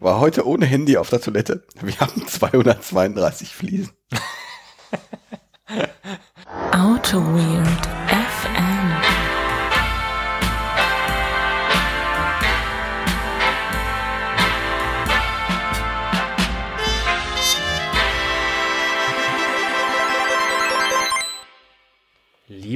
[0.00, 1.64] War heute ohne Handy auf der Toilette.
[1.80, 3.92] Wir haben 232 Fliesen.
[6.72, 7.81] Auto Weird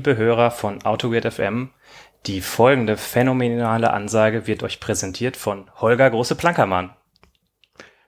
[0.07, 1.71] Liebe Hörer von AutoWeird FM,
[2.27, 6.95] die folgende phänomenale Ansage wird euch präsentiert von Holger Große-Plankermann.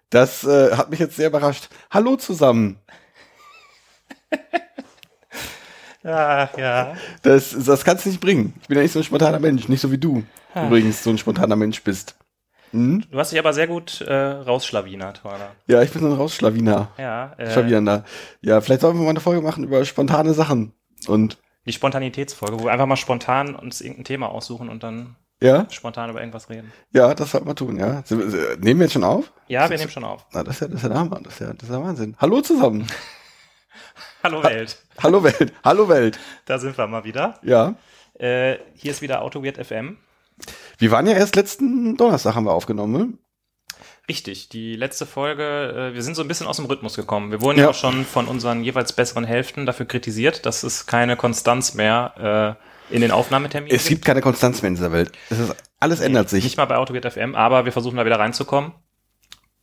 [0.09, 1.69] Das äh, hat mich jetzt sehr überrascht.
[1.91, 2.79] Hallo zusammen.
[6.05, 6.95] Ja, ja.
[7.23, 8.55] Das, das kannst du nicht bringen.
[8.63, 10.23] Ich bin ja nicht so ein spontaner Mensch, nicht so wie du
[10.55, 12.17] übrigens so ein spontaner Mensch bist.
[12.71, 13.05] Hm?
[13.11, 15.51] Du hast dich aber sehr gut äh, rausschlawinert, Holger.
[15.67, 16.93] Ja, ich bin so ein Rausschlawiner.
[16.97, 18.05] Ja, äh, Schlawiner.
[18.41, 20.73] Ja, vielleicht sollten wir mal eine Folge machen über spontane Sachen.
[21.09, 21.37] Und
[21.69, 26.11] die Spontanitätsfolge, wo wir einfach mal spontan uns irgendein Thema aussuchen und dann ja, spontan
[26.11, 26.73] über irgendwas reden.
[26.93, 28.03] ja, das sollten wir tun, ja.
[28.09, 29.33] Wir- Nehmen wir jetzt schon auf?
[29.47, 30.27] Ja, wir nehmen schon auf.
[30.33, 31.21] Na, das ist ja, das ist ja der Hammer.
[31.23, 32.17] Das ist ja, das ist ja Wahnsinn.
[32.19, 32.87] Hallo zusammen.
[34.25, 35.53] Hallo Welt, Hallo Welt.
[35.63, 36.19] Hallo Welt.
[36.47, 37.39] da sind wir mal wieder.
[37.43, 37.77] Ja.
[38.19, 39.97] Äh, hier ist wieder AutoWeird FM.
[40.79, 43.19] Wir waren ja erst letzten Donnerstag haben wir aufgenommen.
[44.09, 47.31] Richtig, die letzte Folge, äh, wir sind so ein bisschen aus dem Rhythmus gekommen.
[47.31, 47.65] Wir wurden Ja.
[47.65, 52.57] ja auch schon von unseren jeweils besseren Hälften dafür kritisiert, dass es keine Konstanz mehr
[52.91, 55.13] äh, in den Aufnahmeterminen Es gibt keine Konstanz mehr in dieser Welt.
[55.29, 56.45] Ist, alles ändert sich.
[56.45, 58.73] Nicht mal bei AutoGate FM, aber wir versuchen da wieder reinzukommen.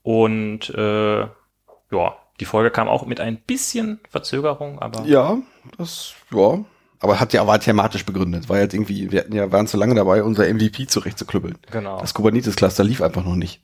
[0.03, 5.37] Und äh, ja, die Folge kam auch mit ein bisschen Verzögerung, aber Ja,
[5.77, 6.59] das, ja.
[6.99, 8.47] Aber hat ja, war thematisch begründet.
[8.49, 11.57] War jetzt irgendwie, wir hatten ja, waren zu lange dabei, unser MVP zurechtzuklüppeln.
[11.71, 11.99] genau.
[11.99, 13.61] Das Kubernetes-Cluster lief einfach noch nicht.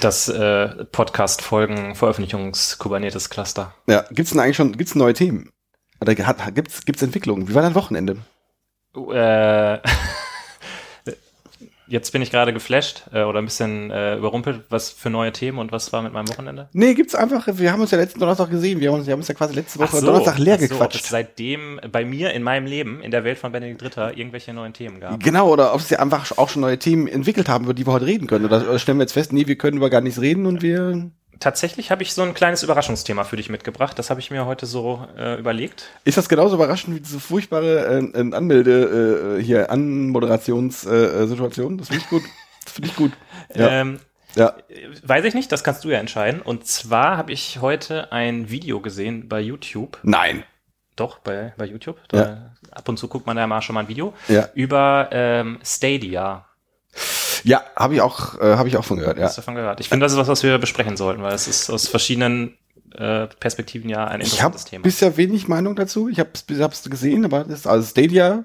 [0.00, 3.72] Das äh, Podcast-Folgen-Veröffentlichungs-Kubernetes-Cluster.
[3.86, 5.50] Ja, gibt's denn eigentlich schon, gibt's neue Themen?
[6.00, 7.48] Oder hat, gibt's, gibt's Entwicklungen?
[7.48, 8.18] Wie war dein Wochenende?
[8.94, 9.78] Äh,
[11.86, 15.58] jetzt bin ich gerade geflasht äh, oder ein bisschen äh, überrumpelt, was für neue Themen
[15.58, 16.68] und was war mit meinem Wochenende?
[16.72, 18.80] Nee, gibt's einfach, wir haben uns ja letzten Donnerstag gesehen.
[18.80, 20.70] Wir haben uns, wir haben uns ja quasi letzte Woche so, Donnerstag leer so, ob
[20.70, 21.04] gequatscht.
[21.04, 24.72] es seitdem bei mir in meinem Leben, in der Welt von Benedikt Dritter, irgendwelche neuen
[24.72, 25.22] Themen gab.
[25.22, 28.06] Genau, oder ob sie einfach auch schon neue Themen entwickelt haben, über die wir heute
[28.06, 28.44] reden können.
[28.44, 31.10] Oder, oder stellen wir jetzt fest, nee, wir können über gar nichts reden und wir.
[31.40, 33.98] Tatsächlich habe ich so ein kleines Überraschungsthema für dich mitgebracht.
[33.98, 35.84] Das habe ich mir heute so äh, überlegt.
[36.04, 41.74] Ist das genauso überraschend wie diese furchtbare äh, Anmelde, äh, hier, Anmoderationssituation?
[41.74, 42.22] Äh, das finde ich gut.
[42.64, 43.12] Das finde ich gut.
[43.54, 43.68] Ja.
[43.68, 44.00] Ähm,
[44.34, 44.54] ja.
[45.04, 46.42] weiß ich nicht, das kannst du ja entscheiden.
[46.42, 49.98] Und zwar habe ich heute ein Video gesehen bei YouTube.
[50.02, 50.42] Nein.
[50.96, 51.98] Doch, bei, bei YouTube.
[52.08, 52.50] Da, Ja.
[52.72, 54.14] Ab und zu guckt man da mal schon mal ein Video.
[54.28, 54.48] Ja.
[54.54, 56.46] Über ähm, Stadia.
[57.46, 59.24] Ja, habe ich auch, äh, habe ich auch von gehört, ja.
[59.24, 59.78] Hast du davon gehört?
[59.80, 62.58] Ich finde, das ist was, was wir besprechen sollten, weil es ist aus verschiedenen
[62.94, 64.82] äh, Perspektiven ja ein Ich habe interessantes Thema.
[64.82, 66.08] bisher wenig Meinung dazu.
[66.08, 68.44] Ich habe es gesehen, aber das ist also Stadia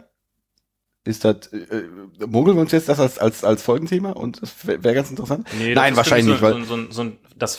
[1.04, 1.84] ist das, äh,
[2.28, 5.48] mogeln wir uns jetzt das als, als, als Folgenthema und das wäre wär ganz interessant.
[5.58, 7.56] Nee, Nein, wahrscheinlich für nicht, weil so, so, so, so, das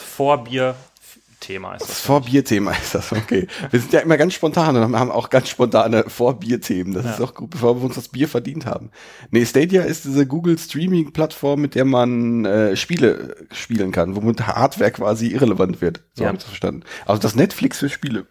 [1.43, 2.01] Vorbier-Thema ist das.
[2.01, 3.47] Vorbierthema ist das, okay.
[3.71, 6.95] Wir sind ja immer ganz spontan und haben auch ganz spontane Vorbierthemen.
[6.95, 7.11] Das Ja.
[7.15, 8.91] ist auch gut, bevor wir uns das Bier verdient haben.
[9.31, 14.91] Nee, Stadia ist diese Google Streaming-Plattform, mit der man äh, Spiele spielen kann, womit Hardware
[14.93, 16.03] quasi irrelevant wird.
[16.15, 16.29] So Ja.
[16.29, 16.85] habe ich das verstanden.
[17.07, 18.27] Also das Netflix für Spiele.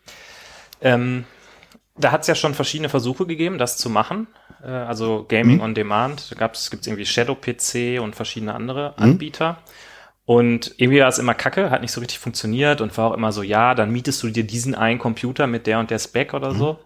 [0.81, 1.25] Ähm,
[1.97, 4.28] da hat es ja schon verschiedene Versuche gegeben, das zu machen.
[4.63, 5.61] Äh, also Gaming Mhm.
[5.61, 6.31] on Demand.
[6.31, 9.03] Da gab's, gibt's irgendwie Shadow PC und verschiedene andere Mhm.
[10.31, 13.33] Und irgendwie war es immer kacke, hat nicht so richtig funktioniert und war auch immer
[13.33, 16.37] so, ja, dann mietest du dir diesen einen Computer mit der und der Spec Mhm.
[16.37, 16.79] oder so.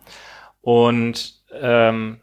[0.62, 2.22] Und ähm,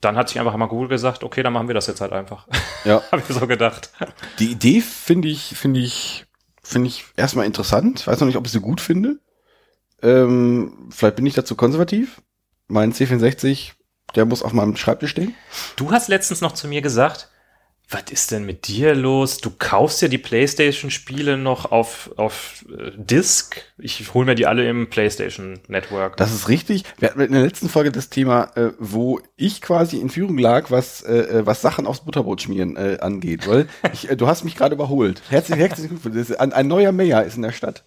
[0.00, 2.48] dann hat sich einfach mal Google gesagt, okay, dann machen wir das jetzt halt einfach.
[2.86, 3.02] Ja.
[3.12, 3.90] Habe ich so gedacht.
[4.38, 6.24] Die Idee finde ich, finde ich,
[6.62, 8.06] finde ich erstmal interessant.
[8.06, 9.18] Weiß noch nicht, ob ich sie gut finde.
[10.02, 12.22] Ähm, vielleicht bin ich dazu konservativ.
[12.66, 13.72] Mein C64,
[14.14, 15.34] der muss auf meinem Schreibtisch stehen.
[15.76, 17.28] Du hast letztens noch zu mir gesagt,
[17.88, 19.38] was ist denn mit dir los?
[19.38, 23.62] Du kaufst ja die PlayStation-Spiele noch auf, auf äh, Disk.
[23.78, 26.16] Ich hole mir die alle im PlayStation Network.
[26.16, 26.82] Das ist richtig.
[26.98, 30.72] Wir hatten in der letzten Folge das Thema, äh, wo ich quasi in Führung lag,
[30.72, 33.46] was, äh, äh, was Sachen aufs Butterbrot schmieren äh, angeht.
[33.46, 35.22] Weil ich, äh, du hast mich gerade überholt.
[35.28, 36.32] Herzlichen, herzlichen Glückwunsch.
[36.40, 37.84] Ein, ein neuer Mayor ist in der Stadt.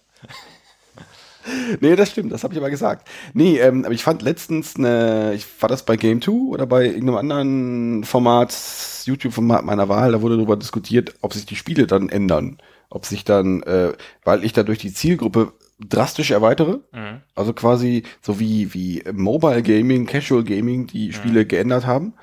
[1.80, 3.08] Nee, das stimmt, das habe ich aber gesagt.
[3.34, 6.86] Nee, ähm, aber ich fand letztens eine, ich war das bei Game 2 oder bei
[6.86, 8.56] irgendeinem anderen Format,
[9.04, 12.58] YouTube-Format meiner Wahl, da wurde darüber diskutiert, ob sich die Spiele dann ändern.
[12.90, 13.92] Ob sich dann, äh,
[14.24, 17.22] weil ich dadurch die Zielgruppe drastisch erweitere, Mhm.
[17.34, 22.14] also quasi so wie, wie Mobile Gaming, Casual Gaming die Spiele geändert haben.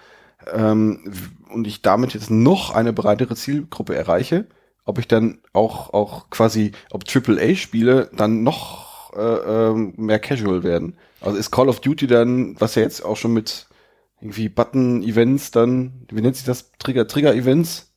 [0.53, 1.00] Ähm,
[1.50, 4.45] und ich damit jetzt noch eine breitere Zielgruppe erreiche,
[4.85, 8.87] ob ich dann auch, auch quasi, ob AAA-Spiele dann noch
[9.17, 10.97] äh, ähm, mehr casual werden.
[11.21, 13.67] Also ist Call of Duty dann, was ja jetzt auch schon mit
[14.21, 16.71] irgendwie Button-Events dann, wie nennt sich das?
[16.79, 17.93] Trigger, Trigger-Events?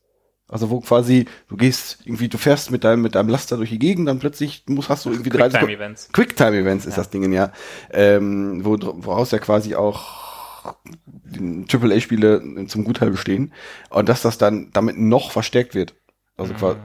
[0.47, 3.79] Also wo quasi, du gehst irgendwie, du fährst mit deinem, mit deinem Laster durch die
[3.79, 5.47] Gegend, dann plötzlich musst, hast du irgendwie drei.
[5.47, 6.09] Quicktime-Events.
[6.11, 6.97] Quicktime-Events ist Ja.
[6.97, 7.53] das Ding, ja.
[7.91, 13.53] Ähm, wo, woraus ja quasi auch die AAA-Spiele zum Gutteil bestehen.
[13.89, 15.95] Und dass das dann damit noch verstärkt wird.
[16.37, 16.79] Also quasi,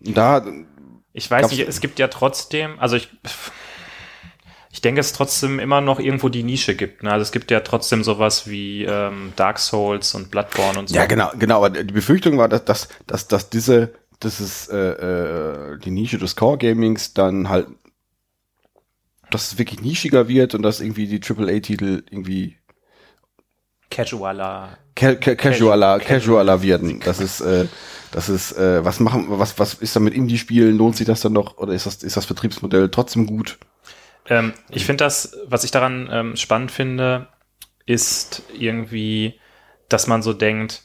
[0.00, 0.44] da,
[1.12, 3.10] Ich weiß nicht, es gibt ja trotzdem, also ich,
[4.72, 7.02] ich denke, es trotzdem immer noch irgendwo die Nische gibt.
[7.02, 7.10] Ne?
[7.10, 10.94] Also es gibt ja trotzdem sowas wie ähm, Dark Souls und Bloodborne und so.
[10.94, 15.72] ja genau, genau, aber die Befürchtung war, dass, dass, dass, dass diese, das ist äh,
[15.72, 17.66] äh, die Nische des Core-Gamings dann halt,
[19.30, 22.56] dass es wirklich nischiger wird und dass irgendwie die AAA-Titel irgendwie
[23.90, 24.78] Casualer.
[24.94, 27.00] ca ca casualer, Casual- casualer werden.
[27.04, 27.66] Das ist, äh,
[28.12, 30.76] das ist, äh, was machen, was, was ist da mit Indie-Spielen?
[30.76, 31.58] Lohnt sich das dann noch?
[31.58, 33.58] Oder ist das, ist das Betriebsmodell trotzdem gut?
[34.28, 37.28] Ähm, ich finde das, was ich daran ähm, spannend finde,
[37.86, 39.40] ist irgendwie,
[39.88, 40.82] dass man so denkt,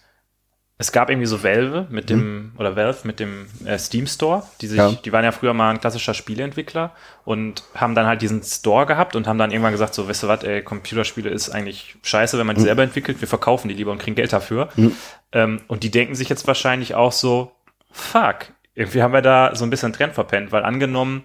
[0.77, 4.67] es gab irgendwie so Valve mit dem, oder Valve mit dem äh, Steam Store, die
[4.67, 4.91] sich, Ja.
[4.91, 6.93] die waren ja früher mal ein klassischer Spieleentwickler
[7.23, 10.27] und haben dann halt diesen Store gehabt und haben dann irgendwann gesagt, so, weißt du
[10.27, 13.93] was, ey, Computerspiele ist eigentlich scheiße, wenn man die selber entwickelt, wir verkaufen die lieber
[13.93, 14.67] und kriegen Geld dafür.
[15.31, 17.53] Ähm, und die denken sich jetzt wahrscheinlich auch so,
[17.91, 21.23] fuck, irgendwie haben wir da so ein bisschen Trend verpennt, weil angenommen,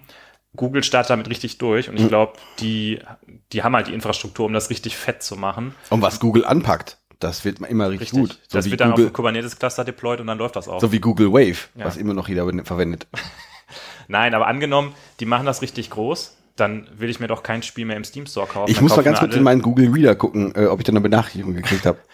[0.55, 2.99] Google startet damit richtig durch und ich glaube, die,
[3.53, 5.75] die haben halt die Infrastruktur, um das richtig fett zu machen.
[5.89, 8.19] Und was Google anpackt, das wird immer richtig, Richtig.
[8.37, 8.39] gut.
[8.49, 10.81] So das wird dann auf Google, dem Kubernetes-Cluster deployed und dann läuft das auch.
[10.81, 11.85] so wie Google Wave, Ja.
[11.85, 13.07] was immer noch jeder verwendet.
[14.07, 17.85] Nein, aber angenommen, die machen das richtig groß, dann will ich mir doch kein Spiel
[17.85, 18.69] mehr im Steam Store kaufen.
[18.69, 20.91] Ich Dann muss mal ganz kurz in meinen Google Reader gucken, äh, ob ich da
[20.91, 21.97] eine Benachrichtigung gekriegt habe.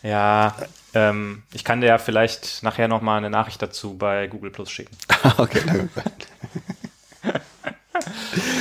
[0.00, 0.54] Ja,
[0.94, 4.70] ähm, ich kann dir ja vielleicht nachher noch mal eine Nachricht dazu bei Google Plus
[4.70, 4.96] schicken.
[5.38, 5.88] okay, danke.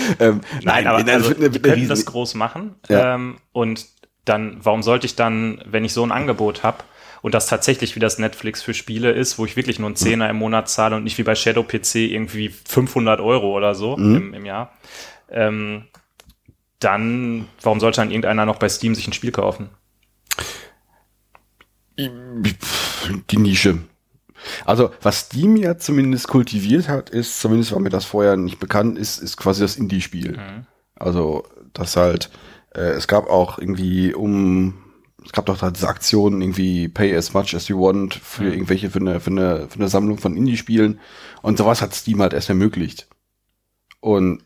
[0.19, 2.75] ähm, Nein, aber das also, eine könnten das groß machen.
[2.89, 3.15] Ja.
[3.15, 3.85] Ähm, und
[4.25, 6.83] dann, warum sollte ich dann, wenn ich so ein Angebot habe
[7.21, 10.29] und das tatsächlich wie das Netflix für Spiele ist, wo ich wirklich nur einen Zehner
[10.29, 14.33] im Monat zahle und nicht wie bei Shadow PC irgendwie 500 Euro oder so im,
[14.33, 14.73] im Jahr,
[15.29, 15.85] ähm,
[16.79, 19.69] dann, warum sollte dann irgendeiner noch bei Steam sich ein Spiel kaufen?
[21.97, 23.79] die Nische.
[24.65, 28.97] Also, was Steam ja zumindest kultiviert hat, ist, zumindest war mir das vorher nicht bekannt,
[28.97, 30.37] ist, ist quasi das Indie-Spiel.
[30.95, 31.43] Also,
[31.73, 32.29] das halt,
[32.75, 34.75] äh, es gab auch irgendwie um,
[35.25, 38.89] es gab doch da diese Aktionen, irgendwie pay as much as you want für irgendwelche,
[38.89, 40.99] für eine, für eine, für eine Sammlung von Indie-Spielen.
[41.41, 43.07] Und sowas hat Steam halt erst ermöglicht.
[43.99, 44.43] Und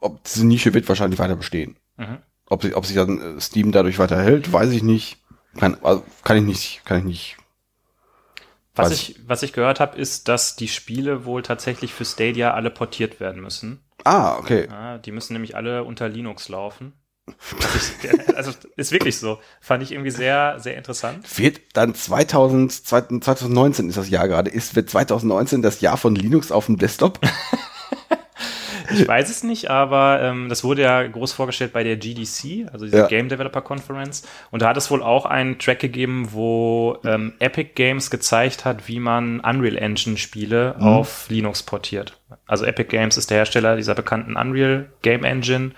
[0.00, 1.76] ob diese Nische wird wahrscheinlich weiter bestehen.
[1.96, 2.18] Mhm.
[2.46, 5.18] Ob, sich- ob sich dann äh, Steam dadurch weiterhält, weiß ich nicht.
[5.58, 7.36] Kann, also kann ich nicht, kann ich nicht.
[8.74, 12.54] Was Weiß ich, was ich gehört habe, ist, dass die Spiele wohl tatsächlich für Stadia
[12.54, 13.84] alle portiert werden müssen.
[14.02, 14.66] Ah, okay.
[14.68, 16.92] Ja, die müssen nämlich alle unter Linux laufen.
[17.26, 19.38] Was ich, also ist wirklich so.
[19.60, 21.38] Fand ich irgendwie sehr, sehr interessant.
[21.38, 26.50] Wird dann 2000, 2019 ist das Jahr gerade, ist, wird 2019 das Jahr von Linux
[26.50, 27.20] auf dem Desktop?
[28.92, 32.84] Ich weiß es nicht, aber ähm, das wurde ja groß vorgestellt bei der GDC, also
[32.84, 33.06] diese Ja.
[33.06, 34.22] Game Developer Conference.
[34.50, 38.88] Und da hat es wohl auch einen Track gegeben, wo ähm, Epic Games gezeigt hat,
[38.88, 42.18] wie man Unreal Engine Spiele auf Linux portiert.
[42.46, 45.70] Also Epic Games ist der Hersteller dieser bekannten Unreal Game Engine.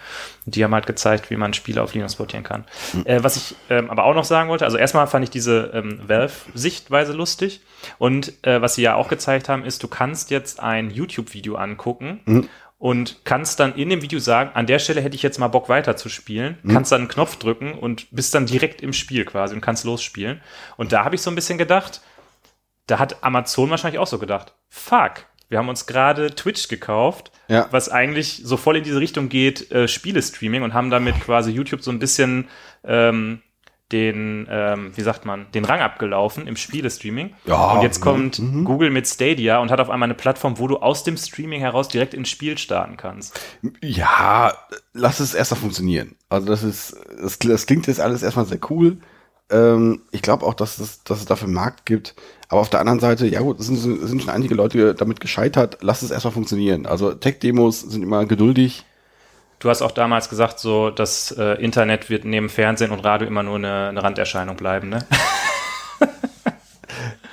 [0.47, 2.64] Die haben halt gezeigt, wie man Spiele auf Linux portieren kann.
[3.05, 6.00] Äh, was ich ähm, aber auch noch sagen wollte, also erstmal fand ich diese ähm,
[6.06, 7.60] Valve-Sichtweise lustig.
[7.98, 12.48] Und äh, was sie ja auch gezeigt haben, ist, du kannst jetzt ein YouTube-Video angucken
[12.78, 15.68] und kannst dann in dem Video sagen, an der Stelle hätte ich jetzt mal Bock
[15.68, 19.54] weiter zu spielen, kannst dann einen Knopf drücken und bist dann direkt im Spiel quasi
[19.54, 20.40] und kannst losspielen.
[20.76, 22.02] Und da habe ich so ein bisschen gedacht,
[22.86, 27.66] da hat Amazon wahrscheinlich auch so gedacht, fuck, wir haben uns gerade Twitch gekauft, Ja.
[27.70, 31.82] was eigentlich so voll in diese Richtung geht, äh, Spiele-Streaming und haben damit quasi YouTube
[31.82, 32.48] so ein bisschen
[32.84, 33.42] ähm,
[33.93, 37.34] den, ähm, wie sagt man, den Rang abgelaufen im Spiele-Streaming.
[37.44, 40.66] Ja, und jetzt mhm, kommt Google mit Stadia und hat auf einmal eine Plattform, wo
[40.66, 43.38] du aus dem Streaming heraus direkt ins Spiel starten kannst.
[43.82, 44.55] Ja,
[44.93, 46.16] lass es erstmal funktionieren.
[46.28, 48.98] Also das ist, das, das klingt jetzt alles erstmal sehr cool.
[49.50, 52.16] Ähm, ich glaube auch, dass es, dass es dafür einen Markt gibt.
[52.48, 55.78] Aber auf der anderen Seite, ja gut, sind, es sind schon einige Leute damit gescheitert.
[55.81, 56.86] Lass es erstmal funktionieren.
[56.86, 58.84] Also Tech-Demos sind immer geduldig.
[59.58, 63.43] Du hast auch damals gesagt, so das äh, Internet wird neben Fernsehen und Radio immer
[63.43, 65.06] nur eine, eine Randerscheinung bleiben, ne?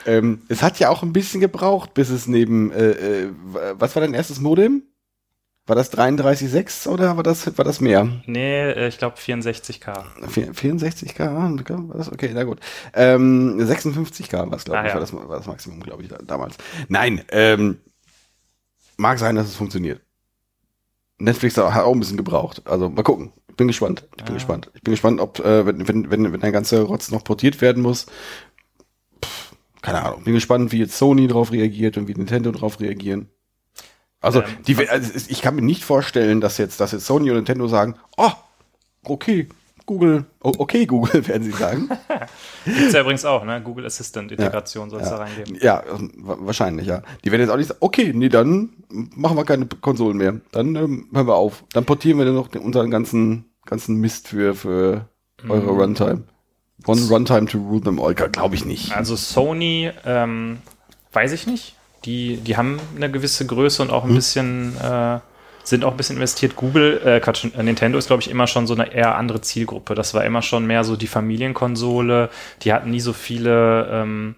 [0.05, 3.29] Ähm, es hat ja auch ein bisschen gebraucht, bis es neben, äh, äh,
[3.73, 4.83] was war dein erstes Modem?
[5.65, 8.09] War das 33.6 oder war das, war das mehr?
[8.25, 9.93] Nee, äh, ich glaube 64k.
[10.27, 12.59] 64k, war das okay, na gut.
[12.93, 14.93] Ähm, 56k war es, glaube Ah, ich, ja.
[14.95, 16.57] war, das, war das Maximum, glaube ich, da, damals.
[16.89, 17.79] Nein, ähm,
[18.97, 20.01] mag sein, dass es funktioniert.
[21.23, 22.61] Netflix hat auch ein bisschen gebraucht.
[22.65, 23.31] Also mal gucken.
[23.49, 24.07] Ich bin gespannt.
[24.17, 24.37] Ich bin Ah.
[24.37, 24.71] gespannt.
[24.73, 27.81] Ich bin gespannt, ob, äh, wenn, wenn, wenn, wenn der ganze Rotz noch portiert werden
[27.83, 28.07] muss,
[29.23, 30.23] pff, keine Ahnung.
[30.23, 33.29] Bin gespannt, wie jetzt Sony drauf reagiert und wie Nintendo drauf reagieren.
[34.21, 37.35] Also, Ähm, die, also ich kann mir nicht vorstellen, dass jetzt, dass jetzt Sony und
[37.37, 38.31] Nintendo sagen, oh,
[39.03, 39.47] okay,
[39.85, 41.89] Google, oh, okay, Google, werden sie sagen.
[42.65, 43.61] Gibt's ja übrigens auch, ne?
[43.61, 45.23] Google Assistant Integration soll es da ja.
[45.23, 45.57] reingeben.
[45.61, 47.01] ja, ähm, wa- wahrscheinlich, ja.
[47.25, 50.39] Die werden jetzt auch nicht sagen, okay, nee, dann machen wir keine Konsolen mehr.
[50.51, 51.63] Dann ähm, hören wir auf.
[51.73, 55.09] Dann portieren wir dann noch den, unseren ganzen, ganzen Mist für, für
[55.49, 55.79] eure Mhm.
[55.79, 56.23] Runtime.
[56.85, 58.95] One Runtime to rule them all, glaube ich nicht.
[58.95, 60.57] Also Sony, ähm,
[61.13, 61.75] weiß ich nicht.
[62.05, 63.93] Die, die haben eine gewisse Größe und Hm.
[63.93, 65.19] auch ein bisschen, äh,
[65.63, 66.55] sind auch ein bisschen investiert.
[66.55, 69.95] Google, äh, Quatsch, Nintendo ist, glaube ich, immer schon so eine eher andere Zielgruppe.
[69.95, 72.29] Das war immer schon mehr so die Familienkonsole.
[72.63, 74.35] Die hatten nie so viele ähm,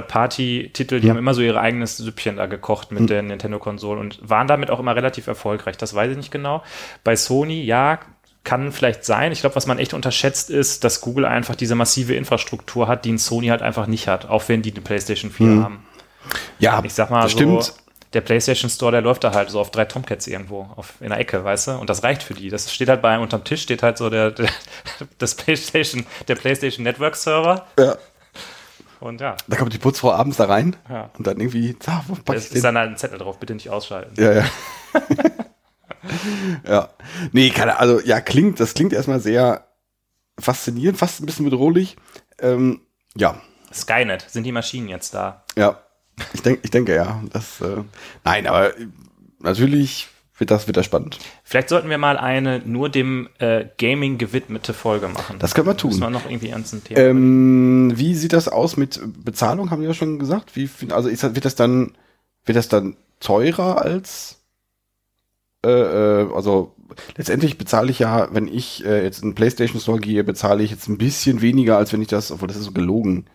[0.00, 1.00] Third-Party-Titel.
[1.00, 1.10] Die Hm.
[1.10, 4.80] haben immer so ihr eigenes Süppchen da gekocht mit der Nintendo-Konsole und waren damit auch
[4.80, 5.76] immer relativ erfolgreich.
[5.76, 6.62] Das weiß ich nicht genau.
[7.04, 7.98] Bei Sony, ja,
[8.42, 9.32] kann vielleicht sein.
[9.32, 13.12] Ich glaube, was man echt unterschätzt ist, dass Google einfach diese massive Infrastruktur hat, die
[13.12, 15.62] ein Sony halt einfach nicht hat, auch wenn die eine PlayStation 4 Hm.
[15.64, 15.84] haben.
[16.58, 17.74] Ja, Ich sag mal das so, stimmt.
[18.12, 21.18] Der PlayStation Store, der läuft da halt so auf drei Tomcats irgendwo auf, in der
[21.18, 21.70] Ecke, weißt du?
[21.78, 22.48] Und das reicht für die.
[22.50, 24.48] Das steht halt bei einem unterm Tisch, steht halt so der, der
[25.18, 27.66] das PlayStation, der PlayStation Network Server.
[27.78, 27.96] Ja.
[28.98, 31.08] Und ja, Da kommt die Putzfrau abends da rein Ja.
[31.16, 32.62] und dann irgendwie, ah, wo pack ich ist den?
[32.62, 34.20] dann halt ein Zettel drauf, bitte nicht ausschalten.
[34.22, 34.44] Ja, ja.
[36.68, 36.88] ja.
[37.32, 39.66] Nee, keine, also ja, klingt, das klingt erstmal sehr
[40.38, 41.96] faszinierend, fast ein bisschen bedrohlich.
[42.40, 42.80] Ähm,
[43.16, 43.40] ja,
[43.72, 45.44] Skynet, sind die Maschinen jetzt da?
[45.56, 45.78] ja.
[46.32, 47.22] Ich denke, ich denke ja.
[47.32, 47.82] Das, äh,
[48.24, 48.86] nein, aber äh,
[49.40, 50.08] natürlich
[50.40, 51.18] wird das, das spannend.
[51.44, 55.38] Vielleicht sollten wir mal eine nur dem äh, Gaming gewidmete Folge machen.
[55.38, 55.90] Das können wir tun.
[55.90, 57.00] Müssen wir noch irgendwie ernst ein Thema.
[57.00, 59.70] Ähm, wie sieht das aus mit Bezahlung?
[59.70, 60.56] Haben wir ja schon gesagt.
[60.56, 61.92] Wie, also ist wird das dann,
[62.46, 64.38] wird das dann teurer als,
[65.64, 66.74] äh, äh, also
[67.16, 70.70] letztendlich bezahle ich ja, wenn ich äh, jetzt in den PlayStation Store gehe, bezahle ich
[70.70, 73.26] jetzt ein bisschen weniger, als wenn ich das, obwohl das ist so gelogen.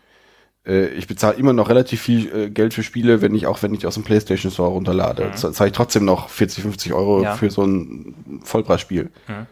[0.65, 3.73] Äh, ich bezahle immer noch relativ viel äh, Geld für Spiele, wenn ich auch, wenn
[3.73, 5.25] ich aus dem PlayStation Store runterlade.
[5.25, 5.35] Mhm.
[5.35, 7.35] Zahle ich trotzdem noch 40, 50 Euro Ja.
[7.35, 9.11] für so ein Vollpreisspiel.
[9.27, 9.45] Mhm.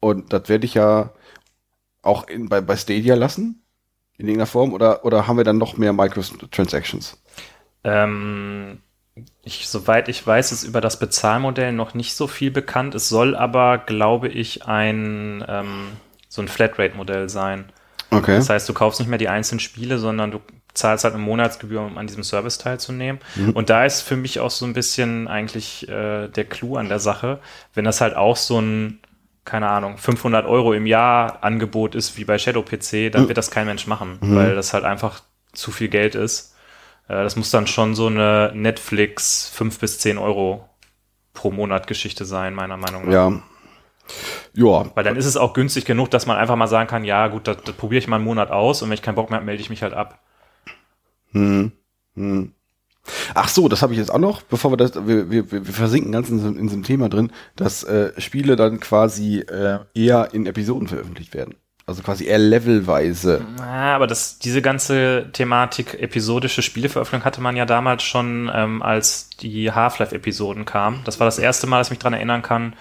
[0.00, 1.10] Und das werde ich ja
[2.02, 3.62] auch in, bei, bei Stadia lassen,
[4.18, 7.20] in irgendeiner Form, oder, oder haben wir dann noch mehr Microtransactions?
[7.84, 8.78] Ähm,
[9.42, 12.94] ich, soweit ich weiß, ist über das Bezahlmodell noch nicht so viel bekannt.
[12.94, 15.88] Es soll aber, glaube ich, ein ähm,
[16.28, 17.72] so ein Flatrate-Modell sein.
[18.10, 18.36] Okay.
[18.36, 20.40] Das heißt, du kaufst nicht mehr die einzelnen Spiele, sondern du
[20.74, 23.20] zahlst halt eine Monatsgebühr, um an diesem Service teilzunehmen.
[23.54, 26.98] Und da ist für mich auch so ein bisschen eigentlich äh, der Clou an der
[26.98, 27.40] Sache,
[27.74, 29.00] wenn das halt auch so ein,
[29.44, 33.50] keine Ahnung, 500 Euro im Jahr Angebot ist wie bei Shadow PC, dann wird das
[33.50, 35.20] kein Mensch machen, weil das halt einfach
[35.52, 36.54] zu viel Geld ist.
[37.08, 40.68] Äh, das muss dann schon so eine Netflix 5 bis 10 Euro
[41.32, 43.12] pro Monat Geschichte sein, meiner Meinung nach.
[43.12, 43.32] ja.
[44.56, 47.28] Ja, Weil dann ist es auch günstig genug, dass man einfach mal sagen kann, ja
[47.28, 49.36] gut, das, das probiere ich mal einen Monat aus und wenn ich keinen Bock mehr
[49.36, 50.18] habe, melde ich mich halt ab.
[51.32, 51.72] Hm.
[52.14, 52.52] Hm.
[53.34, 56.10] Ach so, das habe ich jetzt auch noch, bevor wir das, wir, wir, wir versinken
[56.10, 60.46] ganz in, so- in diesem Thema drin, dass äh, Spiele dann quasi äh, eher in
[60.46, 61.54] Episoden veröffentlicht werden.
[61.88, 63.46] Also quasi eher levelweise.
[63.60, 69.30] Ja, aber das, diese ganze Thematik episodische Spieleveröffentlichung hatte man ja damals schon, ähm, als
[69.40, 71.02] die Half-Life-Episoden kamen.
[71.04, 72.74] Das war das erste Mal, dass ich mich dran erinnern kann,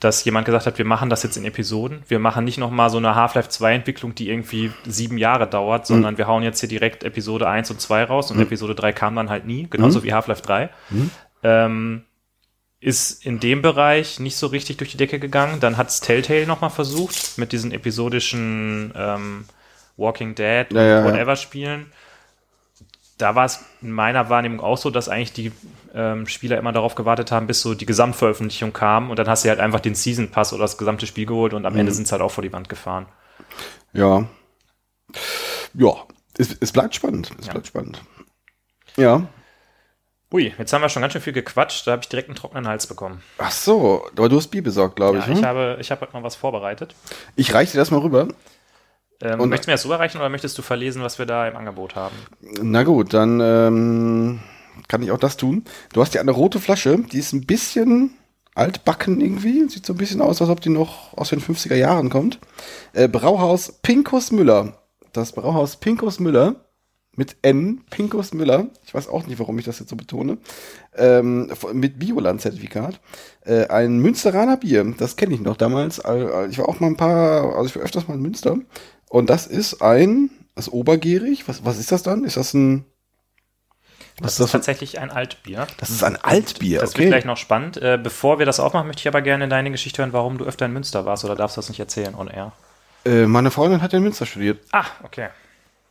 [0.00, 2.02] dass jemand gesagt hat, wir machen das jetzt in Episoden.
[2.06, 6.28] Wir machen nicht nochmal so eine Half-Life 2-Entwicklung, die irgendwie sieben Jahre dauert, sondern wir
[6.28, 9.44] hauen jetzt hier direkt Episode 1 und 2 raus und Episode 3 kam dann halt
[9.44, 10.70] nie, genauso wie Half-Life 3.
[11.42, 12.04] Ähm,
[12.80, 15.58] ist in dem Bereich nicht so richtig durch die Decke gegangen.
[15.58, 19.46] Dann hat's Telltale nochmal versucht mit diesen episodischen ähm,
[19.96, 21.04] Walking Dead Ja, ja, ja.
[21.04, 21.86] whatever Spielen.
[23.18, 25.52] Da war es in meiner Wahrnehmung auch so, dass eigentlich die
[25.94, 29.48] ähm, Spieler immer darauf gewartet haben, bis so die Gesamtveröffentlichung kam und dann hast du
[29.48, 31.80] halt einfach den Season Pass oder das gesamte Spiel geholt und am Mhm.
[31.80, 33.06] Ende sind sie halt auch vor die Wand gefahren.
[33.92, 34.24] Ja.
[35.74, 35.94] Ja,
[36.38, 37.32] es, es bleibt spannend.
[37.40, 37.52] Es Ja.
[37.52, 38.02] bleibt spannend.
[38.96, 39.22] Ja.
[40.32, 42.68] Ui, jetzt haben wir schon ganz schön viel gequatscht, da habe ich direkt einen trockenen
[42.68, 43.22] Hals bekommen.
[43.38, 45.30] Ach so, aber du hast Bier besorgt, glaube Ja, ich.
[45.32, 45.46] ich ne?
[45.46, 46.94] habe, ich habe heute mal was vorbereitet.
[47.34, 48.28] ich reiche dir das mal rüber.
[49.20, 51.56] Ähm, Und- möchtest du mir das überreichen oder möchtest du verlesen, was wir da im
[51.56, 52.14] Angebot haben?
[52.62, 54.40] Na gut, dann ähm,
[54.86, 55.64] kann ich auch das tun.
[55.92, 58.10] Du hast ja eine rote Flasche, die ist ein bisschen
[58.54, 59.68] altbacken irgendwie.
[59.68, 62.38] Sieht so ein bisschen aus, als ob die noch aus den 50er Jahren kommt.
[62.92, 64.74] Äh, Brauhaus Pinkus Müller.
[65.12, 66.56] Das Brauhaus Pinkus Müller
[67.16, 68.66] mit N, Pinkus Müller.
[68.86, 70.38] Ich weiß auch nicht, warum ich das jetzt so betone.
[70.96, 73.00] Ähm, mit Bioland-Zertifikat.
[73.44, 75.98] Äh, ein Münsteraner Bier, das kenne ich noch damals.
[75.98, 78.56] Äh, Ich war auch mal ein paar, also ich war öfters mal in Münster.
[79.08, 81.48] Und das ist ein, das ist obergärig.
[81.48, 82.24] Was, was ist das dann?
[82.24, 82.84] Ist das ein,
[84.20, 84.50] Das ist das?
[84.52, 85.66] Tatsächlich ein Altbier.
[85.78, 87.08] das ist ein Altbier, Das wird okay.
[87.08, 87.76] gleich noch spannend.
[87.78, 90.66] Äh, bevor wir das aufmachen, möchte ich aber gerne deine Geschichte hören, warum du öfter
[90.66, 92.52] in Münster warst oder darfst du das nicht erzählen on air?
[93.04, 94.58] Äh, meine Freundin hat in Münster studiert.
[94.72, 95.28] Ah, okay.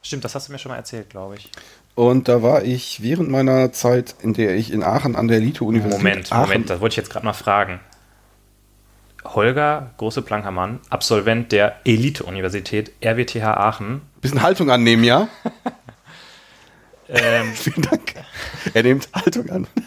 [0.03, 1.49] Stimmt, das hast du mir schon mal erzählt, glaube ich.
[1.95, 5.97] Und da war ich während meiner Zeit, in der ich in Aachen an der Elite-Universität.
[6.03, 7.79] Moment, Aachen, Moment, das wollte ich jetzt gerade mal fragen.
[9.35, 14.01] Holger Große Plankermann, Absolvent der Elite-Universität RWTH Aachen.
[14.21, 15.27] Bisschen Haltung annehmen, ja?
[17.09, 18.15] Ähm, Vielen Dank.
[18.73, 19.65] Er nimmt Haltung an.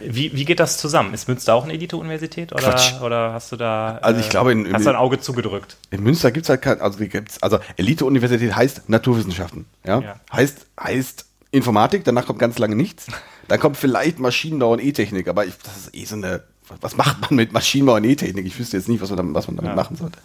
[0.00, 1.12] wie, wie geht das zusammen?
[1.14, 3.00] Ist Münster auch eine Elite-Universität oder, Quatsch.
[3.00, 5.76] oder hast du da Also ich glaube, in- hast du ein Auge zugedrückt?
[5.90, 10.00] In Münster gibt es halt kein, also gibt's, also Elite-Universität heißt Naturwissenschaften, ja?
[10.00, 10.14] Ja.
[10.32, 13.08] Heißt, heißt Informatik, danach kommt ganz lange nichts.
[13.50, 16.44] Dann kommt vielleicht Maschinenbau und E-Technik, aber ich, das ist eh so eine,
[16.80, 18.46] was macht man mit Maschinenbau und E-Technik?
[18.46, 19.74] Ich wüsste jetzt nicht, was man damit, was man damit Ja.
[19.74, 20.18] machen sollte.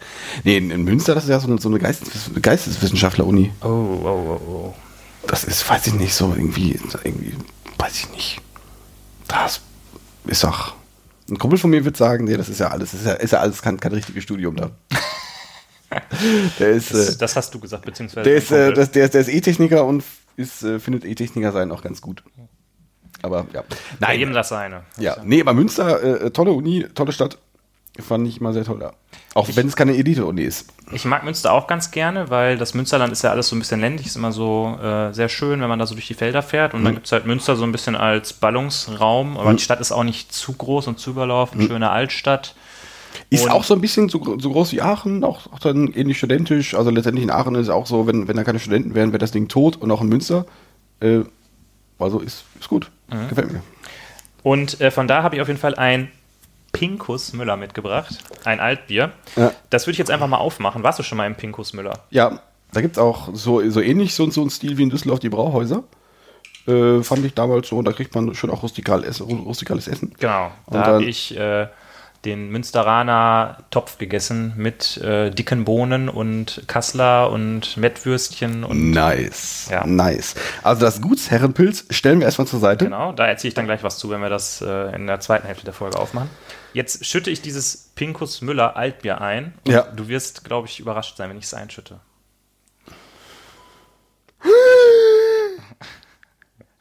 [0.44, 3.50] Nee, in, in Münster, das ist ja so eine, so eine Geistes, Geisteswissenschaftler-Uni.
[3.62, 4.74] Oh, oh, oh, oh.
[5.26, 7.34] Das ist, weiß ich nicht, so irgendwie, irgendwie,
[7.78, 8.40] weiß ich nicht.
[9.26, 9.60] Das
[10.26, 10.76] ist doch.
[11.28, 13.40] Ein Kumpel von mir wird sagen, nee, das ist ja alles, ist ja, ist ja
[13.40, 14.70] alles kein, kein richtiges Studium da.
[16.60, 18.22] ist, Das, äh, das hast du gesagt, beziehungsweise.
[18.28, 20.04] der ist, äh, das, der ist, der ist E-Techniker und
[20.36, 22.22] ist, äh, findet E-Techniker sein auch ganz gut.
[23.22, 23.62] Aber ja.
[24.00, 24.82] Bei jedem das seine.
[24.98, 27.38] Ja, nee, aber Münster, äh, tolle Uni, tolle Stadt.
[27.98, 28.92] Fand ich immer sehr toll da.
[29.34, 30.68] Auch wenn es keine Elite-Uni ist.
[30.92, 33.80] Ich mag Münster auch ganz gerne, weil das Münsterland ist ja alles so ein bisschen
[33.80, 36.74] ländlich, ist immer so äh, sehr schön, wenn man da so durch die Felder fährt.
[36.74, 39.92] Und dann gibt es halt Münster so ein bisschen als Ballungsraum, aber die Stadt ist
[39.92, 42.54] auch nicht zu groß und zu überlaufen, schöne Altstadt.
[43.30, 46.18] Ist Und- auch so ein bisschen so, so groß wie Aachen, auch, auch dann ähnlich
[46.18, 46.74] studentisch.
[46.74, 49.18] Also letztendlich in Aachen ist es auch so, wenn, wenn da keine Studenten wären, wäre
[49.18, 50.44] das Ding tot und auch in Münster.
[51.00, 51.20] Äh,
[51.98, 52.90] also ist, ist gut.
[53.08, 53.28] Mhm.
[53.28, 53.62] Gefällt mir.
[54.42, 56.10] Und äh, von da habe ich auf jeden Fall ein
[56.72, 59.12] Pinkus Müller mitgebracht, ein Altbier.
[59.34, 59.52] Ja.
[59.70, 60.82] Das würde ich jetzt einfach mal aufmachen.
[60.82, 62.04] Warst du schon mal im Pinkus Müller?
[62.10, 62.40] Ja,
[62.72, 65.30] da gibt es auch so, so ähnlich so, so einen Stil wie in Düsseldorf die
[65.30, 65.84] Brauhäuser.
[66.66, 70.14] Äh, fand ich damals so, da kriegt man schon auch rustikal Essen, rustikales Essen.
[70.18, 71.68] Genau, Und da habe ich äh,
[72.26, 79.68] den Münsteraner Topf gegessen mit äh, dicken Bohnen und Kassler und Mettwürstchen und Nice.
[79.70, 79.86] Ja.
[79.86, 80.34] Nice.
[80.62, 82.84] Also das Gutsherrenpilz stellen wir erstmal zur Seite.
[82.84, 85.46] Genau, da erzähle ich dann gleich was zu, wenn wir das äh, in der zweiten
[85.46, 86.28] Hälfte der Folge aufmachen.
[86.74, 89.54] Jetzt schütte ich dieses Pinkus Müller Altbier ein.
[89.64, 89.82] Und Ja.
[89.82, 92.00] Du wirst, glaube ich, überrascht sein, wenn ich es einschütte.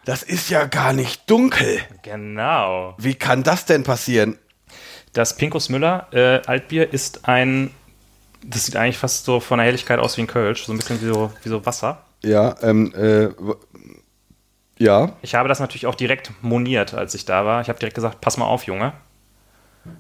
[0.05, 1.79] Das ist ja gar nicht dunkel.
[2.03, 2.93] Genau.
[2.97, 4.37] Wie kann das denn passieren?
[5.15, 7.71] Das Pinkus Müller äh, Altbier ist ein,
[8.43, 11.01] das sieht eigentlich fast so von der Helligkeit aus wie ein Kölsch, so ein bisschen
[11.01, 12.01] wie so, wie so Wasser.
[12.21, 13.29] Ja, ähm, äh,
[14.77, 17.61] ja, Ich habe das natürlich auch direkt moniert, als ich da war.
[17.61, 18.91] Ich habe direkt gesagt, pass mal auf, Junge.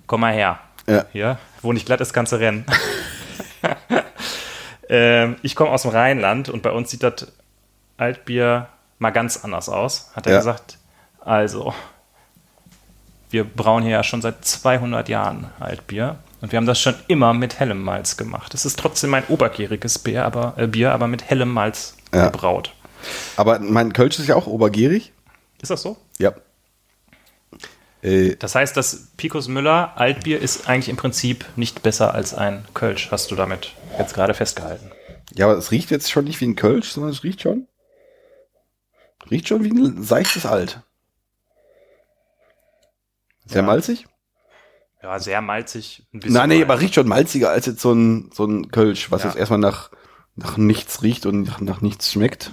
[0.05, 0.59] Komm mal her.
[0.85, 1.05] ja.
[1.13, 2.65] Hier, wo nicht glatt ist, kannst du rennen.
[4.89, 7.31] ähm, ich komme aus dem Rheinland und bei uns sieht das
[7.95, 8.67] Altbier
[8.99, 10.37] mal ganz anders aus, hat er Ja.
[10.39, 10.77] gesagt.
[11.21, 11.73] Also,
[13.35, 17.33] wir brauen hier ja schon seit 200 Jahren Altbier und wir haben das schon immer
[17.33, 18.53] mit hellem Malz gemacht.
[18.53, 22.27] Es ist trotzdem ein obergäriges Bier, aber, äh, Bier, aber mit hellem Malz Ja.
[22.29, 22.73] gebraut.
[23.35, 25.11] Aber mein Kölsch ist ja auch obergierig.
[25.61, 25.97] Ist das so?
[26.17, 26.31] Ja.
[28.01, 32.63] Äh, Das heißt, das Picos Müller Altbier ist eigentlich im Prinzip nicht besser als ein
[32.73, 34.91] Kölsch, hast du damit jetzt gerade festgehalten.
[35.33, 37.67] ja, aber es riecht jetzt schon nicht wie ein Kölsch, sondern es riecht schon.
[39.29, 40.79] Riecht schon wie ein seichtes Alt.
[43.45, 43.67] Sehr Ja.
[43.67, 44.07] malzig?
[45.01, 46.07] Ja, sehr malzig.
[46.13, 46.63] Ein bisschen Nein, nee, mal.
[46.65, 49.29] aber riecht schon malziger als jetzt so ein, so ein Kölsch, was Ja.
[49.29, 49.91] jetzt erstmal nach,
[50.35, 52.51] nach nichts riecht und nach, nach nichts schmeckt.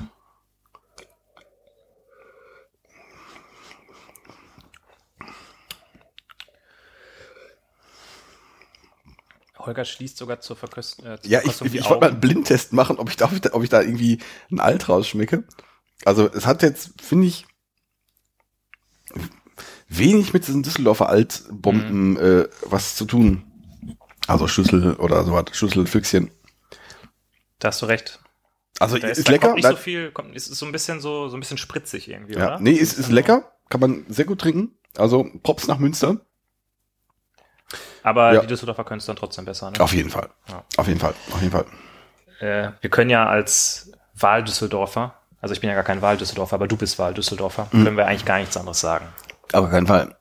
[9.58, 12.20] Holger schließt sogar zur Verköst äh, zur Ja, ich, Verkostung ich, ich wollte mal einen
[12.20, 14.18] Blindtest machen, ob ich, da, ob, ich da, ob ich da irgendwie
[14.50, 15.44] ein Alt rausschmecke.
[16.04, 17.46] Also es hat jetzt, finde ich,
[19.98, 23.44] wenig mit diesen Düsseldorfer Altbomben äh, was zu tun.
[24.26, 26.30] Also Schüssel oder so was, Schüsselfüchschen.
[27.58, 28.20] Da hast du recht.
[28.78, 29.46] Also Da ist, ist, da lecker.
[29.48, 32.08] Kommt nicht da- so viel, kommt, ist so ein bisschen so, so ein bisschen spritzig
[32.08, 32.46] irgendwie, ja.
[32.46, 32.60] oder?
[32.60, 33.52] Nee, ist, ist lecker.
[33.68, 34.72] Kann man sehr gut trinken.
[34.96, 36.20] Also Props nach Münster.
[38.02, 38.40] Aber Ja.
[38.40, 39.70] die Düsseldorfer können es dann trotzdem besser.
[39.70, 39.80] Ne?
[39.80, 40.28] Auf jeden Fall.
[40.48, 40.64] Ja.
[40.76, 41.14] Auf jeden Fall.
[41.30, 41.66] Auf jeden Fall.
[42.40, 46.76] Äh, wir können ja als Wahl-Düsseldorfer, also ich bin ja gar kein Wahl-Düsseldorfer, aber du
[46.76, 47.84] bist Wahl-Düsseldorfer, Mhm.
[47.84, 49.06] können wir eigentlich gar nichts anderes sagen.
[49.52, 50.16] Aber keinen Fall.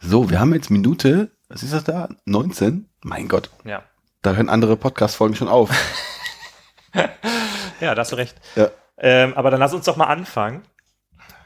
[0.00, 2.08] So, wir haben jetzt Minute, was ist das da?
[2.24, 2.88] 19?
[3.02, 3.50] Mein Gott.
[3.64, 3.82] Ja.
[4.22, 5.70] Da hören andere Podcast-Folgen schon auf.
[7.80, 8.36] Ja, da hast du recht.
[8.56, 8.70] ja.
[8.96, 10.62] Ähm, aber dann lass uns doch mal anfangen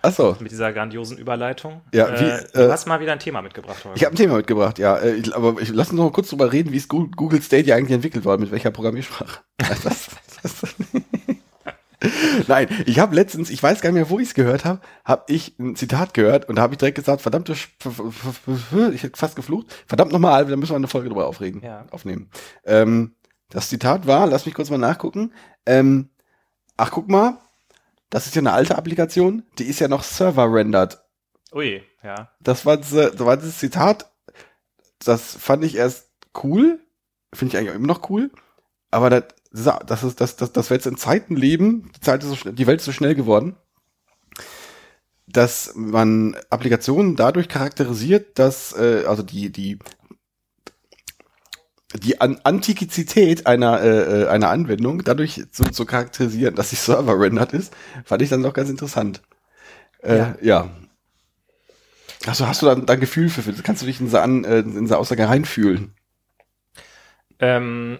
[0.02, 0.36] Achso.
[0.38, 1.80] mit dieser grandiosen Überleitung.
[1.94, 3.82] Ja, äh, wie, du äh, hast mal wieder ein Thema mitgebracht.
[3.84, 3.96] Holger.
[3.96, 4.98] Ich habe ein Thema mitgebracht, ja.
[4.98, 7.74] Äh, Ich, aber ich, lass uns noch mal kurz drüber reden, wie es Google Stadia
[7.74, 9.40] eigentlich entwickelt war, mit welcher Programmiersprache.
[9.82, 10.10] Das,
[10.42, 10.76] das,
[12.46, 15.24] Nein, ich habe letztens, ich weiß gar nicht mehr, wo ich es gehört habe, habe
[15.32, 19.34] ich ein Zitat gehört und da habe ich direkt gesagt, verdammte, Sch- ich hätte fast
[19.36, 21.86] geflucht, verdammt nochmal, da müssen wir eine Folge drüber aufregen, Ja.
[21.90, 22.30] aufnehmen.
[22.64, 23.14] Ähm,
[23.50, 25.32] das Zitat war, lass mich kurz mal nachgucken,
[25.66, 26.10] ähm,
[26.76, 27.38] ach guck mal,
[28.10, 30.98] das ist ja eine alte Applikation, die ist ja noch server-rendered.
[31.52, 32.30] Ui, ja.
[32.40, 34.10] Das war, das das war dieses Zitat,
[35.04, 36.10] das fand ich erst
[36.44, 36.78] cool,
[37.34, 38.30] finde ich eigentlich auch immer noch cool,
[38.90, 42.28] aber das, das ist, das, das, das wir jetzt in Zeiten leben, die Zeit ist
[42.28, 43.56] so schnell, die Welt ist so schnell geworden,
[45.26, 49.78] dass man Applikationen dadurch charakterisiert, dass, äh, also die, die,
[51.94, 57.52] die An Antiquität einer, äh, äh, einer Anwendung dadurch so zu charakterisieren, dass sie server-rendered
[57.54, 59.22] ist, fand ich dann doch ganz interessant.
[60.02, 60.36] Äh, Ja.
[60.42, 60.70] ja.
[62.26, 64.80] Also hast du dann dein Gefühl für, kannst du dich in diese, An, äh, in
[64.82, 65.94] diese Aussage reinfühlen?
[67.38, 67.98] Ähm,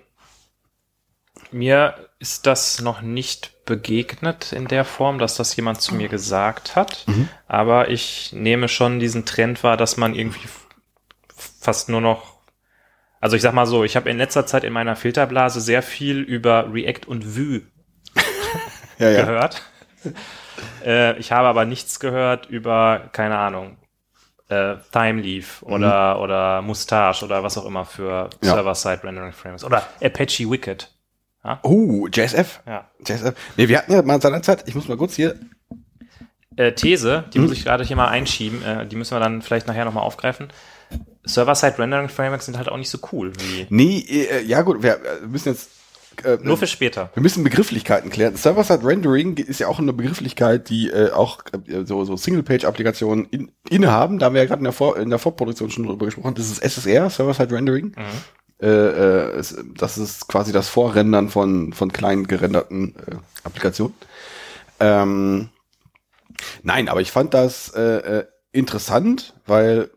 [1.53, 6.75] mir ist das noch nicht begegnet in der Form, dass das jemand zu mir gesagt
[6.77, 7.05] hat.
[7.07, 7.29] Mhm.
[7.47, 10.49] Aber ich nehme schon diesen Trend wahr, dass man irgendwie
[11.61, 12.39] fast nur noch,
[13.21, 16.21] also ich sag mal so, ich habe in letzter Zeit in meiner Filterblase sehr viel
[16.21, 17.63] über React und Vue
[18.99, 19.21] Ja, ja.
[19.25, 19.63] gehört.
[20.85, 23.77] äh, ich habe aber nichts gehört über, keine Ahnung,
[24.49, 28.55] äh, Timeleaf oder, oder Mustache oder was auch immer für Ja.
[28.55, 29.63] Server-Side-Rendering Frames.
[29.63, 30.91] Oder Apache Wicked.
[31.63, 32.61] Oh, JSF.
[32.67, 32.89] Ja.
[33.07, 33.35] JSF.
[33.57, 35.37] Nee, wir hatten ja mal seinerzeit, ich muss mal kurz hier,
[36.57, 37.45] Äh, These, die Mhm.
[37.45, 40.49] muss ich gerade hier mal einschieben, äh, die müssen wir dann vielleicht nachher nochmal aufgreifen.
[41.25, 43.67] Server-Side-Rendering Frameworks sind halt auch nicht so cool wie.
[43.71, 45.71] nee, äh, ja gut, wir äh, müssen jetzt,
[46.25, 47.11] äh, Nur für später.
[47.15, 48.35] wir müssen Begrifflichkeiten klären.
[48.35, 53.53] Server-Side Rendering ist ja auch eine Begrifflichkeit, die äh, auch äh, so, so Single-Page-Applikationen in,
[53.71, 54.19] innehaben.
[54.19, 56.35] Da haben wir ja gerade in in der Vorproduktion schon drüber gesprochen.
[56.35, 57.87] Das ist SSR, Server-Side Rendering.
[57.97, 58.03] Mhm.
[58.61, 63.95] Äh, äh, es, das ist quasi das Vorrendern von, von klein gerenderten äh, Applikationen.
[64.81, 65.49] Ähm,
[66.63, 69.91] nein, aber ich fand das äh, äh, interessant, weil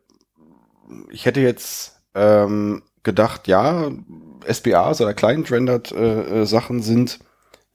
[1.09, 3.91] ich hätte jetzt ähm, gedacht, ja,
[4.47, 7.19] SBAs oder Client-Rendered äh, Sachen sind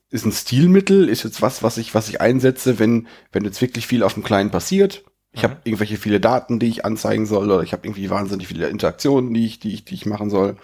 [0.09, 3.87] ist ein Stilmittel, ist jetzt was, was ich, was ich einsetze, wenn, wenn jetzt wirklich
[3.87, 5.03] viel auf dem Client passiert.
[5.37, 5.47] Ich Mhm.
[5.49, 9.33] habe irgendwelche viele Daten, die ich anzeigen soll, oder ich habe irgendwie wahnsinnig viele Interaktionen,
[9.33, 10.57] die ich, die ich, die ich machen soll.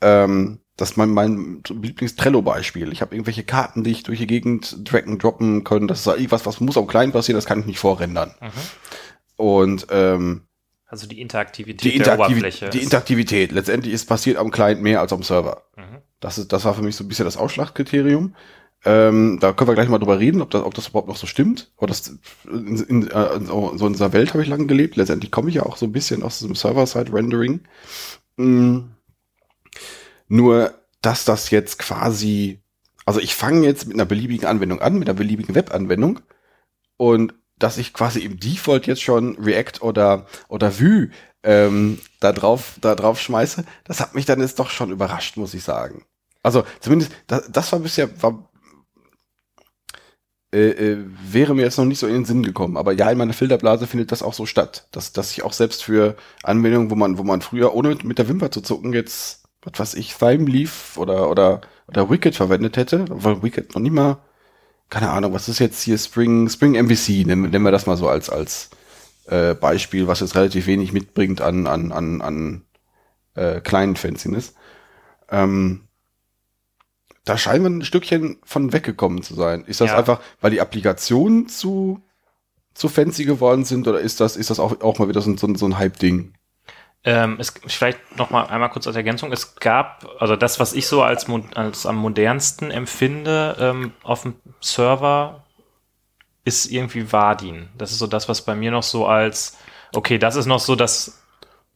[0.00, 2.90] Ähm, das ist mein, mein Lieblings-Trello-Beispiel.
[2.92, 5.88] Ich habe irgendwelche Karten, die ich durch die Gegend draggen, droppen können.
[5.88, 8.34] Das ist irgendwas, was muss am Client passieren, das kann ich nicht vorrendern.
[8.40, 8.48] Mhm.
[9.36, 10.42] Und ähm,
[10.86, 12.70] Also die Interaktivität die, der Interaktiv Oberfläche.
[12.70, 13.52] die Interaktivität.
[13.52, 15.62] Letztendlich ist passiert am Client mehr als am Server.
[15.76, 15.98] Mhm.
[16.18, 18.34] Das, ist, das war für mich so ein bisschen das Ausschlagkriterium.
[18.84, 21.26] Ähm, da können wir gleich mal drüber reden, ob das, ob das überhaupt noch so
[21.26, 21.70] stimmt.
[21.76, 22.18] Oder das,
[22.50, 24.96] in, in, in so so in dieser Welt habe ich lange gelebt.
[24.96, 27.60] Letztendlich komme ich ja auch so ein bisschen aus diesem Server-Side-Rendering.
[28.36, 28.78] Mm.
[30.28, 32.60] Nur, dass das jetzt quasi,
[33.04, 36.20] also ich fange jetzt mit einer beliebigen Anwendung an, mit einer beliebigen Webanwendung
[36.96, 41.10] und dass ich quasi im Default jetzt schon React oder, oder Vue
[41.42, 45.54] ähm, da drauf, da drauf schmeiße, das hat mich dann jetzt doch schon überrascht, muss
[45.54, 46.04] ich sagen.
[46.42, 48.49] Also zumindest, das, das war bisher, war,
[50.52, 50.98] äh, äh,
[51.30, 52.76] wäre mir jetzt noch nicht so in den Sinn gekommen.
[52.76, 55.84] Aber ja, in meiner Filterblase findet das auch so statt, dass, dass ich auch selbst
[55.84, 59.78] für Anwendungen, wo man, wo man früher ohne mit, der Wimper zu zucken jetzt, was
[59.78, 64.18] weiß ich, Thymeleaf oder, oder, oder Wicked verwendet hätte, weil Wicked noch nie mal,
[64.88, 68.08] keine Ahnung, was ist jetzt hier Spring, Spring MVC, nennen, nennen wir das mal so
[68.08, 68.70] als, als
[69.26, 72.62] äh, Beispiel, was jetzt relativ wenig mitbringt an, an, an, an
[73.34, 74.54] äh, kleinen Fanciness.
[75.30, 75.82] Ähm,
[77.24, 79.64] da scheinen wir ein Stückchen von weggekommen zu sein.
[79.64, 79.98] Ist das Ja.
[79.98, 82.02] einfach, weil die Applikationen zu,
[82.74, 85.38] zu fancy geworden sind oder ist das, ist das auch, auch mal wieder so ein,
[85.38, 86.34] so ein, so ein Hype-Ding?
[87.02, 89.32] Ähm, es, vielleicht noch mal einmal kurz als Ergänzung.
[89.32, 94.34] Es gab, also das, was ich so als, als am modernsten empfinde ähm, auf dem
[94.60, 95.44] Server,
[96.44, 97.68] ist irgendwie Vardin.
[97.76, 99.58] Das ist so das, was bei mir noch so als,
[99.94, 101.22] okay, das ist noch so das,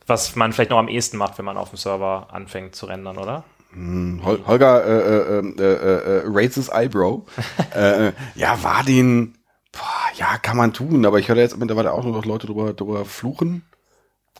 [0.07, 3.19] was man vielleicht noch am ehesten macht, wenn man auf dem Server anfängt zu rendern,
[3.19, 3.45] oder?
[3.75, 7.23] Hm, Hol Holger äh, äh, äh, äh, raises eyebrow.
[7.75, 9.35] äh, äh, ja, war den,
[9.73, 12.73] boah, ja, kann man tun, aber ich höre jetzt mittlerweile auch nur noch Leute drüber,
[12.73, 13.65] drüber fluchen.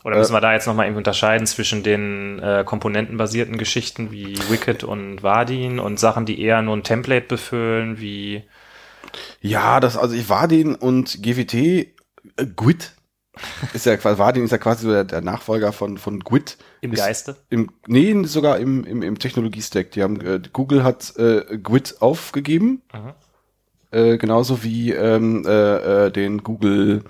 [0.05, 4.83] Oder müssen wir da jetzt nochmal irgendwie unterscheiden zwischen den äh, komponentenbasierten Geschichten wie Wicked
[4.83, 8.43] und Vardin und Sachen, die eher nur ein Template befüllen, wie
[9.41, 11.87] Ja, das, also ich Vardin und GWT, äh,
[12.55, 12.91] Gwit,
[13.73, 16.57] ist ja quasi, Vardin ist ja quasi so der, der Nachfolger von, von Gwit.
[16.81, 17.35] im Ist- Geiste?
[17.49, 19.91] Im, nee, sogar im, im, im Technologie-Stack.
[19.91, 22.81] Die haben, äh, Google hat äh, Gwit aufgegeben,
[23.91, 27.03] äh, genauso wie ähm, äh, äh, den Google,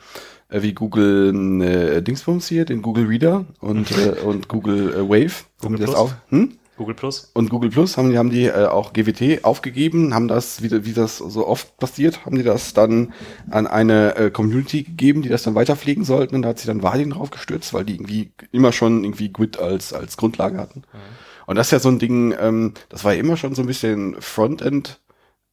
[0.49, 5.45] äh, wie Google äh, Dingsbums hier, den Google Reader und, äh, und Google äh, Wave.
[5.61, 5.95] Google Plus?
[5.95, 6.53] auch, hm?
[6.77, 7.31] Google Plus.
[7.33, 10.93] Und Google Plus haben die, haben die äh, auch GWT aufgegeben, haben das, wie, wie
[10.93, 13.13] das so oft passiert, haben die das dann
[13.49, 16.35] an eine äh, Community gegeben, die das dann weiterpflegen sollten.
[16.35, 19.59] Und da hat sie dann Vadin drauf gestürzt, weil die irgendwie immer schon irgendwie Grid
[19.59, 20.79] als, als Grundlage hatten.
[20.79, 20.99] Mhm.
[21.47, 23.67] Und das ist ja so ein Ding, ähm, das war ja immer schon so ein
[23.67, 24.99] bisschen Frontend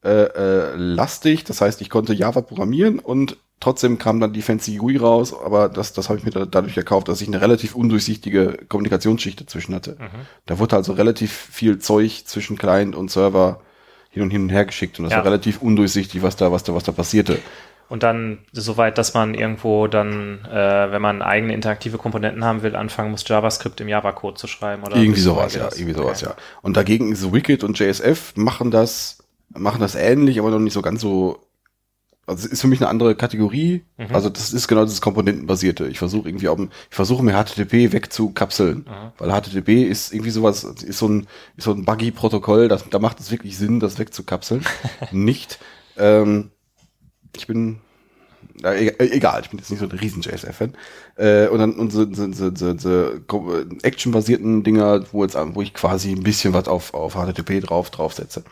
[0.05, 1.45] äh, äh, lastig.
[1.45, 5.69] Das heißt, ich konnte Java programmieren und Trotzdem kam dann die Fancy GUI raus, aber
[5.69, 9.73] das, das habe ich mir da, dadurch gekauft, dass ich eine relativ undurchsichtige Kommunikationsschicht dazwischen
[9.73, 9.93] hatte.
[10.01, 10.27] Mhm.
[10.47, 13.61] Da wurde also relativ viel Zeug zwischen Client und Server
[14.11, 15.19] hin und hin und her geschickt und das ja.
[15.19, 17.39] war relativ undurchsichtig, was da, was da, was da passierte.
[17.89, 22.75] Und dann soweit, dass man irgendwo dann, äh, wenn man eigene interaktive Komponenten haben will,
[22.75, 26.33] anfangen muss, JavaScript im Java-Code zu schreiben oder irgendwie sowas, ja, irgendwie sowas, okay.
[26.37, 26.43] ja.
[26.63, 29.19] Und dagegen ist Wicked und JSF machen das,
[29.51, 31.47] machen das ähnlich, aber noch nicht so ganz so
[32.27, 33.85] also ist für mich eine andere Kategorie.
[33.99, 34.15] Mhm.
[34.15, 35.89] Also das ist genau das Komponentenbasierte.
[35.89, 39.13] Ich versuche irgendwie auch, ich versuche mir HTTP wegzukapseln, mhm.
[39.19, 43.19] weil HTTP ist irgendwie sowas, ist so ein, ist so ein Buggy-Protokoll, das, da macht
[43.19, 44.65] es wirklich Sinn, das wegzukapseln.
[45.11, 45.59] Nicht.
[45.97, 46.53] Ähm,
[47.35, 47.81] ich bin,
[48.63, 50.77] äh, egal, ich bin jetzt nicht so ein riesen JSF-Fan.
[51.17, 53.11] Äh, und dann so, so, so, so, so
[53.83, 58.45] Action-basierten Dinger, wo jetzt, wo ich quasi ein bisschen was auf, auf HTTP drauf draufsetze.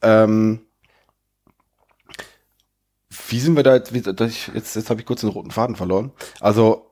[0.00, 0.60] Ähm,
[3.28, 6.12] wie sind wir da jetzt, jetzt, jetzt, jetzt habe ich kurz den roten Faden verloren.
[6.40, 6.90] Also,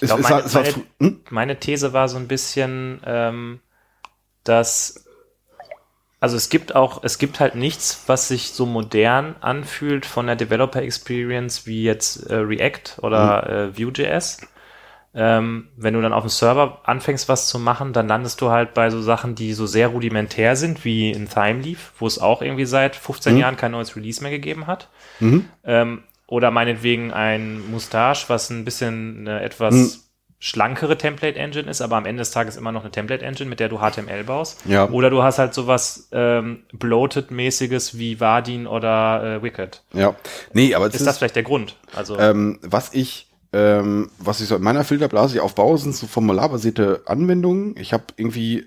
[0.00, 1.20] ich glaub, meine, es, meine, hm?
[1.30, 3.60] meine, These war so ein bisschen, ähm,
[4.44, 5.04] dass
[6.22, 10.36] also es gibt auch, es gibt halt nichts, was sich so modern anfühlt von der
[10.36, 13.52] Developer Experience wie jetzt äh, React oder mhm.
[13.52, 14.38] äh, Vue.js
[15.14, 18.72] ähm, wenn du dann auf dem Server anfängst, was zu machen, dann landest du halt
[18.72, 22.64] bei so Sachen, die so sehr rudimentär sind, wie in Thymeleaf, wo es auch irgendwie
[22.64, 23.38] seit 15 mhm.
[23.38, 24.88] Jahren kein neues Release mehr gegeben hat.
[25.20, 25.44] Mhm.
[25.64, 29.90] Ähm, oder meinetwegen ein Mustache, was ein bisschen eine etwas mhm.
[30.38, 33.80] schlankere Template-Engine ist, aber am Ende des Tages immer noch eine Template-Engine, mit der du
[33.80, 34.62] HTML baust.
[34.64, 34.88] Ja.
[34.88, 39.82] Oder du hast halt sowas ähm, Bloated-mäßiges wie Vardin oder äh, Wicked.
[39.92, 40.14] Ja.
[40.54, 41.76] Nee, aber ist, ist das vielleicht der Grund?
[41.94, 47.02] Also ähm, was ich ähm, was ich so in meiner Filterblase aufbaue, sind so formularbasierte
[47.06, 47.76] Anwendungen.
[47.76, 48.66] Ich habe irgendwie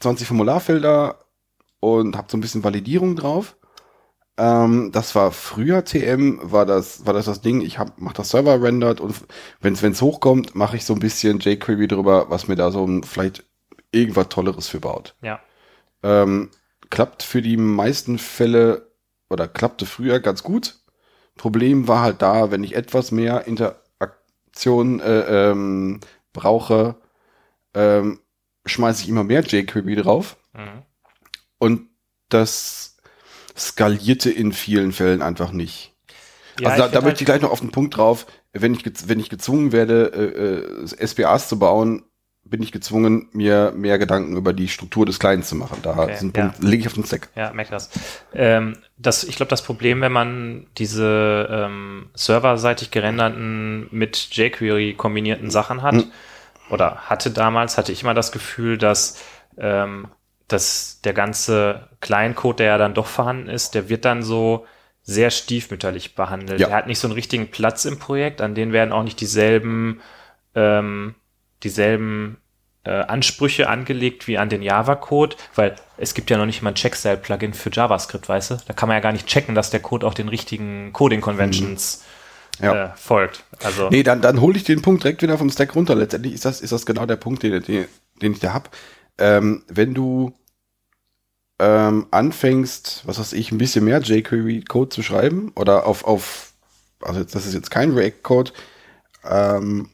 [0.00, 1.18] 20 Formularfelder
[1.80, 3.56] und habe so ein bisschen Validierung drauf.
[4.36, 7.60] Ähm, das war früher TM, war das war das das Ding.
[7.60, 9.14] Ich hab, mach das Server rendert und
[9.60, 13.04] wenn es hochkommt, mache ich so ein bisschen jQuery drüber, was mir da so ein,
[13.04, 13.44] vielleicht
[13.92, 15.14] irgendwas Tolleres für baut.
[15.22, 15.40] Ja.
[16.02, 16.50] Ähm,
[16.90, 18.90] klappt für die meisten Fälle
[19.30, 20.81] oder klappte früher ganz gut.
[21.36, 26.00] Problem war halt da, wenn ich etwas mehr Interaktion äh, ähm,
[26.32, 26.96] brauche,
[27.74, 28.20] ähm,
[28.66, 30.36] schmeiße ich immer mehr jQuery drauf.
[30.52, 30.82] Mhm.
[31.58, 31.88] Und
[32.28, 32.96] das
[33.56, 35.94] skalierte in vielen Fällen einfach nicht.
[36.60, 38.84] Ja, also da, da möchte halt ich gleich noch auf den Punkt drauf, wenn ich,
[39.08, 42.04] wenn ich gezwungen werde, äh, äh, SPAs zu bauen,
[42.44, 45.78] bin ich gezwungen, mir mehr Gedanken über die Struktur des Kleinen zu machen.
[45.82, 46.52] Da okay, Punkt, ja.
[46.60, 47.28] lege ich auf den Stack.
[47.34, 47.90] Ja, merke das.
[48.34, 49.24] Ähm, das.
[49.24, 55.94] Ich glaube, das Problem, wenn man diese ähm, serverseitig gerenderten mit jQuery kombinierten Sachen hat,
[55.94, 56.12] hm.
[56.70, 59.22] oder hatte damals, hatte ich immer das Gefühl, dass,
[59.56, 60.08] ähm,
[60.48, 64.66] dass der ganze Kleincode, der ja dann doch vorhanden ist, der wird dann so
[65.04, 66.60] sehr stiefmütterlich behandelt.
[66.60, 66.68] Ja.
[66.68, 70.00] Er hat nicht so einen richtigen Platz im Projekt, an denen werden auch nicht dieselben
[70.54, 71.14] ähm,
[71.62, 72.38] dieselben
[72.84, 76.74] äh, Ansprüche angelegt wie an den Java-Code, weil es gibt ja noch nicht mal ein
[76.74, 78.56] Checkstyle-Plugin für JavaScript, weißt du?
[78.66, 82.04] Da kann man ja gar nicht checken, dass der Code auch den richtigen Coding-Conventions
[82.58, 82.64] mhm.
[82.64, 82.84] ja.
[82.84, 83.44] äh, folgt.
[83.62, 85.94] Also nee, dann, dann hole ich den Punkt direkt wieder vom Stack runter.
[85.94, 87.86] Letztendlich ist das, ist das genau der Punkt, den, den,
[88.20, 88.74] den ich da hab.
[89.18, 90.34] Ähm, wenn du
[91.60, 96.52] ähm, anfängst, was weiß ich, ein bisschen mehr jQuery-Code zu schreiben oder auf, auf,
[97.00, 98.50] also das ist jetzt kein React-Code,
[99.24, 99.90] ähm,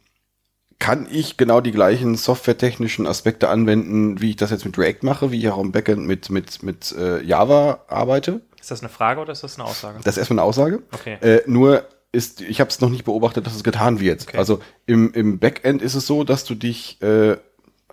[0.78, 5.32] kann ich genau die gleichen softwaretechnischen Aspekte anwenden, wie ich das jetzt mit React mache,
[5.32, 8.42] wie ich auch im Backend mit, mit, mit äh, Java arbeite.
[8.60, 9.98] Ist das eine Frage oder ist das eine Aussage?
[10.04, 10.82] Das ist erstmal eine Aussage.
[10.92, 11.18] Okay.
[11.20, 14.22] Äh, nur ist, ich habe es noch nicht beobachtet, dass es getan wird.
[14.22, 14.38] Okay.
[14.38, 17.36] Also im, im Backend ist es so, dass du dich, äh,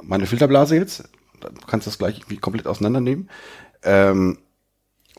[0.02, 1.10] meine Filterblase jetzt,
[1.41, 3.30] du kannst das gleich irgendwie komplett auseinandernehmen,
[3.84, 4.38] ähm,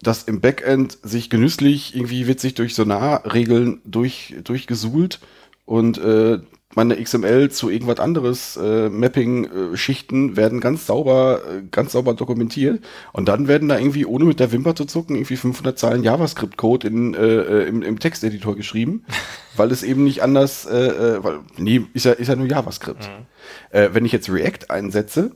[0.03, 5.21] dass im Backend sich genüsslich irgendwie witzig durch Sonar-Regeln durch, durchgesuhlt
[5.65, 6.39] und äh,
[6.77, 12.85] meine XML zu irgendwas anderes äh, Mapping-Schichten äh, werden ganz sauber, äh, ganz sauber dokumentiert
[13.13, 16.87] und dann werden da irgendwie ohne mit der Wimper zu zucken irgendwie 500 Zeilen JavaScript-Code
[16.87, 19.07] in äh, äh, im, im Texteditor geschrieben,
[19.57, 23.09] weil es eben nicht anders, äh, äh, weil nee, ist ja ist ja nur JavaScript.
[23.09, 23.27] Mhm.
[23.71, 25.33] Äh, wenn ich jetzt React einsetze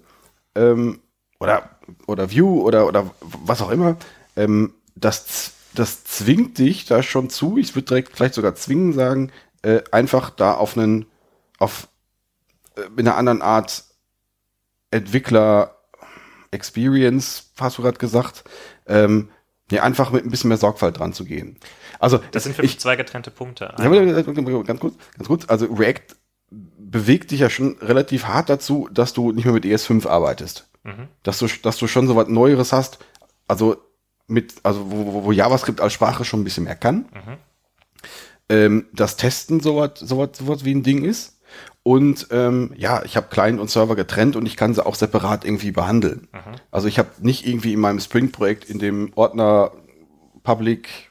[0.54, 1.00] ähm,
[1.40, 1.70] oder
[2.06, 3.96] oder Vue oder oder was auch immer,
[4.36, 7.56] ähm, das das zwingt dich da schon zu.
[7.56, 11.06] Ich würde direkt vielleicht sogar zwingen sagen, äh, einfach da auf einen
[11.60, 11.86] auf
[12.76, 13.84] äh, in einer anderen Art
[14.90, 15.76] Entwickler
[16.50, 18.42] Experience, hast du gerade gesagt,
[18.86, 19.28] ähm,
[19.70, 21.58] ja, einfach mit ein bisschen mehr Sorgfalt dran zu gehen.
[22.00, 23.72] Also Das sind für ich, mich zwei getrennte Punkte.
[23.78, 25.44] ja, ganz kurz, ganz kurz.
[25.48, 26.16] Also React
[26.50, 30.66] bewegt dich ja schon relativ hart dazu, dass du nicht mehr mit ES5 arbeitest.
[30.82, 31.06] Mhm.
[31.22, 32.98] Dass du, dass du schon so was Neueres hast.
[33.46, 33.76] Also
[34.26, 37.08] mit, also wo, wo- wo JavaScript als Sprache schon ein bisschen mehr kann.
[37.12, 37.36] Mhm.
[38.48, 41.39] Ähm, das Testen sowas, sowas, sowas wie ein Ding ist.
[41.82, 45.44] Und ähm, ja, ich habe Client und Server getrennt und ich kann sie auch separat
[45.44, 46.28] irgendwie behandeln.
[46.32, 46.56] Mhm.
[46.70, 49.72] Also ich habe nicht irgendwie in meinem Spring-Projekt in dem Ordner
[50.42, 51.10] Public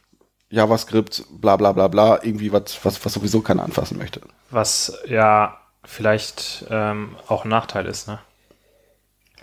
[0.50, 4.22] JavaScript, bla bla bla bla, irgendwie was, was, was sowieso keiner anfassen möchte.
[4.52, 8.20] Was ja vielleicht ähm, auch ein Nachteil ist, ne?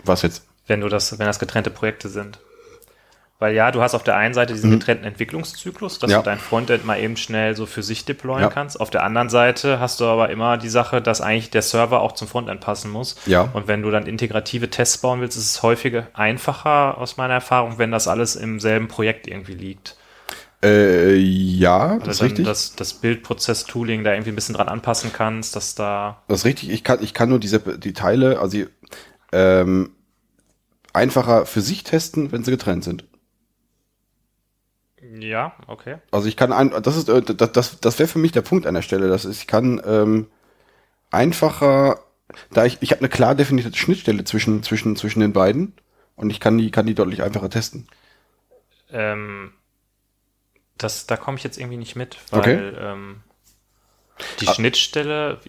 [0.03, 0.47] Was jetzt?
[0.67, 2.39] wenn du das, wenn das getrennte Projekte sind.
[3.39, 6.11] Weil ja, du hast auf der einen Seite diesen getrennten Entwicklungszyklus, dass Mhm.
[6.11, 6.17] Ja.
[6.19, 8.49] du dein Frontend mal eben schnell so für sich deployen Ja.
[8.49, 8.79] kannst.
[8.79, 12.13] Auf der anderen Seite hast du aber immer die Sache, dass eigentlich der Server auch
[12.13, 13.15] zum Frontend passen muss.
[13.27, 13.41] Ja.
[13.53, 17.77] Und wenn du dann integrative Tests bauen willst, ist es häufiger einfacher aus meiner Erfahrung,
[17.77, 19.97] wenn das alles im selben Projekt irgendwie liegt.
[20.63, 22.45] Äh, ja, das ist Also richtig.
[22.45, 26.71] das, das Bildprozess-Tooling da irgendwie ein bisschen dran anpassen kannst, dass da Das ist richtig.
[26.71, 28.57] Ich kann, ich kann nur diese die Teile, also
[29.31, 29.91] ähm,
[30.93, 33.05] einfacher für sich testen, wenn sie getrennt sind.
[35.21, 35.97] Ja, okay.
[36.11, 38.65] Also ich kann ein, das ist äh, das, das, das wäre für mich der Punkt
[38.65, 40.27] an der Stelle, dass ich kann ähm,
[41.11, 41.99] einfacher,
[42.53, 45.73] da ich ich habe eine klar definierte Schnittstelle zwischen zwischen zwischen den beiden
[46.15, 47.87] und ich kann die kann die deutlich einfacher testen.
[48.91, 49.53] Ähm,
[50.77, 52.79] das, da komme ich jetzt irgendwie nicht mit, weil Okay.
[52.79, 53.23] ähm,
[54.39, 54.53] die Ah.
[54.53, 55.39] Schnittstelle.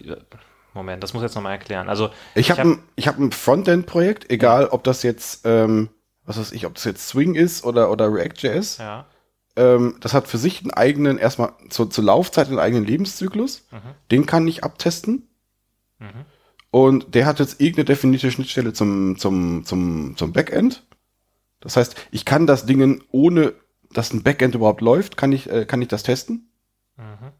[0.73, 1.89] Moment, das muss ich jetzt nochmal erklären.
[1.89, 5.89] Also Ich habe hab- ein, ich hab ein Frontend-Projekt, egal ob das jetzt, ähm,
[6.25, 8.77] was weiß ich, ob das jetzt Swing ist oder, oder React.js.
[8.77, 9.05] ja,
[9.59, 13.67] Ähm, das hat für sich einen eigenen, erstmal zur, zur Laufzeit einen eigenen Lebenszyklus.
[14.09, 15.27] Den kann ich abtesten.
[15.99, 16.25] Mhm.
[16.71, 20.87] Und der hat jetzt irgendeine definierte Schnittstelle zum, zum, zum, zum Backend.
[21.59, 23.53] Das heißt, ich kann das Ding, ohne
[23.91, 26.49] dass ein Backend überhaupt läuft, kann ich, äh, kann ich das testen.
[26.95, 27.33] Mhm.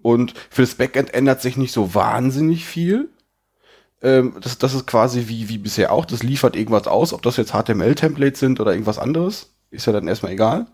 [0.00, 3.10] Und für das Backend ändert sich nicht so wahnsinnig viel.
[4.00, 6.06] Ähm, das, das ist quasi wie, wie bisher auch.
[6.06, 9.52] Das liefert irgendwas aus, ob das jetzt HTML-Templates sind oder irgendwas anderes.
[9.70, 10.66] Ist ja dann erstmal egal.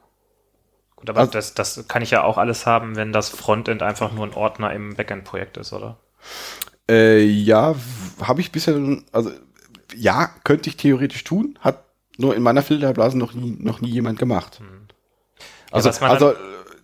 [0.97, 4.13] gut, aber Also- das, das kann ich ja auch alles haben, wenn das Frontend einfach
[4.13, 5.99] nur ein Ordner im Backend-Projekt ist, oder?
[6.89, 7.75] Äh, ja,
[8.23, 8.79] habe ich bisher,
[9.13, 9.31] also
[9.95, 11.85] ja, könnte ich theoretisch tun, hat
[12.17, 14.61] nur in meiner Filterblase noch nie, noch nie jemand gemacht.
[15.71, 16.37] Also, was man also äh,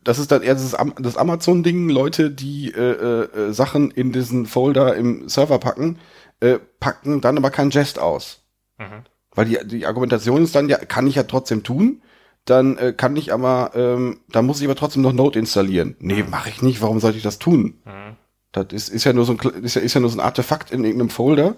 [0.05, 2.81] das ist dann eher das, das Amazon-Ding, Leute, die äh,
[3.23, 5.99] äh, Sachen in diesen Folder im Server packen,
[6.41, 8.43] äh, packen dann aber kein Jest aus.
[8.79, 9.05] Mhm.
[9.35, 12.03] Weil die, die Argumentation ist dann, ja, kann ich ja trotzdem tun,
[12.45, 15.97] dann äh, kann ich aber, ähm, dann muss ich aber trotzdem noch Node installieren.
[16.01, 17.81] Nee, mache ich nicht, warum sollte ich das tun?
[17.85, 18.17] Mhm.
[18.53, 20.71] Das ist, ist, ja nur so ein, ist, ja, ist ja nur so ein Artefakt
[20.71, 21.55] in irgendeinem Folder.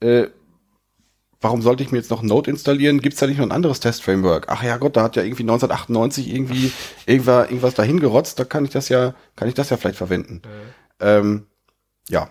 [0.00, 0.28] Äh,
[1.40, 3.00] warum sollte ich mir jetzt noch Node installieren?
[3.00, 4.46] Gibt es da nicht noch ein anderes Test-Framework?
[4.48, 6.72] Ach ja Gott, da hat ja irgendwie 1998 irgendwie
[7.06, 10.42] irgendwas, irgendwas dahin gerotzt, da kann ich das ja, kann ich das ja vielleicht verwenden.
[11.00, 11.46] Ähm,
[12.08, 12.28] ja.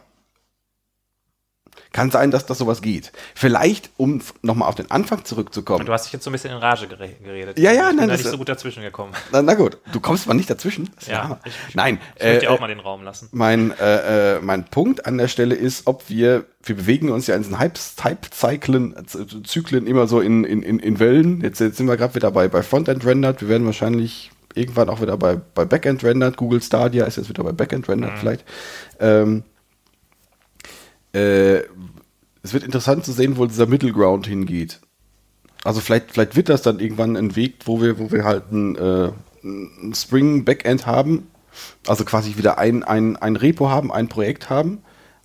[1.95, 3.13] Kann sein, dass das sowas geht.
[3.35, 5.85] Vielleicht, um nochmal auf den Anfang zurückzukommen.
[5.85, 7.57] Du hast dich jetzt so ein bisschen in Rage gere geredet.
[7.57, 9.13] Ja, ja, ich bin nein, da das- nicht so gut dazwischen gekommen.
[9.31, 10.89] Na, na gut, du kommst mal nicht dazwischen.
[11.07, 13.29] Ja, ich- Nein, Ich möchte dir äh, auch mal den Raum lassen.
[13.31, 17.35] mein, äh, äh, mein Punkt an der Stelle ist, ob wir, wir bewegen uns ja
[17.35, 21.39] in diesen Hype- Hype-Zyklen, äh, Zyklen immer so in, in, in, in Wellen.
[21.41, 23.39] Jetzt, jetzt sind wir gerade wieder bei, bei Frontend rendered.
[23.41, 26.35] Wir werden wahrscheinlich irgendwann auch wieder bei, bei Backend rendered.
[26.37, 28.43] Google Stadia ist jetzt wieder bei Backend rendered vielleicht.
[28.99, 29.43] Ähm,
[31.15, 31.63] äh,
[32.43, 34.81] es wird interessant zu sehen, wo dieser Middle Ground hingeht.
[35.63, 38.75] Also vielleicht, vielleicht wird das dann irgendwann ein Weg, wo wir, wo wir halt ein,
[38.75, 39.11] äh,
[39.43, 41.27] ein Spring Backend haben,
[41.87, 44.83] also quasi wieder ein, ein, ein Repo haben, ein Projekt haben,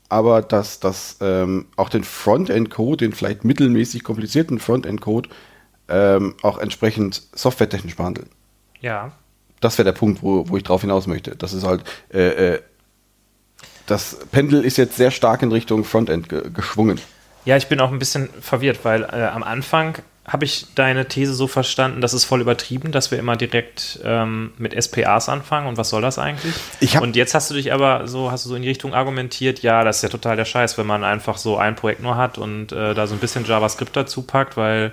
[0.09, 5.29] aber dass das ähm, auch den Frontend-Code, den vielleicht mittelmäßig komplizierten Frontend-Code,
[5.89, 8.31] ähm, auch entsprechend softwaretechnisch behandeln.
[8.81, 9.13] Ja.
[9.61, 11.37] Das wäre der Punkt, wo, wo ich drauf hinaus möchte.
[11.37, 12.63] Das ist halt, äh, äh,
[13.91, 17.01] das Pendel ist jetzt sehr stark in Richtung Frontend ge geschwungen.
[17.45, 21.35] Ja, ich bin auch ein bisschen verwirrt, weil äh, am Anfang habe ich deine These
[21.35, 25.77] so verstanden, das ist voll übertrieben, dass wir immer direkt ähm, mit SPAs anfangen und
[25.77, 26.55] was soll das eigentlich?
[26.79, 29.63] Ich und jetzt hast du dich aber so, hast du so in die Richtung argumentiert,
[29.63, 32.39] ja, das ist ja total der Scheiß, wenn man einfach so ein Projekt nur hat
[32.39, 34.93] und äh, da so ein bisschen JavaScript dazu packt, weil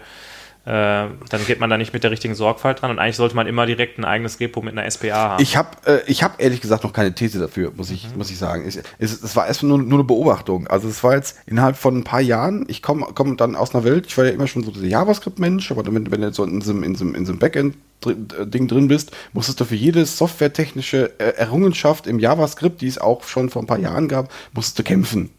[0.70, 3.66] dann geht man da nicht mit der richtigen Sorgfalt dran und eigentlich sollte man immer
[3.66, 5.42] direkt ein eigenes Repo mit einer SPA haben.
[5.42, 8.38] Ich habe äh, ich hab ehrlich gesagt noch keine These dafür, muss ich, muss ich
[8.38, 8.66] sagen.
[8.68, 10.68] Es, es, es war erstmal nur, nur eine Beobachtung.
[10.68, 13.86] Also es war jetzt innerhalb von ein paar Jahren, ich komme komm dann aus einer
[13.86, 16.44] Welt, ich war ja immer schon so dieser JavaScript-Mensch, aber wenn, wenn du jetzt so
[16.44, 20.06] in so einem, in so in so einem Backend-Ding drin bist, musstest du für jede
[20.06, 24.80] softwaretechnische äh, Errungenschaft im JavaScript, die es auch schon vor ein paar Jahren gab, musstest
[24.80, 25.30] du kämpfen.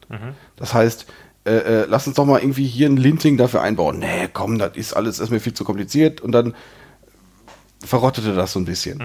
[0.57, 1.07] Das heißt,
[1.45, 1.51] äh,
[1.83, 3.99] äh, lass uns doch mal irgendwie hier ein Linting dafür einbauen.
[3.99, 6.55] Nee, komm, das ist alles erstmal viel zu kompliziert und dann
[7.85, 9.01] verrottete das so ein bisschen.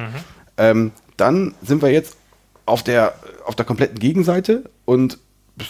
[0.57, 2.17] Ähm, dann sind wir jetzt
[2.65, 3.13] auf der,
[3.45, 5.17] auf der kompletten Gegenseite und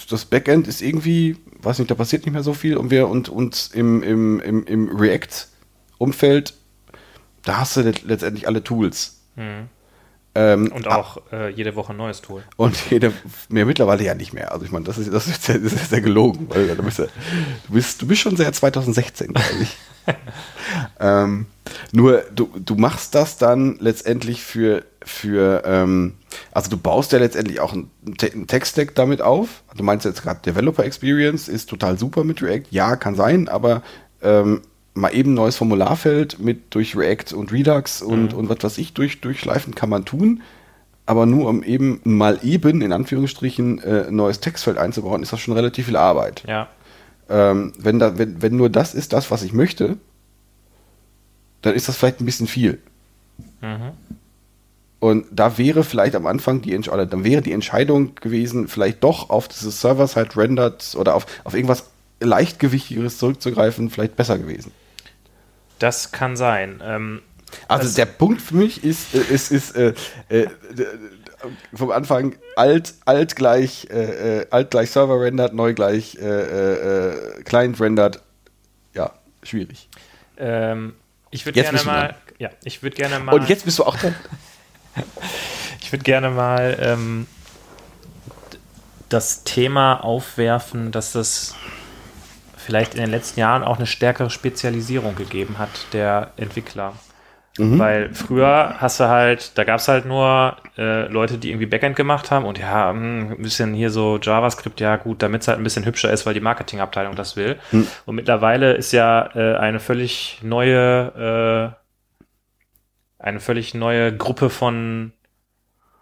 [0.10, 3.28] das Backend ist irgendwie, weiß nicht, da passiert nicht mehr so viel und wir und
[3.30, 6.54] uns im, im, im, im React-Umfeld,
[7.44, 9.20] da hast du let- letztendlich alle Tools.
[10.36, 12.42] Ähm, Und auch äh, jede Woche ein neues Tool.
[12.58, 13.14] und jede,
[13.50, 14.52] mehr mittlerweile ja nicht mehr.
[14.52, 16.98] Also ich meine, das ist, das ist, ja- das ist ja gelogen, weil du bist,
[17.00, 17.06] ja,
[17.68, 19.78] du bist, du bist schon seit 2016, glaube ich.
[21.00, 21.46] ähm,
[21.92, 26.16] nur du, du machst das dann letztendlich für, für ähm,
[26.52, 29.64] also du baust ja letztendlich auch einen, einen Tech-Stack damit auf.
[29.78, 32.66] Du meinst jetzt gerade Developer Experience ist total super mit React.
[32.72, 33.82] Ja, kann sein, aber
[34.22, 34.62] ähm,
[34.94, 38.94] mal eben ein neues Formularfeld mit durch React und Redux und, und was weiß ich
[38.94, 40.42] durch, durchschleifen kann man tun.
[41.06, 45.42] Aber nur um eben mal eben, in Anführungsstrichen, äh, ein neues Textfeld einzubauen, ist das
[45.42, 46.44] schon relativ viel Arbeit.
[46.48, 46.70] Ja.
[47.30, 49.98] Ähm, wenn, da, wenn, wenn nur das ist das, was ich möchte,
[51.62, 52.80] dann ist das vielleicht ein bisschen viel.
[55.00, 59.30] Und da wäre vielleicht am Anfang die Entscheidung, dann wäre die Entscheidung gewesen, vielleicht doch
[59.30, 61.90] auf dieses Server-Side Rendered oder auf, auf irgendwas
[62.22, 64.72] leichtgewichtigeres zurückzugreifen, vielleicht besser gewesen.
[65.84, 66.82] Das kann sein.
[66.82, 67.22] Ähm,
[67.68, 69.94] Also Das- der Punkt für mich ist, äh, ist, ist äh,
[70.30, 70.48] äh,
[71.74, 77.82] vom Anfang alt, alt gleich, äh, äh, alt gleich Server rendered, neu gleich äh, Client
[77.82, 78.22] rendered.
[78.94, 79.12] Ja,
[79.44, 79.90] schwierig.
[80.38, 80.96] ähm,
[81.32, 84.16] ich würde gerne mal, ja, ich würde gerne mal, Und jetzt bist du auch dran.
[85.82, 87.28] ich würde gerne mal ähm,
[89.10, 91.56] das Thema aufwerfen, dass es
[92.64, 96.94] vielleicht in den letzten Jahren auch eine stärkere Spezialisierung gegeben hat der Entwickler.
[97.78, 101.96] Weil früher hast du halt, da gab es halt nur äh, Leute, die irgendwie Backend
[101.96, 105.60] gemacht haben und ja, mh, ein bisschen hier so JavaScript, ja gut, damit es halt
[105.60, 107.60] ein bisschen hübscher ist, weil die Marketingabteilung das will.
[108.06, 111.76] Und mittlerweile ist ja äh, eine völlig neue,
[113.20, 115.14] äh, eine völlig neue Gruppe von,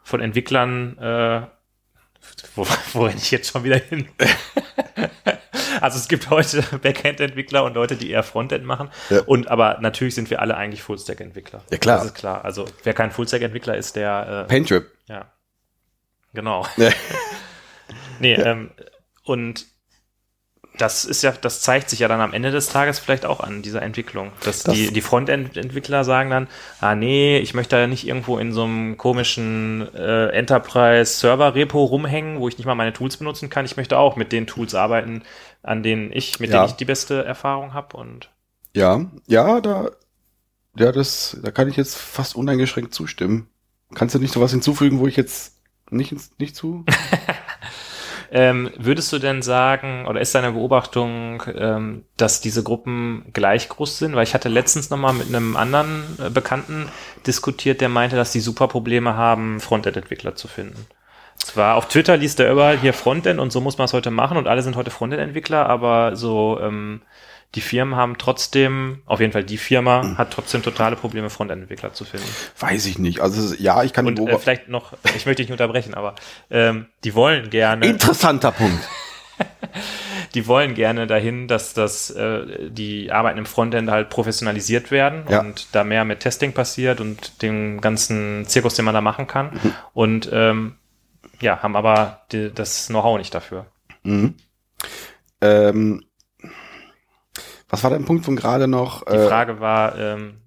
[0.03, 1.41] von Entwicklern, äh,
[2.55, 4.07] wo, wo renne ich jetzt schon wieder hin?
[5.81, 8.89] also es gibt heute Backend-Entwickler und Leute, die eher Frontend machen.
[9.09, 9.21] Ja.
[9.25, 11.61] Und aber natürlich sind wir alle eigentlich Fullstack-Entwickler.
[11.69, 11.97] Ja, klar.
[11.97, 12.45] Das ist klar.
[12.45, 14.89] Also wer kein Fullstack-Entwickler ist, der äh, Paintrip.
[15.07, 15.25] ja.
[16.33, 16.65] Genau.
[16.77, 16.89] Ja.
[18.19, 18.71] nee, ähm,
[19.25, 19.65] und
[20.77, 23.61] das ist ja, das zeigt sich ja dann am Ende des Tages vielleicht auch an
[23.61, 24.31] dieser Entwicklung.
[24.45, 26.47] Dass Das- die, die Frontend-Entwickler sagen dann,
[26.79, 32.47] ah nee, ich möchte ja nicht irgendwo in so einem komischen äh, Enterprise-Server-Repo rumhängen, wo
[32.47, 33.65] ich nicht mal meine Tools benutzen kann.
[33.65, 35.23] Ich möchte auch mit den Tools arbeiten,
[35.63, 36.57] an denen ich, mit Ja.
[36.59, 37.97] denen ich die beste Erfahrung habe.
[37.97, 38.29] Und
[38.75, 39.91] Ja, ja, da,
[40.77, 43.49] ja, das, da kann ich jetzt fast uneingeschränkt zustimmen.
[43.93, 45.57] Kannst du nicht so was hinzufügen, wo ich jetzt
[45.89, 46.85] nicht, nicht zu?
[48.33, 53.97] Ähm, würdest du denn sagen, oder ist deine Beobachtung, ähm, dass diese Gruppen gleich groß
[53.97, 54.15] sind?
[54.15, 56.87] Weil ich hatte letztens nochmal mit einem anderen äh, Bekannten
[57.27, 60.85] diskutiert, der meinte, dass die super Probleme haben, Frontend-Entwickler zu finden.
[61.45, 64.37] Zwar auf Twitter liest er überall hier Frontend und so muss man es heute machen
[64.37, 67.01] und alle sind heute Frontend-Entwickler, aber so ähm,
[67.55, 72.05] die Firmen haben trotzdem, auf jeden Fall die Firma hat trotzdem totale Probleme, Frontend-Entwickler zu
[72.05, 72.27] finden.
[72.59, 73.19] Weiß ich nicht.
[73.19, 76.15] Also ja, ich kann Und äh, vielleicht noch, ich möchte dich nicht unterbrechen, aber
[76.49, 77.85] ähm, die wollen gerne.
[77.87, 78.87] Interessanter Punkt.
[80.33, 85.41] die wollen gerne dahin, dass das, äh, die Arbeiten im Frontend halt professionalisiert werden Ja.
[85.41, 89.51] und da mehr mit Testing passiert und dem ganzen Zirkus, den man da machen kann.
[89.51, 89.73] Mhm.
[89.93, 90.75] Und ähm,
[91.41, 93.65] ja, haben aber die, das Know-how nicht dafür.
[94.03, 94.35] Mhm.
[95.41, 96.05] Ähm,
[97.69, 99.05] was war dein Punkt von gerade noch?
[99.05, 100.41] Die Äh, Frage war, ähm,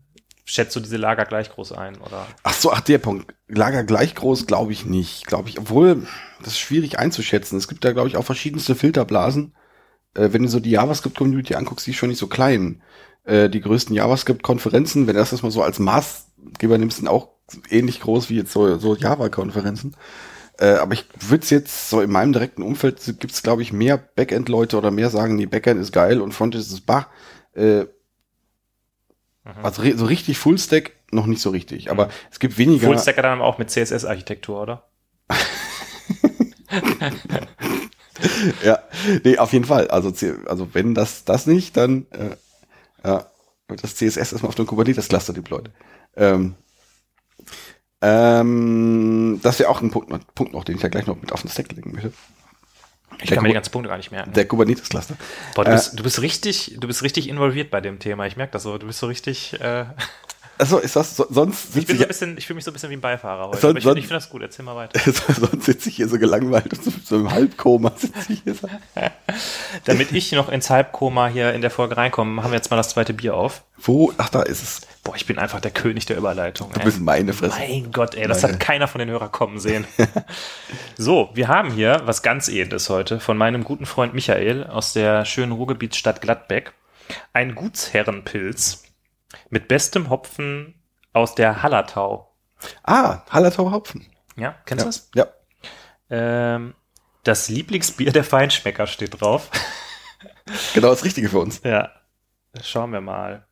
[0.45, 1.97] schätzt du diese Lager gleich groß ein?
[2.01, 3.35] Oder Ach so, ach der Punkt.
[3.49, 5.27] Lager gleich groß, glaube ich nicht.
[5.27, 6.07] Glaube ich, obwohl
[6.41, 7.57] das ist schwierig einzuschätzen.
[7.57, 9.55] Es gibt da, glaube ich, auch verschiedenste Filterblasen.
[10.15, 12.83] Äh, wenn du so die JavaScript-Community anguckst, die ist schon nicht so klein.
[13.25, 17.31] Äh, die größten JavaScript-Konferenzen, wenn du das mal so als Maßgeber nimmst, sind auch
[17.71, 19.97] ähnlich groß wie jetzt so, so Java-Konferenzen.
[20.59, 23.73] Äh, aber ich würde es jetzt so in meinem direkten Umfeld gibt es, glaube ich,
[23.73, 27.09] mehr Backend-Leute oder mehr sagen, nee, Backend ist geil und Frontend ist bah.
[27.55, 27.87] Äh,
[29.63, 31.91] also re- so richtig Fullstack noch nicht so richtig.
[31.91, 32.87] Aber es gibt weniger.
[32.87, 34.89] Fullstacker dann auch mit CSS-Architektur, oder?
[38.65, 38.79] Ja,
[39.25, 39.89] nee, auf jeden Fall.
[39.89, 40.13] Also,
[40.47, 42.37] also wenn das das nicht, dann äh,
[43.05, 43.27] ja,
[43.69, 45.71] das CSS erstmal auf dem Kubernetes-Cluster deployed.
[46.17, 46.55] Ähm,
[48.05, 51.33] ähm, das wäre auch ein Punkt, noch- Punkt noch, den ich ja gleich noch mit
[51.33, 52.13] auf den Stack legen möchte.
[53.21, 54.33] Ich Der kann mir die ganzen Punkte gar nicht merken.
[54.33, 55.15] Der Kubernetes-Cluster.
[55.55, 58.27] Boah, du, äh, bist, du bist richtig, du bist richtig involviert bei dem Thema.
[58.27, 58.77] Ich merke das so.
[58.77, 59.59] Du bist so richtig.
[59.61, 59.85] Äh,
[60.59, 62.71] Also ist das, so, sonst Ich, bin ich, so ein bisschen, ich fühle mich so
[62.71, 63.69] ein bisschen wie ein Beifahrer heute.
[63.69, 65.01] Aber ich, ich finde das gut, erzähl mal weiter.
[65.11, 68.55] sonst sitze ich hier so gelangweilt und so, so im Halbkoma sitze ich hier.
[68.55, 68.69] so.
[69.85, 72.91] Damit ich noch ins Halbkoma hier in der Folge reinkomme, machen wir jetzt mal das
[72.91, 73.63] zweite Bier auf.
[73.77, 74.13] Wo?
[74.17, 74.81] Ach, da ist es.
[75.03, 76.71] Boah, ich bin einfach der König der Überleitung.
[76.73, 76.85] Du ey.
[76.85, 77.59] bist meine Fresse.
[77.59, 78.55] Mein Gott, ey, das Meine.
[78.55, 79.87] hat keiner von den Hörern kommen sehen.
[80.97, 85.25] so, wir haben hier was ganz Edles heute von meinem guten Freund Michael aus der
[85.25, 86.73] schönen Ruhrgebietsstadt Gladbeck.
[87.35, 88.84] Ein Gutsherrenpilz
[89.51, 90.75] mit bestem Hopfen
[91.13, 92.31] aus der Hallertau.
[92.83, 94.07] Ah, Hallertau Hopfen.
[94.37, 94.91] Ja, kennst Ja.
[94.91, 95.31] du das?
[96.11, 96.55] ja.
[96.57, 96.75] Ähm,
[97.23, 99.51] das Lieblingsbier der Feinschmecker steht drauf.
[100.75, 101.61] Genau das Richtige für uns.
[101.65, 101.91] Ja,
[102.63, 103.47] schauen wir mal.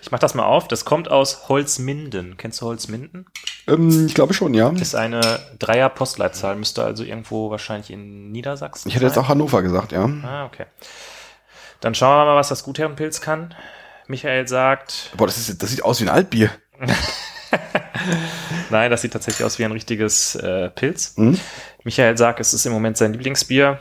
[0.00, 0.66] Ich mach das mal auf.
[0.66, 2.36] Das kommt aus Holzminden.
[2.36, 3.26] Kennst du Holzminden?
[3.68, 4.70] Ähm, ich glaube schon, ja.
[4.70, 9.24] Ist eine Dreier-Postleitzahl, müsste also irgendwo wahrscheinlich in Niedersachsen Ich hätte jetzt sein.
[9.24, 10.08] auch Hannover gesagt, ja.
[10.24, 10.66] Ah, okay.
[11.80, 13.54] Dann schauen wir mal, was das Gutherrenpilz kann.
[14.12, 16.50] Michael sagt, Boah, das, ist, das sieht aus wie ein Altbier.
[18.70, 21.14] nein, das sieht tatsächlich aus wie ein richtiges äh, Pilz.
[21.16, 21.40] Mhm.
[21.84, 23.78] Michael sagt, es ist im Moment sein Lieblingsbier.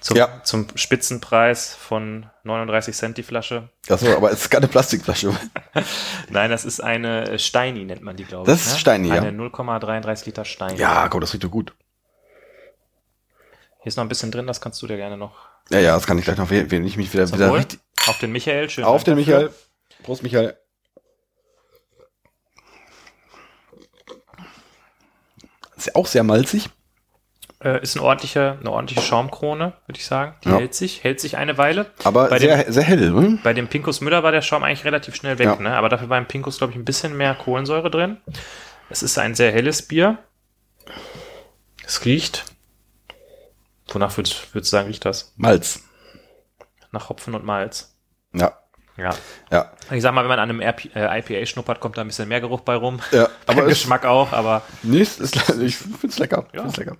[0.00, 0.42] Zum, Ja.
[0.44, 3.68] zum Spitzenpreis von 39 Cent die Flasche.
[3.90, 5.34] Achso, aber es ist keine Plastikflasche.
[6.30, 8.66] Nein, das ist eine Steini, nennt man die, glaube Das ich.
[8.68, 8.78] ist ne?
[8.78, 9.16] Steini, ja.
[9.16, 10.78] Eine 0,33 Liter Steini.
[10.78, 11.74] Ja, komm, das riecht doch gut.
[13.82, 16.06] Hier ist noch ein bisschen drin, das kannst du dir gerne noch Ja, ja, das
[16.06, 17.78] kann ich gleich noch, wenn ich mich wieder, zum wieder richtig.
[18.06, 18.84] Auf den Michael, schön.
[18.84, 19.34] Auf den dafür.
[19.38, 19.54] Michael.
[20.02, 20.56] Prost, Michael.
[25.76, 26.68] Ist ja auch sehr malzig.
[27.62, 30.34] Äh, ist eine ordentliche, eine ordentliche Schaumkrone, würde ich sagen.
[30.44, 30.56] Die Ja.
[30.58, 31.86] hält sich, hält sich eine Weile.
[32.04, 33.38] Aber Bei sehr, sehr hell, ne?
[33.42, 35.56] Bei dem Pinkus Müller war der Schaum eigentlich relativ schnell weg, Ja.
[35.56, 35.76] ne?
[35.76, 38.16] aber dafür war im Pinkus, glaube ich, ein bisschen mehr Kohlensäure drin.
[38.88, 40.18] Es ist ein sehr helles Bier.
[41.84, 42.44] Es riecht.
[43.90, 45.32] Wonach würdest würdest du sagen, riecht das?
[45.36, 45.82] Malz.
[46.92, 47.96] Nach Hopfen und Malz.
[48.32, 48.58] Ja,
[48.96, 49.14] Ja.
[49.50, 49.72] ja.
[49.90, 52.28] Ich sag mal, wenn man an einem RP, äh, IPA schnuppert, kommt da ein bisschen
[52.28, 53.00] mehr Geruch bei rum.
[53.12, 56.46] Ja, Aber aber es, Geschmack auch, aber nee, es ist, ich find's lecker.
[56.52, 56.62] Ja.
[56.62, 56.96] Find's lecker.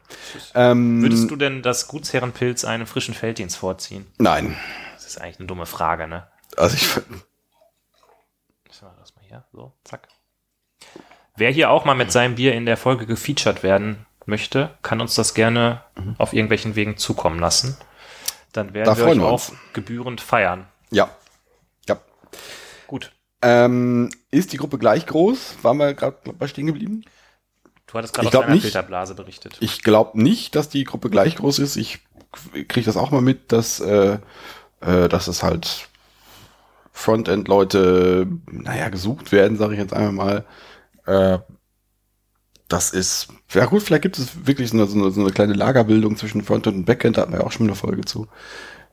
[0.55, 4.07] Ähm, würdest du denn das Gutsherrenpilz einem frischen Felddienst vorziehen?
[4.19, 4.57] Nein.
[4.95, 6.29] Das ist eigentlich eine dumme Frage, ne?
[6.57, 6.89] Also ich,
[8.71, 9.45] Ich mach das mal hier.
[9.53, 10.09] So, zack.
[11.37, 15.15] Wer hier auch mal mit seinem Bier in der Folge gefeatured werden möchte, kann uns
[15.15, 15.83] das gerne
[16.17, 17.77] auf irgendwelchen Wegen zukommen lassen.
[18.53, 20.67] Dann werden Da wir euch wir auch gebührend feiern.
[20.91, 21.11] ja.
[21.89, 22.01] Ja.
[22.87, 23.13] Gut.
[23.43, 25.57] Ähm, ist die Gruppe gleich groß?
[25.63, 27.05] Waren wir gerade bei stehen geblieben?
[27.87, 28.63] Du hattest gerade aus deiner nicht.
[28.63, 29.57] Filterblase berichtet.
[29.61, 31.77] Ich glaube nicht, dass die Gruppe gleich groß ist.
[31.77, 32.01] Ich
[32.69, 34.19] kriege das auch mal mit, dass, äh,
[34.81, 35.89] äh, dass es halt
[36.93, 40.45] Frontend-Leute, naja, gesucht werden, sage ich jetzt einmal
[41.07, 41.35] mal.
[41.35, 41.39] Äh,
[42.71, 45.55] das ist, ja gut, vielleicht gibt es wirklich so eine, so eine, so eine kleine
[45.55, 48.29] Lagerbildung zwischen Frontend und Backend, da hatten wir ja auch schon eine Folge zu.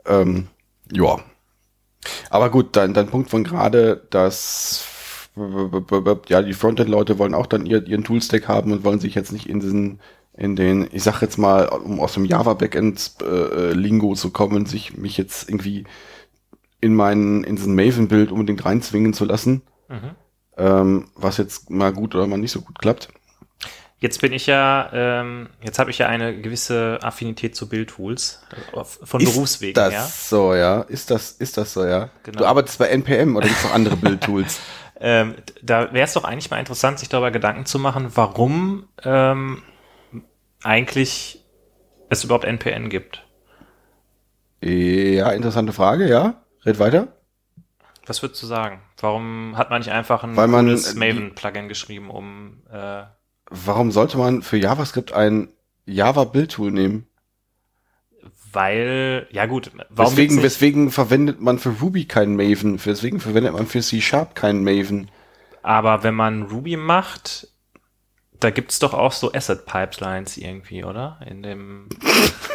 [0.05, 0.49] Ähm,
[0.91, 1.19] ja.
[2.29, 4.85] Aber gut, dein, dein Punkt von gerade, dass
[6.29, 9.47] ja, die Frontend-Leute wollen auch dann ihr, ihren Toolstack haben und wollen sich jetzt nicht
[9.47, 10.01] in diesen,
[10.33, 15.49] in den, ich sag jetzt mal, um aus dem Java-Backend-Lingo zu kommen, sich mich jetzt
[15.49, 15.85] irgendwie
[16.81, 20.15] in meinen, in diesen Maven-Bild unbedingt reinzwingen zu lassen, Mhm.
[20.57, 23.09] ähm, was jetzt mal gut oder mal nicht so gut klappt.
[23.99, 28.43] Jetzt bin ich ja, ähm, jetzt habe ich ja eine gewisse Affinität zu Bildtools
[28.73, 30.03] äh, von Ist Berufswegen das her.
[30.03, 30.81] so, ja?
[30.81, 32.09] Ist das, ist das so, ja?
[32.21, 32.39] Genau.
[32.39, 34.59] Du arbeitest bei NPM oder gibt's noch andere Bildtools?
[34.99, 39.63] Ähm, da wäre es doch eigentlich mal interessant, sich darüber Gedanken zu machen, warum ähm,
[40.63, 41.43] eigentlich
[42.09, 43.25] es überhaupt NPN gibt.
[44.61, 46.43] Ja, interessante Frage, ja.
[46.65, 47.07] Red weiter.
[48.05, 48.81] Was würdest du sagen?
[48.99, 53.03] Warum hat man nicht einfach ein man, äh, Maven-Plugin geschrieben, um äh,
[53.49, 55.49] Warum sollte man für JavaScript ein
[55.85, 57.07] Java-Bildtool nehmen?
[58.53, 62.83] weil, ja gut, warum Weswegen, nicht, weswegen verwendet man für Ruby keinen Maven?
[62.83, 65.11] Weswegen verwendet man für C-Sharp keinen Maven?
[65.67, 67.49] aber wenn man Ruby macht,
[68.39, 71.19] da gibt's doch auch so Asset-Pipelines irgendwie, oder?
[71.29, 71.89] In dem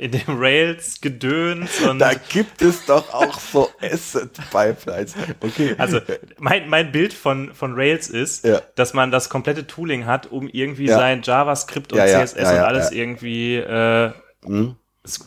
[0.00, 5.14] in dem Rails-Gedöns und Da gibt es doch auch so Asset-Pipelines.
[5.40, 5.74] Okay.
[5.78, 6.00] Also
[6.38, 8.62] mein, mein Bild von, von Rails ist, Ja.
[8.76, 10.96] dass man das komplette Tooling hat, um irgendwie Ja.
[10.96, 14.12] sein JavaScript und Ja, CSS und alles irgendwie äh,
[14.44, 14.76] Hm,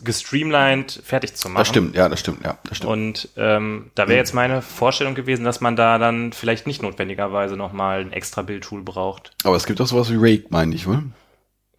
[0.02, 1.60] gestreamlined fertig zu machen.
[1.60, 2.92] das stimmt, ja, das stimmt, ja, das stimmt.
[2.92, 7.56] Und ähm, da wäre jetzt meine Vorstellung gewesen, dass man da dann vielleicht nicht notwendigerweise
[7.56, 9.32] nochmal ein extra Bildtool braucht.
[9.44, 11.02] Aber es gibt auch sowas wie Rake, meine ich, wohl?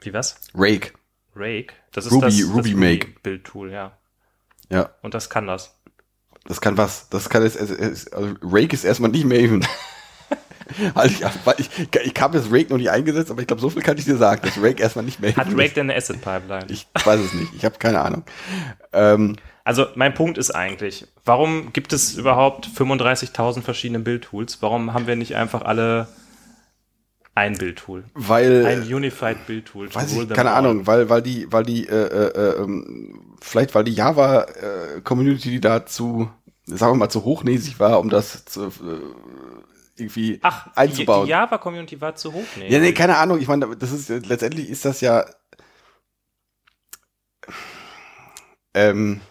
[0.02, 0.40] Wie was?
[0.54, 0.92] Rake,
[1.36, 1.74] Rake?
[1.92, 3.08] Das ist Ruby- das, das Ruby Make.
[3.24, 3.92] Bildtool, ja.
[4.70, 4.90] ja.
[5.02, 5.76] Und das kann das.
[6.46, 7.10] Das kann was.
[7.10, 9.66] Das kann es, also Rake ist erstmal nicht Maven.
[10.96, 13.70] also ich, weil ich, ich habe jetzt Rake noch nicht eingesetzt, aber ich glaube, so
[13.70, 15.58] viel kann ich dir sagen, dass Rake erstmal nicht Maven Hat ist.
[15.58, 16.66] Rake denn eine Asset-Pipeline?
[16.70, 17.54] Ich weiß es nicht.
[17.56, 18.24] Ich habe keine Ahnung.
[18.94, 24.62] Ähm, Also mein Punkt ist eigentlich, warum gibt es überhaupt 35.000 verschiedene Bildtools?
[24.62, 26.08] Warum haben wir nicht einfach alle
[27.36, 28.06] ein Bildtool?
[28.14, 29.90] Weil, Ein Unified Bildtool.
[29.90, 30.60] to weiß ich, keine all.
[30.60, 36.30] Ahnung, weil, weil die, weil die, äh, äh, ähm, vielleicht weil die Java-Community da zu,
[36.66, 38.72] sagen wir mal, zu hochnäsig war, um das zu, äh,
[39.98, 41.26] irgendwie Ach, die, einzubauen.
[41.26, 42.44] die Java-Community war zu hoch?
[42.56, 42.70] Nee.
[42.70, 43.40] Ja, nee, keine Ahnung.
[43.40, 45.26] Ich meine, das ist letztendlich ist das ja.
[48.74, 49.22] Ähm,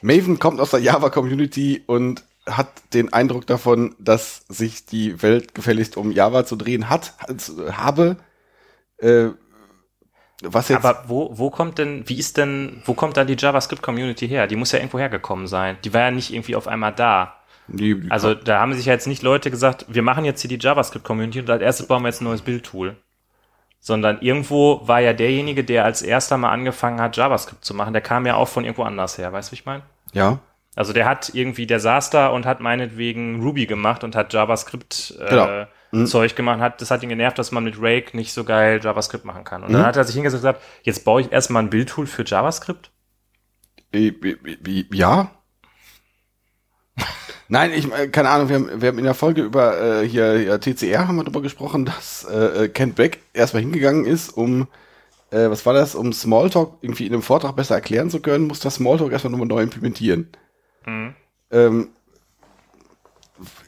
[0.00, 2.24] Maven kommt aus der Java-Community und
[2.56, 7.72] hat den Eindruck davon, dass sich die Welt gefälligst um Java zu drehen hat, also,
[7.76, 8.16] habe.
[8.98, 9.28] Äh,
[10.42, 10.84] was jetzt?
[10.84, 14.46] Aber wo, wo kommt denn, wie ist denn, wo kommt da die JavaScript-Community her?
[14.46, 15.76] Die muss ja irgendwo hergekommen sein.
[15.84, 17.34] Die war ja nicht irgendwie auf einmal da.
[17.66, 20.48] die, die, Also da haben sich ja jetzt nicht Leute gesagt, wir machen jetzt hier
[20.48, 22.96] die JavaScript-Community und als erstes bauen wir jetzt ein neues Bildtool.
[23.80, 28.02] Sondern irgendwo war ja derjenige, der als erster mal angefangen hat, JavaScript zu machen, der
[28.02, 29.82] kam ja auch von irgendwo anders her, weißt du, wie ich meine?
[30.12, 30.38] ja,
[30.78, 35.12] Also der hat irgendwie, der saß da und hat meinetwegen Ruby gemacht und hat JavaScript
[35.18, 35.66] äh, Genau.
[35.90, 36.06] Mhm.
[36.06, 39.24] Zeug gemacht, hat, das hat ihn genervt, dass man mit Rake nicht so geil JavaScript
[39.24, 39.64] machen kann.
[39.64, 39.86] Und dann Mhm.
[39.86, 42.92] hat er sich hingesetzt und gesagt, jetzt baue ich erstmal ein Bildtool für JavaScript.
[43.92, 44.12] Äh,
[44.92, 45.32] Ja.
[47.48, 50.38] Nein, ich äh, keine Ahnung, wir haben, wir haben in der Folge über äh, hier,
[50.38, 54.68] hier TCR haben wir darüber gesprochen, dass äh, äh, Kent Beck erstmal hingegangen ist, um
[55.30, 58.60] äh, was war das, um Smalltalk irgendwie in einem Vortrag besser erklären zu können, muss
[58.60, 60.28] das Smalltalk erstmal nochmal neu implementieren.
[60.88, 61.14] Mhm.
[61.50, 61.88] Ähm,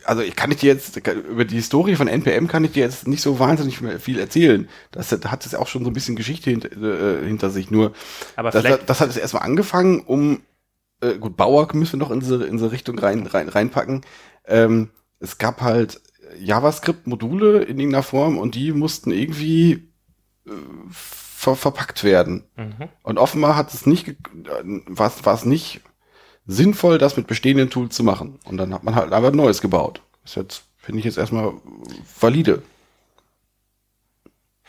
[0.04, 3.06] also ich kann ich dir jetzt über die Historie von NPM kann ich dir jetzt
[3.06, 4.68] nicht so wahnsinnig viel erzählen.
[4.90, 7.70] Das hat es auch schon so ein bisschen Geschichte hint, äh, hinter sich.
[7.70, 7.92] Nur
[8.36, 10.40] Aber das, das hat es erstmal angefangen, um
[11.00, 14.02] äh, gut, Bauer müssen wir noch in diese, in diese Richtung rein, rein, reinpacken.
[14.46, 14.90] Ähm,
[15.20, 16.00] es gab halt
[16.38, 19.88] JavaScript-Module in irgendeiner Form und die mussten irgendwie
[20.46, 20.50] äh,
[20.90, 22.44] ver verpackt werden.
[22.56, 22.88] mhm.
[23.02, 24.14] Und offenbar hat es nicht, äh,
[24.86, 25.80] war es nicht
[26.50, 28.38] sinnvoll, das mit bestehenden Tools zu machen.
[28.44, 30.02] Und dann hat man halt aber ein neues gebaut.
[30.24, 31.52] Das jetzt, finde ich jetzt erstmal
[32.18, 32.62] valide.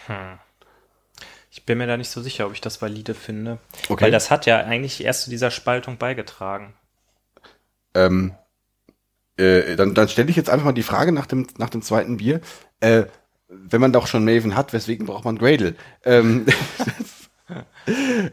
[0.05, 0.39] Hm.
[1.49, 3.57] Ich bin mir da nicht so sicher, ob ich das valide finde.
[3.89, 4.05] Okay.
[4.05, 6.73] Weil das hat ja eigentlich erst zu dieser Spaltung beigetragen.
[7.93, 8.33] Ähm,
[9.37, 12.17] äh, dann dann stelle ich jetzt einfach mal die Frage nach dem, nach dem zweiten
[12.17, 12.41] Bier.
[12.79, 13.03] Äh,
[13.49, 15.75] wenn man doch schon Maven hat, weswegen braucht man Gradle?
[16.05, 16.45] Ähm,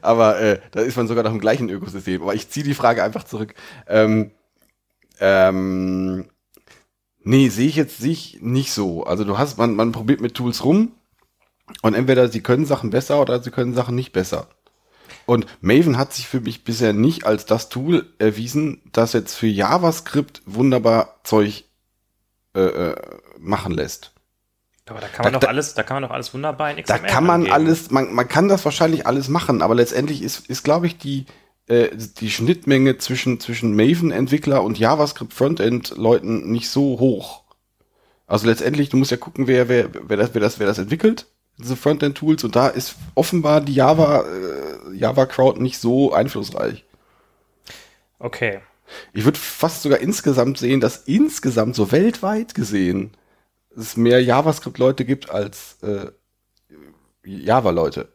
[0.02, 2.22] aber äh, da ist man sogar noch im gleichen Ökosystem.
[2.22, 3.54] Aber ich ziehe die Frage einfach zurück.
[3.86, 4.30] Ähm,
[5.20, 6.26] ähm,
[7.22, 9.04] nee, sehe ich jetzt sehe ich nicht so.
[9.04, 10.92] Also du hast, man, man probiert mit Tools rum
[11.82, 14.48] und entweder sie können Sachen besser oder sie können Sachen nicht besser.
[15.26, 19.46] Und Maven hat sich für mich bisher nicht als das Tool erwiesen, das jetzt für
[19.46, 21.64] JavaScript wunderbar Zeug
[22.54, 22.96] äh, äh,
[23.38, 24.14] machen lässt.
[24.91, 26.76] Aber da kann man Da- doch da- alles, da kann man doch alles wunderbar in
[26.84, 27.53] Da XML kann man angeben.
[27.55, 31.26] alles, man, man kann das wahrscheinlich alles machen, aber letztendlich ist, ist glaube ich, die,
[31.66, 31.89] äh,
[32.20, 37.43] die Schnittmenge zwischen, zwischen Maven-Entwickler und JavaScript-Frontend-Leuten nicht so hoch.
[38.26, 41.26] Also letztendlich, du musst ja gucken, wer, wer, wer, das, wer, das, wer das entwickelt,
[41.59, 46.84] diese Frontend-Tools, und da ist offenbar die Java, äh, Java-Crowd nicht so einflussreich.
[48.18, 48.61] Okay.
[49.12, 53.11] Ich würde fast sogar insgesamt sehen, dass insgesamt so weltweit gesehen
[53.79, 56.11] es mehr JavaScript-Leute gibt als äh,
[57.24, 58.09] Java-Leute.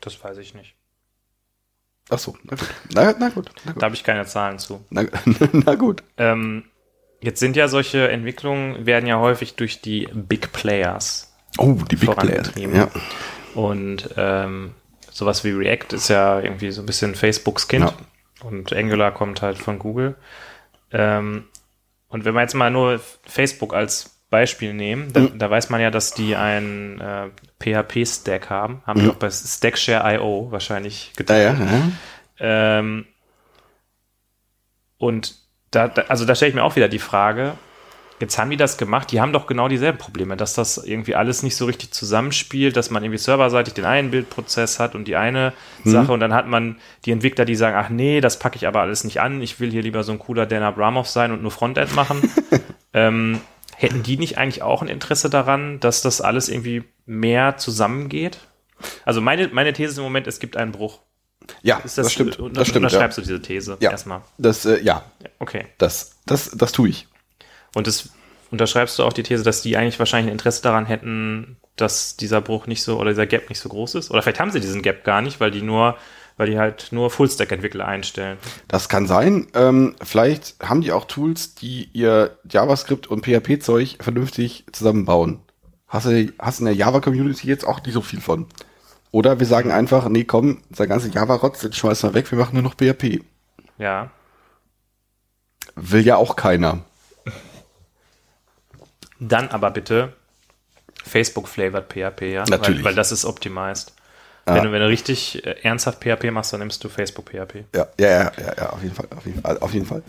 [0.00, 0.74] Das weiß ich nicht.
[2.10, 2.68] Ach so, na gut.
[2.94, 3.50] Na, na gut.
[3.56, 3.82] Na Da gut.
[3.84, 4.84] habe ich keine Zahlen zu.
[4.90, 5.04] Na,
[5.52, 6.02] na gut.
[6.16, 6.64] Ähm,
[7.20, 12.10] jetzt sind ja solche Entwicklungen, werden ja häufig durch die Big Players Oh, die Big
[12.10, 12.14] Player.
[12.14, 12.74] vorangetrieben.
[12.74, 12.90] Ja.
[13.54, 14.74] Und ähm,
[15.10, 17.84] sowas wie React ist ja irgendwie so ein bisschen Facebooks Kind.
[17.84, 18.46] Ja.
[18.46, 20.16] Und Angular kommt halt von Google.
[20.90, 21.44] Ähm,
[22.12, 25.38] und wenn wir jetzt mal nur Facebook als Beispiel nehmen, da, Mhm.
[25.38, 27.28] da weiß man ja, dass die einen äh,
[27.60, 28.82] PHP-Stack haben.
[28.86, 29.04] Haben Mhm.
[29.04, 31.82] die auch bei Stackshare.io wahrscheinlich Ja, ja, ja.
[32.78, 33.06] Ähm,
[34.98, 35.34] und
[35.70, 37.54] da, da, also da stelle ich mir auch wieder die Frage,
[38.22, 41.42] jetzt haben die das gemacht, die haben doch genau dieselben Probleme, dass das irgendwie alles
[41.42, 45.52] nicht so richtig zusammenspielt, dass man irgendwie serverseitig den einen Bildprozess hat und die eine
[45.84, 48.80] Sache und dann hat man die Entwickler, die sagen, ach nee, das packe ich aber
[48.80, 51.50] alles nicht an, ich will hier lieber so ein cooler Dan Abramov sein und nur
[51.50, 52.22] Frontend machen.
[52.94, 53.40] ähm,
[53.76, 58.38] hätten die nicht eigentlich auch ein Interesse daran, dass das alles irgendwie mehr zusammengeht?
[59.04, 61.00] Also meine, meine These ist im Moment, es gibt einen Bruch.
[61.62, 62.38] ja das, das, stimmt.
[62.52, 62.68] Das stimmt.
[62.68, 62.76] Ja.
[62.76, 63.90] Unterschreibst du diese These Ja.
[63.90, 64.22] erstmal?
[64.38, 65.04] Das, äh, ja,
[65.40, 65.66] Okay.
[65.78, 67.08] das, das, das tue ich.
[67.74, 68.10] Und das
[68.50, 72.40] unterschreibst du auch die These, dass die eigentlich wahrscheinlich ein Interesse daran hätten, dass dieser
[72.40, 74.10] Bruch nicht so oder dieser Gap nicht so groß ist?
[74.10, 75.96] Oder vielleicht haben sie diesen Gap gar nicht, weil die nur,
[76.36, 78.36] weil die halt nur Fullstack-Entwickler einstellen.
[78.68, 79.46] Das kann sein.
[79.54, 85.40] Ähm, vielleicht haben die auch Tools, die ihr JavaScript und PHP-Zeug vernünftig zusammenbauen.
[85.88, 88.46] Hast du, hast in der Java-Community jetzt auch nicht so viel von.
[89.10, 92.54] Oder wir sagen einfach, nee, komm, unser ganze Java-Rotz, den schmeißen wir weg, wir machen
[92.54, 93.22] nur noch PHP.
[93.78, 94.10] Ja.
[95.74, 96.84] Will ja auch keiner.
[99.28, 100.12] Dann aber bitte
[101.04, 102.44] Facebook-flavored PHP, ja?
[102.48, 102.80] Natürlich.
[102.80, 103.94] Weil, weil das ist optimized.
[104.46, 104.56] Ja.
[104.56, 107.64] Wenn, du, wenn du richtig äh, ernsthaft PHP machst, dann nimmst du Facebook-PHP.
[107.74, 109.58] Ja, ja, ja, ja, ja, auf jeden Fall, auf jeden Fall.
[109.58, 110.02] Auf jeden Fall.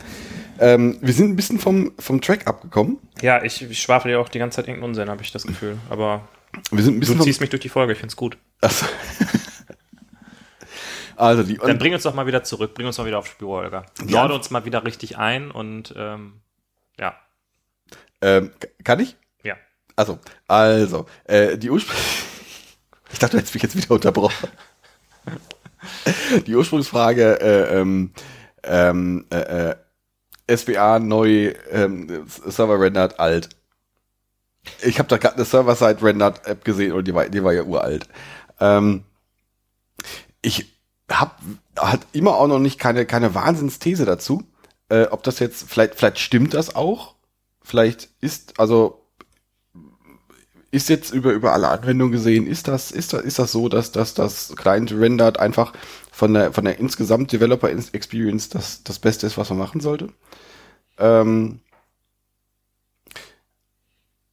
[0.60, 2.98] Ähm, wir sind ein bisschen vom, vom Track abgekommen.
[3.22, 5.78] Ja, ich, ich schwafel ja auch die ganze Zeit irgendeinen Unsinn, habe ich das Gefühl.
[5.92, 6.28] Aber
[6.72, 8.38] Wir sind ein du bisschen vom, ziehst mich durch die Folge, ich find's gut.
[8.62, 8.88] Achso.
[11.16, 13.62] also die Dann bring uns doch mal wieder zurück, bring uns mal wieder auf Spur,
[13.62, 13.86] Holger.
[14.08, 14.22] Ja.
[14.22, 16.42] Lorde uns mal wieder richtig ein und ähm,
[17.00, 17.16] ja,
[18.24, 18.52] ähm,
[18.84, 19.18] kann ich?
[19.44, 19.56] ja.
[19.96, 21.98] Also, also, äh, die Ursprung.
[23.12, 24.48] ich dachte, du hättest mich jetzt wieder unterbrochen.
[26.48, 28.12] die Ursprungsfrage, äh, ähm,
[28.64, 29.76] ähm, äh, äh,
[30.56, 33.50] SBA neu, ähm, Server rendert alt.
[34.82, 37.64] Ich habe da gerade eine Server-Side rendert App gesehen und die war, die war ja
[37.64, 38.08] uralt.
[38.60, 39.04] Ähm,
[40.42, 40.74] ich
[41.12, 41.32] habe
[41.78, 44.44] hat immer auch noch nicht keine keine Wahnsinnsthese dazu,
[44.90, 47.13] äh, ob das jetzt vielleicht vielleicht stimmt das auch,
[47.64, 49.00] vielleicht ist also
[50.72, 53.92] ist jetzt über über alle Anwendungen gesehen, ist das ist das ist das so, dass
[53.92, 55.74] dass das Client rendert einfach
[56.12, 60.10] von der von der insgesamt Developer Experience das das Beste ist, was man machen sollte.
[60.98, 61.60] Ähm,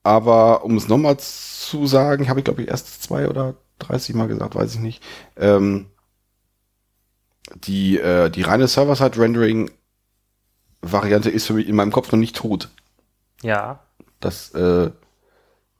[0.03, 4.29] aber um es nochmal zu sagen, habe ich glaube ich erst zwei oder 30 Mal
[4.29, 5.03] gesagt, weiß ich nicht.
[5.37, 5.87] Ähm,
[7.55, 12.69] die, äh, die reine Server-Side-Rendering-Variante ist für mich in meinem Kopf noch nicht tot.
[13.43, 13.81] Ja,
[14.21, 14.91] Das, äh,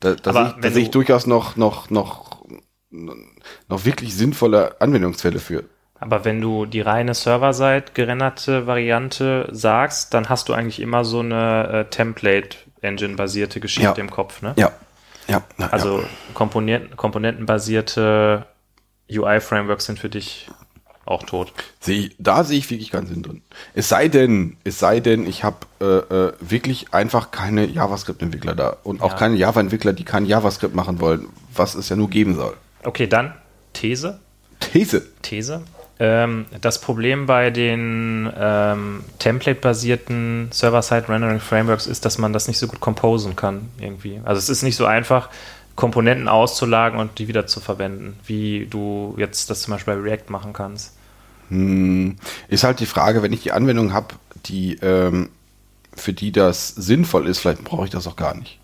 [0.01, 2.43] da, da, ich, da sehe ich du- durchaus noch, noch, noch,
[2.91, 5.65] noch wirklich sinnvolle Anwendungsfälle für.
[5.99, 11.21] aber wenn du die reine Server-Side gerenderte Variante sagst, dann hast du eigentlich immer so
[11.21, 14.03] eine äh, Template-Engine-basierte Geschichte Ja.
[14.05, 14.55] im Kopf, ne?
[14.57, 14.73] Ja.
[15.29, 15.43] Ja.
[15.59, 16.07] ja Also ja.
[16.35, 18.47] Komponenten, komponentenbasierte
[19.11, 20.49] UI-Frameworks sind für dich
[21.11, 21.53] auch tot.
[21.87, 23.43] Ich, da sehe ich wirklich keinen Sinn drin.
[23.75, 28.77] Es sei denn, es sei denn, ich habe äh, äh, wirklich einfach keine JavaScript-Entwickler da
[28.85, 29.17] und auch Ja.
[29.19, 32.55] keine Java-Entwickler, die kein JavaScript machen wollen, was es ja nur geben soll.
[32.85, 33.35] Okay, dann
[33.73, 34.21] These.
[34.61, 35.07] These.
[35.23, 35.63] These.
[35.99, 42.81] Ähm, das Problem bei den ähm, Template-basierten Server-Side-Rendering-Frameworks ist, dass man das nicht so gut
[42.81, 44.21] composen kann irgendwie.
[44.25, 45.29] Also es ist nicht so einfach,
[45.77, 50.29] Komponenten auszulagern und die wieder zu verwenden, wie du jetzt das zum Beispiel bei React
[50.31, 50.95] machen kannst.
[51.51, 52.17] Hm,
[52.49, 54.15] ist halt die Frage, wenn ich die Anwendung habe,
[54.47, 55.29] die ähm,
[55.95, 58.59] für die das sinnvoll ist, vielleicht brauche ich das auch gar nicht.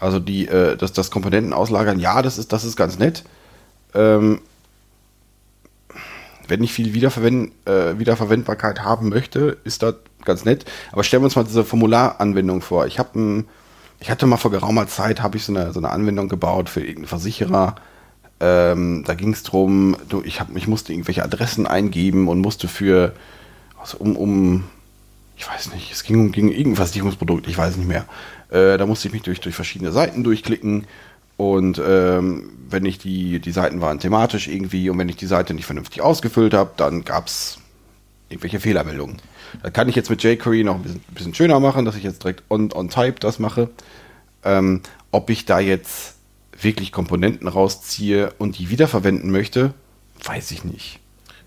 [0.00, 3.22] Also die, äh, das, das Komponenten auslagern, ja, das ist, das ist ganz nett.
[3.94, 4.40] Ähm,
[6.48, 9.94] wenn ich viel Wiederverwend, äh, Wiederverwendbarkeit haben möchte, ist das
[10.24, 10.64] ganz nett.
[10.90, 12.86] Aber stellen wir uns mal diese Formularanwendung vor.
[12.86, 13.44] Ich habe
[14.00, 17.06] ich hatte mal vor geraumer Zeit, ich so eine, so eine Anwendung gebaut für irgendeinen
[17.06, 17.76] Versicherer.
[18.42, 23.14] Ähm, da ging es darum, ich, ich musste irgendwelche Adressen eingeben und musste für,
[23.80, 24.64] also um, um,
[25.36, 28.04] ich weiß nicht, es ging um ging irgendein Versicherungsprodukt, ich weiß nicht mehr.
[28.50, 30.88] Äh, da musste ich mich durch, durch verschiedene Seiten durchklicken
[31.36, 35.54] und ähm, wenn ich die, die Seiten waren thematisch irgendwie und wenn ich die Seite
[35.54, 37.58] nicht vernünftig ausgefüllt habe, dann gab es
[38.28, 39.18] irgendwelche Fehlermeldungen.
[39.62, 42.24] Da kann ich jetzt mit jQuery noch ein bisschen, bisschen schöner machen, dass ich jetzt
[42.24, 43.70] direkt on, on Type das mache.
[44.44, 44.80] Ähm,
[45.12, 46.16] ob ich da jetzt
[46.60, 49.74] wirklich Komponenten rausziehe und die wiederverwenden möchte,
[50.24, 51.00] weiß ich nicht.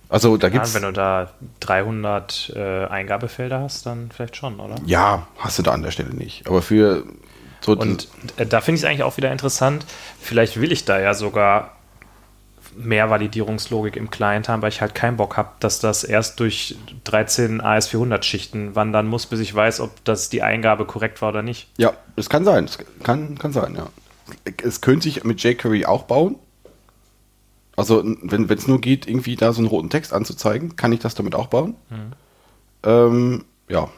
[0.10, 4.76] Also da Ja, gibt's wenn du da 300 äh, Eingabefelder hast, dann vielleicht schon, oder?
[4.86, 6.48] ja, hast du da an der Stelle nicht.
[6.48, 7.06] Aber für
[7.62, 9.86] so Und äh, da finde ich es eigentlich auch wieder interessant.
[10.20, 11.76] Vielleicht will ich da ja sogar
[12.76, 16.76] mehr Validierungslogik im Client haben, weil ich halt keinen Bock habe, dass das erst durch
[17.06, 21.70] 13 AS400-Schichten wandern muss, bis ich weiß, ob das die Eingabe korrekt war oder nicht.
[21.78, 22.66] Ja, es kann sein.
[22.66, 23.88] Es kann, kann sein, ja.
[24.64, 26.38] Es könnte sich mit jQuery auch bauen.
[27.76, 31.14] Also, wenn es nur geht, irgendwie da so einen roten Text anzuzeigen, kann ich das
[31.14, 31.76] damit auch bauen.
[32.84, 33.90] Ähm, ja,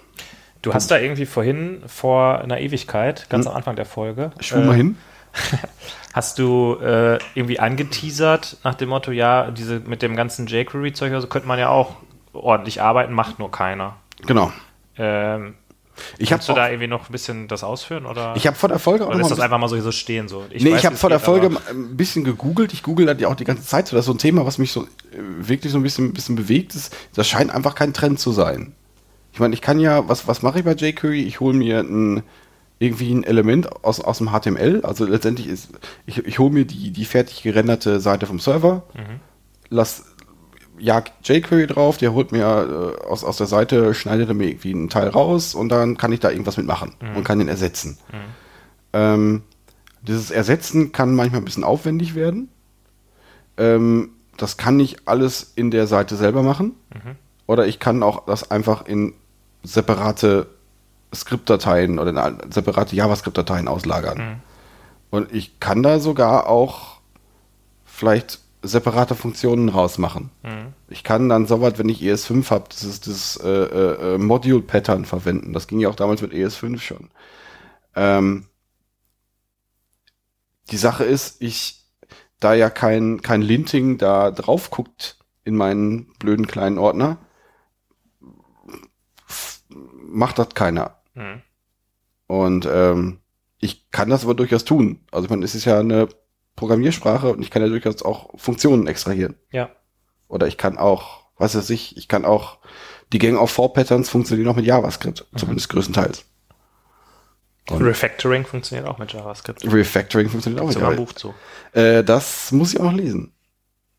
[0.61, 4.73] Du hast da irgendwie vorhin, vor einer Ewigkeit, ganz am Anfang der Folge, schwung mal
[4.73, 4.97] äh, hin.
[6.13, 11.27] hast du äh, irgendwie angeteasert nach dem Motto, ja, diese mit dem ganzen jQuery-Zeug, also
[11.27, 11.95] könnte man ja auch
[12.33, 13.97] ordentlich arbeiten, macht nur keiner.
[14.25, 14.51] Genau.
[14.97, 15.55] Ähm,
[16.17, 18.05] Ich habe Kannst du da irgendwie noch ein bisschen das ausführen?
[18.05, 19.79] Oder, ich hab vor der Folge auch oder noch ist das ein einfach mal so
[19.79, 20.27] so stehen?
[20.27, 20.45] So?
[20.49, 22.73] Ich nee, weiß, ich habe vor der Folge ein bisschen gegoogelt.
[22.73, 23.87] Ich google das ja auch die ganze Zeit.
[23.87, 24.87] So, das ist so ein Thema, was mich so äh,
[25.39, 26.75] wirklich so ein bisschen, bisschen bewegt.
[26.75, 28.73] Ist, das scheint einfach kein Trend zu sein.
[29.33, 31.21] Ich meine, ich kann ja, was, was mache ich bei jQuery?
[31.21, 32.23] Ich hole mir ein,
[32.79, 34.81] irgendwie ein Element aus, aus dem HTML.
[34.83, 35.69] Also letztendlich ist,
[36.05, 38.83] ich, ich hole mir die, die fertig gerenderte Seite vom Server,
[39.69, 40.05] lass
[40.79, 42.43] jag jQuery drauf, der holt mir
[43.01, 46.11] äh, aus, aus der Seite, schneidet er mir irgendwie einen Teil raus und dann kann
[46.11, 47.97] ich da irgendwas mitmachen und kann den ersetzen.
[48.93, 49.43] Ähm,
[50.01, 52.49] dieses Ersetzen kann manchmal ein bisschen aufwendig werden.
[53.57, 56.75] ähm, das kann ich alles in der Seite selber machen.
[57.47, 59.13] Oder ich kann auch das einfach in
[59.63, 60.47] separate
[61.13, 64.41] Skriptdateien oder in separate JavaScript-Dateien auslagern.
[65.09, 66.99] Und ich kann da sogar auch
[67.83, 70.29] vielleicht separate Funktionen rausmachen.
[70.89, 75.53] Ich kann dann soweit, wenn ich ES5 habe, dieses, dieses äh, äh, äh, Module-Pattern verwenden.
[75.53, 77.09] Das ging ja auch damals mit ES5 schon.
[77.95, 78.47] Ähm,
[80.71, 81.85] die Sache ist, ich,
[82.39, 87.17] da ja kein, kein Linting da drauf guckt in meinen blöden kleinen Ordner,
[89.69, 90.97] macht das keiner.
[91.13, 91.41] Mhm.
[92.27, 93.19] Und ähm,
[93.59, 94.99] ich kann das aber durchaus tun.
[95.11, 96.09] Also ich meine, es ist ja eine
[96.57, 99.35] Programmiersprache und ich kann ja durchaus auch Funktionen extrahieren.
[99.51, 99.69] Ja.
[100.27, 102.57] Oder ich kann auch, was weiß ich, ich kann auch
[103.13, 106.25] die Gang of Four Patterns funktionieren auch mit JavaScript, zumindest größtenteils.
[107.69, 109.63] Und- Refactoring funktioniert auch mit JavaScript.
[109.71, 111.23] Refactoring funktioniert auch mit Sogar ein JavaScript.
[111.23, 111.33] Buch
[111.73, 111.79] zu.
[111.79, 113.33] Äh, das muss ich auch noch lesen.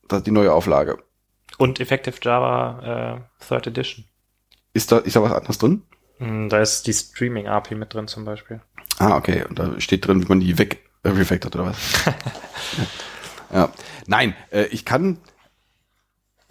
[0.08, 0.98] Das, die neue Auflage.
[1.58, 4.04] Und Effective Java äh, Third Edition.
[4.72, 5.82] Ist da, ist da was anderes drin?
[6.18, 8.60] Mm, Da ist die Streaming API mit drin zum Beispiel.
[8.98, 9.44] Ah, okay.
[9.48, 11.76] Und da steht drin, wie man die weg äh, refactort oder was?
[13.52, 13.72] ja.
[14.06, 15.18] Nein, äh, ich kann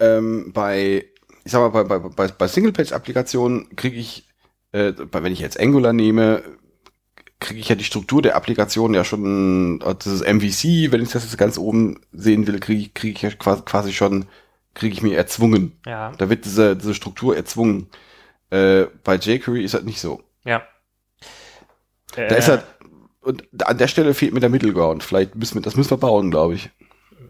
[0.00, 1.04] ähm, bei,
[1.44, 4.28] ich sag mal, bei, bei, bei, bei Single-Page-Applikationen kriege ich,
[4.72, 6.42] äh, bei, wenn ich jetzt Angular nehme,
[7.40, 11.24] kriege ich ja die Struktur der Applikation ja schon, äh, dieses MVC, wenn ich das
[11.24, 14.26] jetzt ganz oben sehen will, kriege ich, kriege ich ja quasi, quasi schon,
[14.74, 15.78] kriege ich mir erzwungen.
[15.86, 16.12] Ja.
[16.18, 17.88] Da wird diese, diese Struktur erzwungen.
[18.50, 20.22] Äh, bei jQuery ist das nicht so.
[20.44, 20.62] Ja.
[22.14, 22.64] Da Äh, ist halt,
[23.28, 25.02] und an der Stelle fehlt mir der Middleground.
[25.04, 26.70] Vielleicht müssen wir, das müssen wir bauen, glaube ich.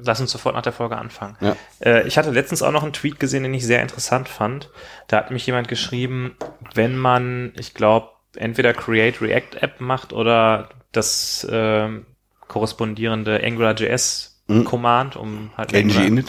[0.01, 1.37] Lass uns sofort nach der Folge anfangen.
[1.41, 1.57] Ja.
[1.81, 4.71] Äh, ich hatte letztens auch noch einen Tweet gesehen, den ich sehr interessant fand.
[5.09, 6.37] Da hat mich jemand geschrieben,
[6.75, 12.07] wenn man, ich glaube, entweder Create React App macht oder das ähm,
[12.47, 14.65] korrespondierende AngularJS Mhm.
[14.65, 16.25] Command, um halt NG Angular-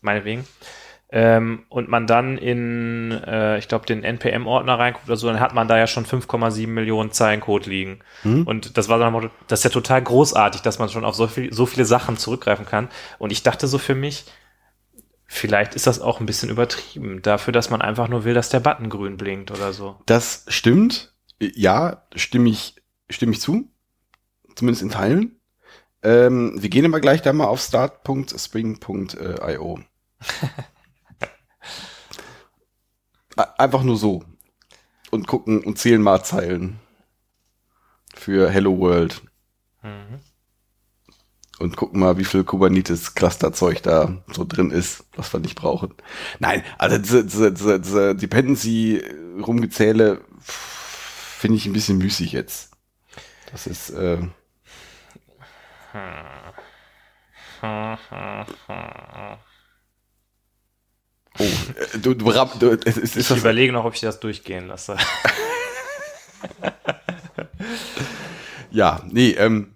[0.00, 0.44] meinetwegen.
[1.16, 5.54] Ähm, und man dann in, äh, ich glaube, den NPM-Ordner reinguckt oder so, dann hat
[5.54, 8.00] man da ja schon 5,7 Millionen Zeilen Code liegen.
[8.24, 11.52] Und das war Motto, das ist ja total großartig, dass man schon auf so, viel,
[11.52, 12.88] so viele Sachen zurückgreifen kann.
[13.20, 14.24] Und ich dachte so für mich,
[15.24, 18.58] vielleicht ist das auch ein bisschen übertrieben, dafür, dass man einfach nur will, dass der
[18.58, 19.94] Button grün blinkt oder so.
[20.06, 21.14] Das stimmt.
[21.40, 23.70] Ja, stimme ich, stimme ich zu.
[24.56, 25.38] Zumindest in Teilen.
[26.02, 29.78] Ähm, wir gehen aber gleich da mal auf start.spring.io.
[33.36, 34.22] Einfach nur so.
[35.10, 36.78] Und gucken und zählen mal Zeilen.
[38.14, 39.22] Für Hello World.
[39.82, 40.20] Mhm.
[41.58, 45.94] und gucken mal, wie viel Kubernetes-Cluster-Zeug da so drin ist, was wir nicht brauchen.
[46.38, 52.70] Nein, also diese, diese, diese, diese Dependency-Rumgezähle finde ich ein bisschen müßig jetzt.
[53.52, 54.18] Das ist, äh,
[61.38, 61.44] oh,
[62.02, 64.96] du, du, du es ist Ich überlege noch, ob ich das durchgehen lasse.
[68.70, 69.74] ja, nee, ähm,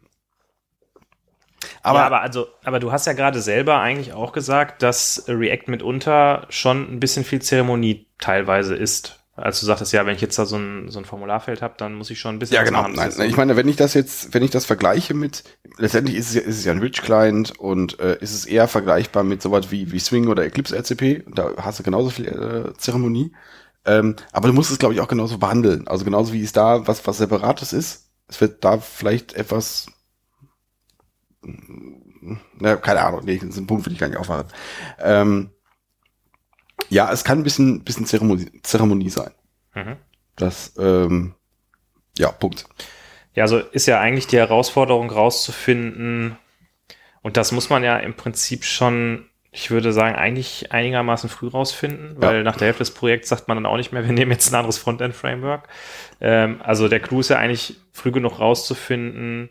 [1.83, 5.69] aber, ja, aber also, aber du hast ja gerade selber eigentlich auch gesagt, dass React
[5.69, 9.18] mitunter schon ein bisschen viel Zeremonie teilweise ist.
[9.39, 11.95] Als du sagtest, ja, wenn ich jetzt da so ein, so ein Formularfeld habe, dann
[11.95, 12.83] muss ich schon ein bisschen Ja, genau.
[12.83, 12.95] machen.
[12.95, 15.45] Nein, ich meine, wenn ich das jetzt, wenn ich das vergleiche mit,
[15.77, 19.23] letztendlich ist es ja, ist es ja ein Rich-Client und äh, ist es eher vergleichbar
[19.23, 21.25] mit sowas wie, wie Swing oder Eclipse RCP.
[21.33, 23.33] Da hast du genauso viel äh, Zeremonie.
[23.85, 25.87] Ähm, aber du musst es, glaube ich, auch genauso behandeln.
[25.89, 28.11] Also genauso wie es da was, was Separates ist.
[28.29, 29.87] Es wird da vielleicht etwas,
[31.43, 34.49] na, keine Ahnung, nee, das ist ein Punkt, will ich gar nicht aufmachen.
[35.01, 35.51] Ähm,
[36.89, 39.31] ja, es kann ein bisschen, bisschen Zeremonie, Zeremonie sein.
[39.75, 39.97] Mhm.
[40.37, 41.35] Das, ähm,
[42.17, 42.67] ja, Punkt.
[43.35, 46.37] Ja, also ist ja eigentlich die Herausforderung rauszufinden,
[47.23, 52.15] und das muss man ja im Prinzip schon, ich würde sagen, eigentlich einigermaßen früh rausfinden,
[52.17, 52.43] weil Ja.
[52.45, 54.55] nach der Hälfte des Projekts sagt man dann auch nicht mehr, wir nehmen jetzt ein
[54.55, 55.69] anderes Frontend-Framework.
[56.21, 59.51] Ähm, also der Clou ist ja eigentlich früh genug rauszufinden,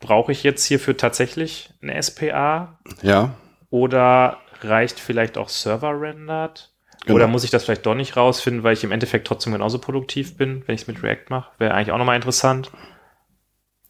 [0.00, 3.34] brauche ich jetzt hierfür tatsächlich eine SPA Ja,
[3.70, 6.72] oder reicht vielleicht auch Server-Rendered?
[7.04, 7.16] Genau.
[7.16, 10.36] Oder muss ich das vielleicht doch nicht rausfinden, weil ich im Endeffekt trotzdem genauso produktiv
[10.36, 11.50] bin, wenn ich es mit React mache?
[11.58, 12.70] Wäre eigentlich auch nochmal interessant.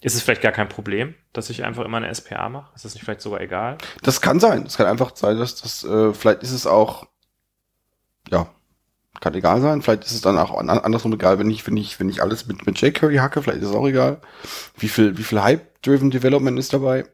[0.00, 2.70] Ist es vielleicht gar kein Problem, dass ich einfach immer eine SPA mache?
[2.76, 3.78] Ist das nicht vielleicht sogar egal?
[4.02, 4.64] Das kann sein.
[4.64, 7.06] Das kann einfach sein, dass das, äh, vielleicht ist es auch,
[8.30, 8.48] ja,
[9.20, 9.82] kann egal sein.
[9.82, 12.46] Vielleicht ist es dann auch an, andersrum egal, wenn ich, wenn ich, wenn ich alles
[12.46, 14.20] mit, mit jQuery hacke, vielleicht ist es auch egal.
[14.76, 17.04] Wie viel, wie viel Hype-driven Development ist dabei?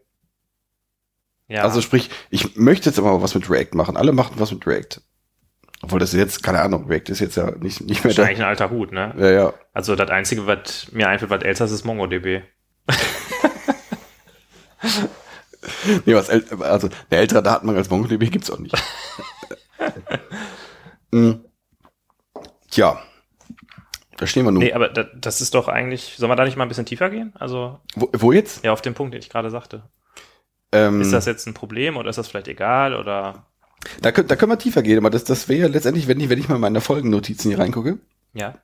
[1.48, 3.96] Ja, Also sprich, ich möchte jetzt immer was mit React machen.
[3.96, 5.00] Alle machen was mit React.
[5.82, 8.24] Obwohl das jetzt, keine Ahnung, React ist jetzt ja nicht, nicht mehr ist der.
[8.26, 9.14] eigentlich ein alter Hut, ne?
[9.18, 9.54] Ja, ja.
[9.74, 12.42] Also das Einzige, was mir einfällt, was älter ist, ist MongoDB.
[16.06, 18.74] nee, was äl also eine ältere Datenbank als MongoDB gibt's auch nicht.
[21.12, 21.44] Hm.
[22.70, 23.00] Tja,
[24.16, 24.64] da stehen wir nun.
[24.64, 27.08] Nee, aber da, das ist doch eigentlich, soll man da nicht mal ein bisschen tiefer
[27.08, 27.32] gehen?
[27.38, 28.64] Also, Wo, wo jetzt?
[28.64, 29.84] ja, auf den Punkt, den ich gerade sagte.
[30.74, 33.46] Ähm, Ist das jetzt ein Problem oder ist das vielleicht egal oder,
[34.00, 36.38] da, können, da können wir tiefer gehen, aber das, das wäre letztendlich, wenn ich, wenn
[36.38, 37.98] ich mal in meine Folgennotizen hier reingucke.
[38.32, 38.54] ja?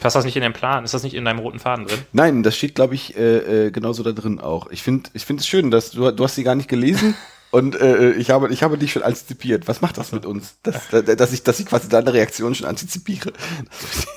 [0.00, 0.84] Passt das nicht in den Plan?
[0.84, 2.00] Ist das nicht in deinem roten Faden drin?
[2.12, 4.70] Nein, das steht, glaube ich, äh, äh, genauso da drin auch.
[4.70, 7.14] Ich finde ich finde es schön, dass du, du hast sie gar nicht gelesen
[7.50, 9.68] und äh, ich habe ich habe dich schon antizipiert.
[9.68, 10.58] Was macht das mit uns?
[10.62, 13.32] Dass, dass ich dass ich quasi deine Reaktion schon antizipiere.
[13.70, 14.10] Das finde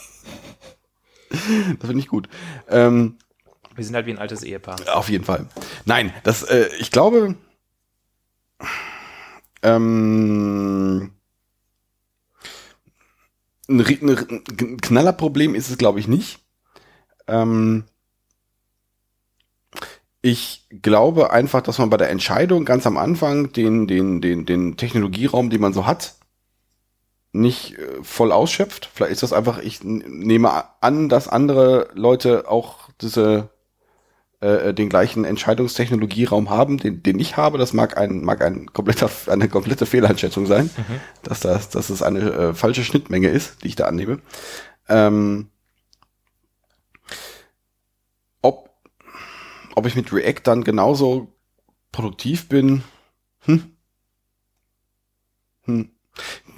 [1.30, 2.28] ich, das finde ich gut.
[2.70, 3.18] Ähm,
[3.76, 4.78] Wir sind halt wie ein altes Ehepaar.
[4.94, 5.48] auf jeden Fall.
[5.86, 7.36] Nein, das äh, ich glaube
[9.64, 11.14] ähm,
[13.70, 16.40] ein, ein, Knallerproblem ist es, glaube ich, nicht.
[17.28, 17.86] Ähm,
[20.22, 24.78] ich glaube einfach, dass man bei der Entscheidung ganz am Anfang den, den, den, den
[24.78, 26.16] Technologieraum, den man so hat,
[27.32, 28.90] nicht äh, voll ausschöpft.
[28.94, 33.50] Vielleicht ist das einfach, ich nehme an, dass andere Leute auch diese
[34.44, 37.58] äh, den gleichen Entscheidungstechnologieraum haben, den, den ich habe.
[37.58, 40.70] Das mag ein, mag ein kompletter, eine komplette Fehleinschätzung sein,
[41.24, 44.20] dass das, dass es eine äh, falsche Schnittmenge ist, die ich da annehme.
[44.90, 45.50] Ähm,
[48.42, 48.70] ob,
[49.76, 51.34] ob ich mit React dann genauso
[51.94, 52.84] produktiv bin,
[53.46, 53.78] hm.
[55.66, 55.93] Hm.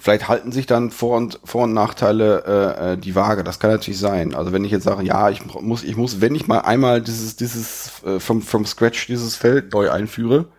[0.06, 3.44] Vielleicht halten sich dann Vor- und, Vor und Nachteile äh, äh, die Waage.
[3.44, 4.36] Das kann natürlich sein.
[4.36, 7.38] Also wenn ich jetzt sage, ja, ich muss, ich muss, wenn ich mal einmal dieses,
[7.38, 10.50] dieses äh, vom, vom Scratch dieses Feld neu einführe,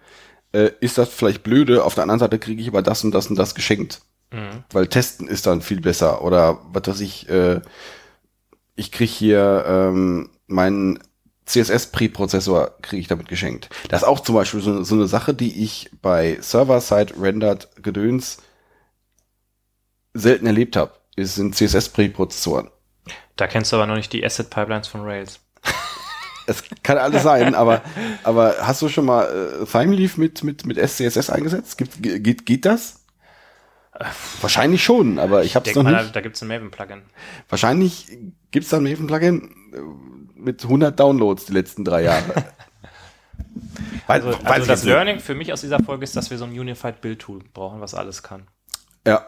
[0.51, 1.85] äh, ist das vielleicht blöde.
[1.85, 4.01] Auf der anderen Seite kriege ich aber das und das und das geschenkt.
[4.33, 4.65] Mhm.
[4.73, 6.25] Weil testen ist dann viel besser.
[6.25, 7.61] Oder was weiß ich, äh,
[8.75, 10.99] ich krieg hier ähm, meinen
[11.45, 13.69] CSS-Preprozessor kriege ich damit geschenkt.
[13.91, 18.39] Das ist auch zum Beispiel so, so eine Sache, die ich bei Server-Side-Rendered Gedöns
[20.19, 20.93] selten erlebt habe.
[21.17, 22.71] Es sind CSS-Preprozessoren.
[23.37, 25.41] Da kennst du aber noch nicht die Asset Pipelines von Rails.
[26.49, 27.83] Es kann alles sein, aber,
[28.23, 29.25] aber hast du schon mal
[29.63, 31.77] äh, Thymeleaf mit, mit, mit SCSS eingesetzt?
[31.77, 33.01] Gibt, ge- geht, geht das?
[34.41, 36.15] Wahrscheinlich schon, aber ich habe es noch mal, nicht.
[36.15, 37.03] da, gibt's ein Maven-Plugin.
[37.49, 38.17] Wahrscheinlich
[38.53, 42.45] gibt's da ein Maven-Plugin äh, mit 100 Downloads die letzten drei Jahre.
[44.07, 44.85] Also, also ich das.
[44.85, 47.81] Learning für mich aus dieser Folge ist, dass wir so ein Unified Build Tool brauchen,
[47.81, 48.47] was alles kann.
[49.05, 49.27] Ja.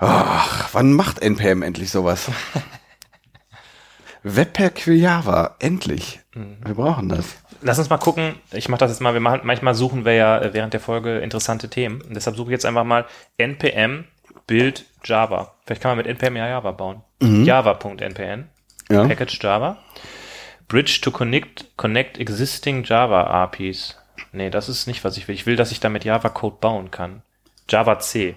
[0.00, 2.30] Ach, wann macht NPM endlich sowas?
[4.22, 6.20] Webpack für Java, endlich.
[6.34, 6.56] Mhm.
[6.64, 7.36] Wir brauchen das.
[7.62, 8.36] Lass uns mal gucken.
[8.52, 9.12] Ich mache das jetzt mal.
[9.12, 12.00] Wir machen, manchmal suchen wir ja äh, während der Folge interessante Themen.
[12.00, 14.04] Und deshalb suche ich jetzt einfach mal npm
[14.46, 15.54] Build Java.
[15.64, 17.02] Vielleicht kann man mit npm ja Java bauen.
[17.22, 18.44] Java.npm
[18.90, 19.06] Ja.
[19.06, 19.78] Package Java.
[20.68, 23.96] Bridge to connect, connect existing Java APIs.
[24.32, 25.34] Nee, das ist nicht, was ich will.
[25.34, 27.22] Ich will, dass ich damit Java Code bauen kann.
[27.68, 28.36] Java C.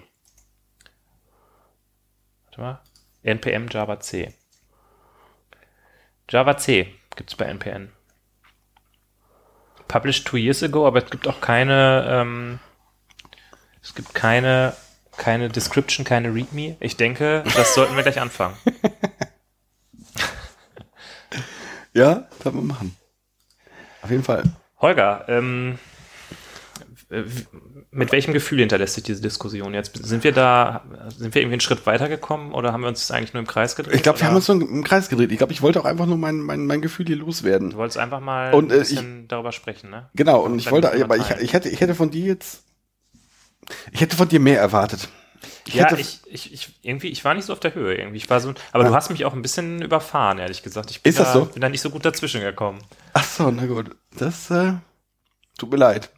[2.56, 2.80] Warte mal.
[3.22, 4.32] npm Java C.
[6.28, 7.90] Java C gibt's bei npm.
[9.88, 12.60] Published two years ago, aber es gibt auch keine, ähm,
[13.82, 14.74] es gibt keine,
[15.16, 16.76] keine Description, keine README.
[16.80, 18.56] Ich denke, das sollten wir gleich anfangen.
[21.96, 22.96] Ja, das wir machen.
[24.02, 24.42] Auf jeden Fall.
[24.80, 25.78] Holger, ähm,
[27.08, 27.22] äh,
[27.94, 29.96] mit welchem Gefühl hinterlässt sich diese Diskussion jetzt?
[30.04, 33.40] Sind wir da, sind wir irgendwie einen Schritt weitergekommen oder haben wir uns eigentlich nur
[33.40, 33.94] im Kreis gedreht?
[33.94, 35.32] Ich glaube, wir haben uns so im Kreis gedreht.
[35.32, 37.70] Ich glaube, ich wollte auch einfach nur mein, mein, mein Gefühl hier loswerden.
[37.70, 40.10] Du wolltest einfach mal Und, äh, ein bisschen darüber sprechen, ne?
[40.14, 42.64] Genau, und ich Dann wollte, aber ich, ich hätte, ich hätte von dir jetzt,
[43.92, 45.08] ich hätte von dir mehr erwartet.
[45.66, 48.16] Ich ja, hätte, ich, ich, ich, irgendwie, ich war nicht so auf der Höhe irgendwie.
[48.16, 50.90] Ich war so, aber du hast mich auch ein bisschen überfahren, ehrlich gesagt.
[50.90, 51.44] Ich bin Ist das da, so?
[51.46, 52.82] bin da nicht so gut dazwischen gekommen.
[53.12, 54.74] ach so, na gut, das äh,
[55.58, 56.10] tut mir leid.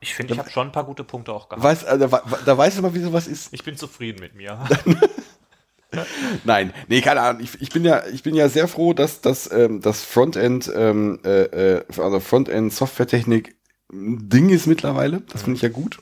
[0.00, 1.62] Ich finde, ich habe schon ein paar gute Punkte auch gehabt.
[1.62, 3.52] Weiß, äh, da, da, du mal, wie sowas ist.
[3.52, 4.58] Ich bin zufrieden mit mir.
[6.44, 7.42] Nein, nee, keine Ahnung.
[7.42, 11.18] Ich, ich bin ja, ich bin ja sehr froh, dass dass ähm, das Frontend, ähm,
[11.24, 13.56] äh, äh, also Frontend Softwaretechnik
[13.92, 15.22] ein Ding ist mittlerweile.
[15.32, 15.98] Das finde ich ja gut.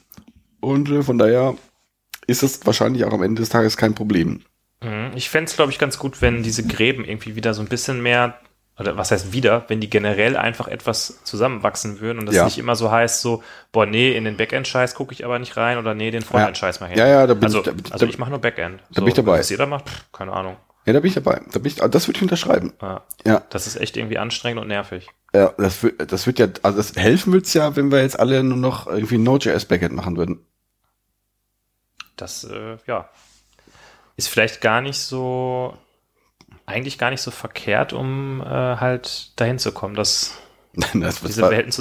[0.61, 1.57] Und äh, von daher
[2.26, 4.42] ist es wahrscheinlich auch am Ende des Tages kein Problem.
[4.82, 5.12] Mhm.
[5.14, 8.03] Ich fände es, glaube ich, ganz gut, wenn diese Gräben irgendwie wieder so ein bisschen
[8.03, 8.38] mehr,
[8.79, 12.45] oder was heißt wieder, wenn die generell einfach etwas zusammenwachsen würden und das Ja.
[12.45, 15.79] nicht immer so heißt, so, boah, nee, in den Backend-Scheiß gucke ich aber nicht rein
[15.79, 16.99] oder nee, den Frontend-Scheiß mal hin.
[16.99, 18.81] Ja, ja, da bin also, ich- da also ich mache nur Backend.
[18.91, 19.39] da bin ich dabei.
[19.41, 20.57] Was jeder macht, pff, keine Ahnung.
[20.87, 21.41] Ja, da bin ich dabei.
[21.53, 22.72] Da bin ich, das würde ich unterschreiben.
[22.81, 23.03] Ja.
[23.26, 25.09] Ja, Das ist echt irgendwie anstrengend und nervig.
[25.35, 28.43] ja, das wird, das wird ja, also das helfen wird's ja, wenn wir jetzt alle
[28.43, 30.47] nur noch irgendwie ein Node.js Backend machen würden.
[32.16, 33.09] Das, äh, ja,
[34.16, 35.76] ist vielleicht gar nicht so,
[36.69, 39.95] eigentlich gar nicht so verkehrt, um äh, halt dahin zu kommen.
[39.95, 40.39] Das,
[40.75, 41.73] Nein, das, das diese war, Welten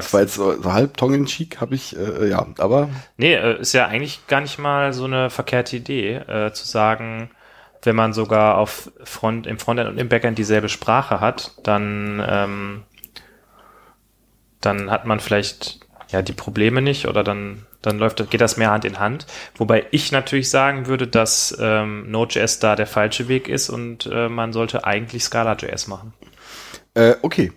[0.00, 0.12] das zusammenwachsen.
[0.12, 3.86] war jetzt so, so halb Tongue-in-cheek, habe ich, äh, ja, aber Nee, äh, ist ja
[3.86, 7.30] eigentlich gar nicht mal so eine verkehrte Idee, äh, zu sagen,
[7.82, 12.82] wenn man sogar auf Front, im Frontend und im Backend dieselbe Sprache hat, dann, ähm,
[14.60, 15.80] dann hat man vielleicht
[16.10, 19.26] ja die Probleme nicht oder dann, dann läuft, geht das mehr Hand in Hand.
[19.56, 24.28] Wobei ich natürlich sagen würde, dass ähm, Node.js da der falsche Weg ist und äh,
[24.28, 26.12] man sollte eigentlich Scala.js machen.
[26.94, 27.52] äh, okay.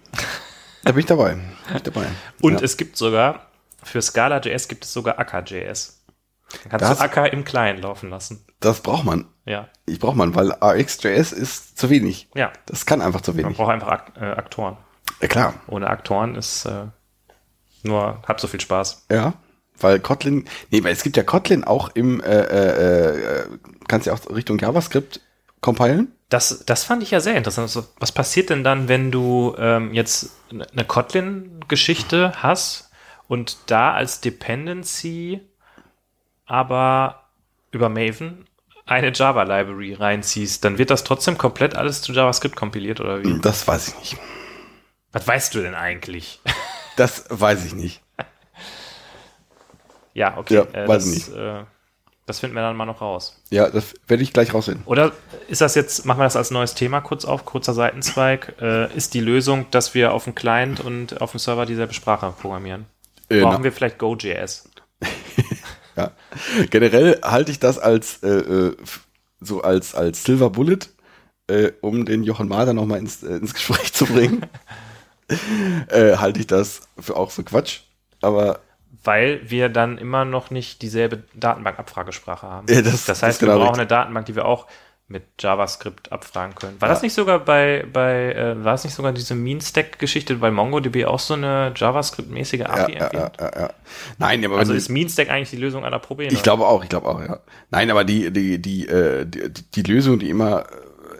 [0.83, 1.33] Da bin ich dabei.
[1.33, 2.05] Bin ich dabei.
[2.41, 2.65] Und ja.
[2.65, 3.47] es gibt sogar,
[3.83, 6.03] für Scala.js gibt es sogar Akka.js.
[6.63, 8.45] Dann kannst Das- du Akka im Client laufen lassen.
[8.59, 9.25] das braucht man.
[9.45, 9.67] Ja.
[9.85, 12.27] Ich brauche man, weil RxJS ist zu wenig.
[12.35, 12.51] Ja.
[12.65, 13.57] Das kann einfach zu Man wenig.
[13.57, 14.77] braucht einfach Ak äh, Aktoren.
[15.21, 15.53] Ja, klar.
[15.67, 16.85] Ohne Aktoren ist äh,
[17.83, 19.05] nur halb so viel Spaß.
[19.11, 19.33] Ja.
[19.81, 23.45] Weil Kotlin, nee, weil es gibt ja Kotlin auch im, äh, äh, äh,
[23.87, 25.21] kannst ja auch Richtung JavaScript
[25.61, 26.13] compilen.
[26.29, 27.75] Das, das fand ich ja sehr interessant.
[27.99, 32.91] Was passiert denn dann, wenn du ähm, jetzt eine Kotlin-Geschichte hast
[33.27, 35.41] und da als Dependency
[36.45, 37.23] aber
[37.71, 38.45] über Maven
[38.85, 43.39] eine Java-Library reinziehst, dann wird das trotzdem komplett alles zu JavaScript kompiliert oder wie?
[43.41, 44.17] Das weiß ich nicht.
[45.11, 46.41] Was weißt du denn eigentlich?
[46.95, 48.01] Das weiß ich nicht.
[50.13, 50.55] Ja, okay.
[50.55, 51.37] Ja, äh, weiß das, ich nicht.
[51.37, 51.63] Äh,
[52.29, 53.41] das finden wir dann mal noch raus.
[53.49, 54.83] Ja, das werde ich gleich rausfinden.
[54.85, 55.13] Oder
[55.47, 59.15] ist das jetzt, machen wir das als neues Thema kurz auf, kurzer Seitenzweig, äh, ist
[59.15, 62.85] die Lösung, dass wir auf dem Client und auf dem Server dieselbe Sprache programmieren?
[63.29, 64.69] Äh, Brauchen na- wir vielleicht Go.js?
[65.95, 66.11] Ja.
[66.69, 68.77] Generell halte ich das als äh, äh,
[69.41, 70.79] so als als Silver Bullet,
[71.81, 74.45] um den Jochen Mahler noch mal ins, ins Gespräch zu bringen.
[75.91, 77.81] halte ich das für auch für Quatsch.
[78.21, 78.61] Aber
[79.03, 82.67] Weil wir dann immer noch nicht dieselbe Datenbankabfragesprache haben.
[82.69, 83.79] Ja, das- das das heißt, ist wir brauchen richtig.
[83.79, 84.67] eine Datenbank, die wir auch
[85.11, 86.79] mit JavaScript abfragen können.
[86.79, 86.93] War Ja.
[86.93, 91.17] das nicht sogar bei, bei äh, war es nicht sogar diese Mean-Stack-Geschichte, weil MongoDB auch
[91.17, 93.69] so eine JavaScript-mäßige ja, API ja, ja, ja, ja.
[94.19, 96.31] Nein, aber Also ist Mean-Stack eigentlich die Lösung aller Probleme?
[96.31, 97.39] ich glaube auch, ich glaube auch, ja.
[97.71, 100.65] Nein, aber die die die äh, die, die Lösung, die immer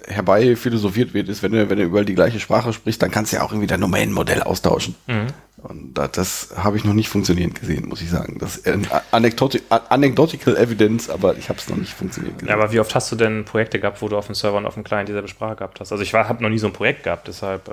[0.08, 3.10] äh, herbei philosophiert wird, ist, wenn du wenn du überall die gleiche Sprache sprichst, dann
[3.10, 4.94] kannst du ja auch irgendwie dein Domänenmodell austauschen.
[5.08, 5.28] Mhm.
[5.62, 8.38] Und das, habe ich noch nicht funktionierend gesehen, muss ich sagen.
[8.40, 8.78] Das ist äh,
[9.12, 12.50] anecdoti anecdotical evidence, aber ich habe es noch nicht funktioniert gesehen.
[12.50, 14.66] Ja, aber wie oft hast du denn Projekte gehabt, wo du auf dem Server und
[14.66, 15.92] auf dem Client dieselbe Sprache gehabt hast?
[15.92, 17.70] Also ich habe noch nie so ein Projekt gehabt, deshalb.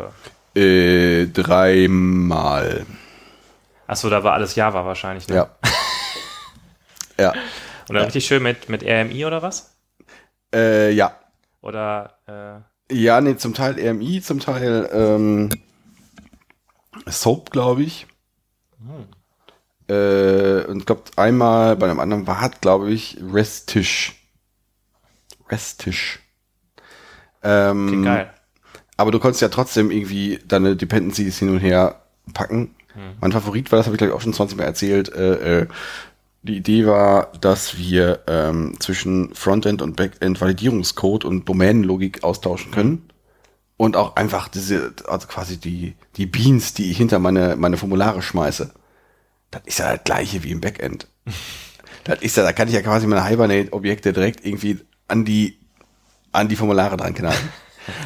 [0.55, 2.87] Äh, äh, dreimal.
[3.87, 5.29] achso, da war alles Java wahrscheinlich.
[5.29, 5.37] Ne?
[5.37, 5.51] Ja.
[7.19, 7.33] ja.
[7.89, 9.77] Und dann richtig schön mit, mit RMI oder was?
[10.53, 11.15] Äh, ja.
[11.61, 15.51] Oder äh, Ja, nee, zum Teil RMI, zum Teil ähm,
[17.07, 18.07] Soap, glaube ich.
[19.89, 24.15] Äh, und ich glaube, einmal bei einem anderen war, glaube ich, Restish.
[25.49, 26.21] Restish.
[27.43, 28.31] Ähm, klingt geil.
[28.97, 32.03] Aber du konntest ja trotzdem irgendwie deine Dependencies hin und her
[32.33, 32.75] packen.
[33.21, 35.67] Mein Favorit war, das habe ich glaube ich auch schon 20 Mal erzählt, äh, äh,
[36.43, 43.11] die Idee war, dass wir ähm, zwischen Frontend und Backend Validierungscode und Domänenlogik austauschen können.
[43.77, 48.23] Und auch einfach diese, also quasi die, die Beans, die ich hinter meine, meine Formulare
[48.23, 48.73] schmeiße.
[49.51, 51.09] Das ist ja das gleiche wie im Backend.
[52.05, 55.59] das ist ja, da kann ich ja quasi meine Hibernate-Objekte direkt irgendwie an die,
[56.33, 57.37] an die Formulare dran knallen.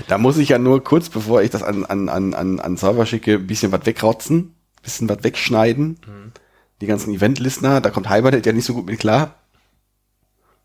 [0.08, 3.06] Da muss ich ja nur kurz, bevor ich das an, an, an, an, an Server
[3.06, 5.98] schicke, ein bisschen was wegrotzen, bisschen was wegschneiden.
[6.82, 9.36] Die ganzen Event-Listener, da kommt Hibernate ja nicht so gut mit klar.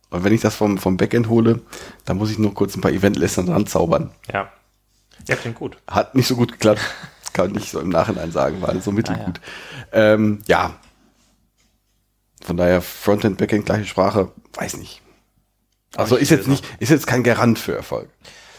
[0.10, 1.62] Und wenn ich das vom, vom Backend hole,
[2.03, 4.12] dann muss ich nur kurz ein paar Event-Listener dran zaubern.
[4.32, 4.49] Ja.
[5.28, 5.78] Ja, klingt gut.
[5.88, 6.82] Hat nicht so gut geklappt.
[7.34, 9.42] Kann ich so im Nachhinein sagen, war so mittelgut.
[9.92, 10.76] Ähm, ja.
[12.42, 15.02] Von daher Frontend, Backend, gleiche Sprache, weiß nicht.
[15.98, 18.10] Also ist jetzt nicht, ist jetzt kein Garant für Erfolg.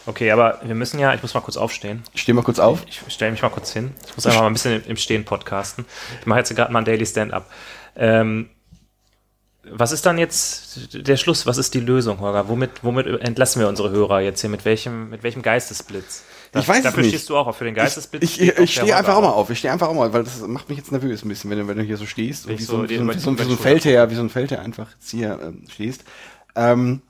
[0.05, 2.03] Okay, aber wir müssen ja, ich muss mal kurz aufstehen.
[2.15, 2.83] Steh mal kurz auf.
[2.87, 3.93] Ich stelle mich mal kurz hin.
[4.07, 5.85] Ich muss einfach mal ein bisschen im Stehen podcasten.
[6.21, 7.49] Ich mache jetzt gerade mal ein Daily Stand-up.
[7.95, 8.49] Ähm,
[9.71, 11.45] was ist dann jetzt der Schluss?
[11.45, 12.47] Was ist die Lösung, Holger?
[12.49, 14.49] Womit, womit entlassen wir unsere Hörer jetzt hier?
[14.49, 16.23] Mit welchem, mit welchem Geistesblitz?
[16.51, 17.09] Da- Ich weiß es Dafür nicht.
[17.09, 17.57] stehst du auch auf.
[17.57, 18.23] Für den Geistesblitz.
[18.23, 19.49] Ich, steht ich, ich stehe einfach auch mal auf.
[19.49, 21.67] Ich stehe einfach auch mal, weil das macht mich jetzt nervös ein bisschen, wenn du,
[21.67, 23.51] wenn du hier so stehst und wie so so, wie so, wie so, wie so
[23.51, 26.03] ein Feldherr, wie so ein Feldherr einfach jetzt hier ähm, stehst.
[26.55, 27.01] Ähm,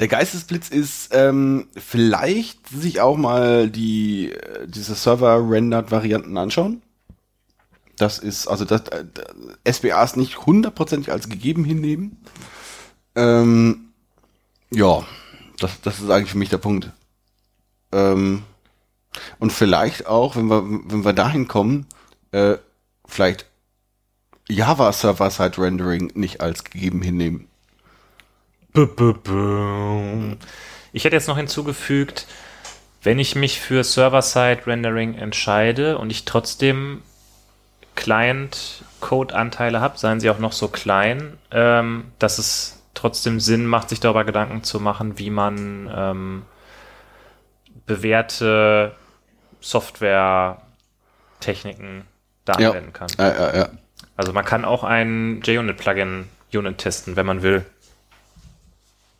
[0.00, 6.82] der Geistesblitz ist ähm, vielleicht sich auch mal die äh, diese Server-Rendered-Varianten anschauen.
[7.96, 9.04] Das ist, also das äh,
[9.70, 12.24] SBAs nicht hundertprozentig als gegeben hinnehmen.
[13.14, 13.92] Ähm,
[14.70, 15.06] ja,
[15.58, 16.90] das, das ist eigentlich für mich der Punkt.
[17.92, 18.42] Ähm,
[19.38, 21.86] und vielleicht auch, wenn wir, wenn wir dahin kommen,
[22.32, 22.56] äh,
[23.06, 23.46] vielleicht
[24.48, 27.48] Java Server-Side Rendering nicht als gegeben hinnehmen.
[28.74, 28.80] Ich
[31.04, 32.26] hätte jetzt noch hinzugefügt,
[33.04, 37.02] Wenn ich mich für Server-Side-Rendering entscheide und ich trotzdem
[37.94, 44.00] Client-Code-Anteile habe, seien sie auch noch so klein, ähm, dass es trotzdem Sinn macht, sich
[44.00, 46.42] darüber Gedanken zu machen, wie man ähm,
[47.86, 48.94] bewährte
[49.60, 52.04] Software-Techniken
[52.44, 52.70] da Ja.
[52.70, 53.08] anwenden kann.
[53.18, 53.68] Ja, ja, ja.
[54.16, 57.64] Also man kann auch ein JUnit-Plugin Unit testen, wenn man will.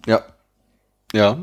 [0.06, 0.22] Ja.
[1.12, 1.38] Ja.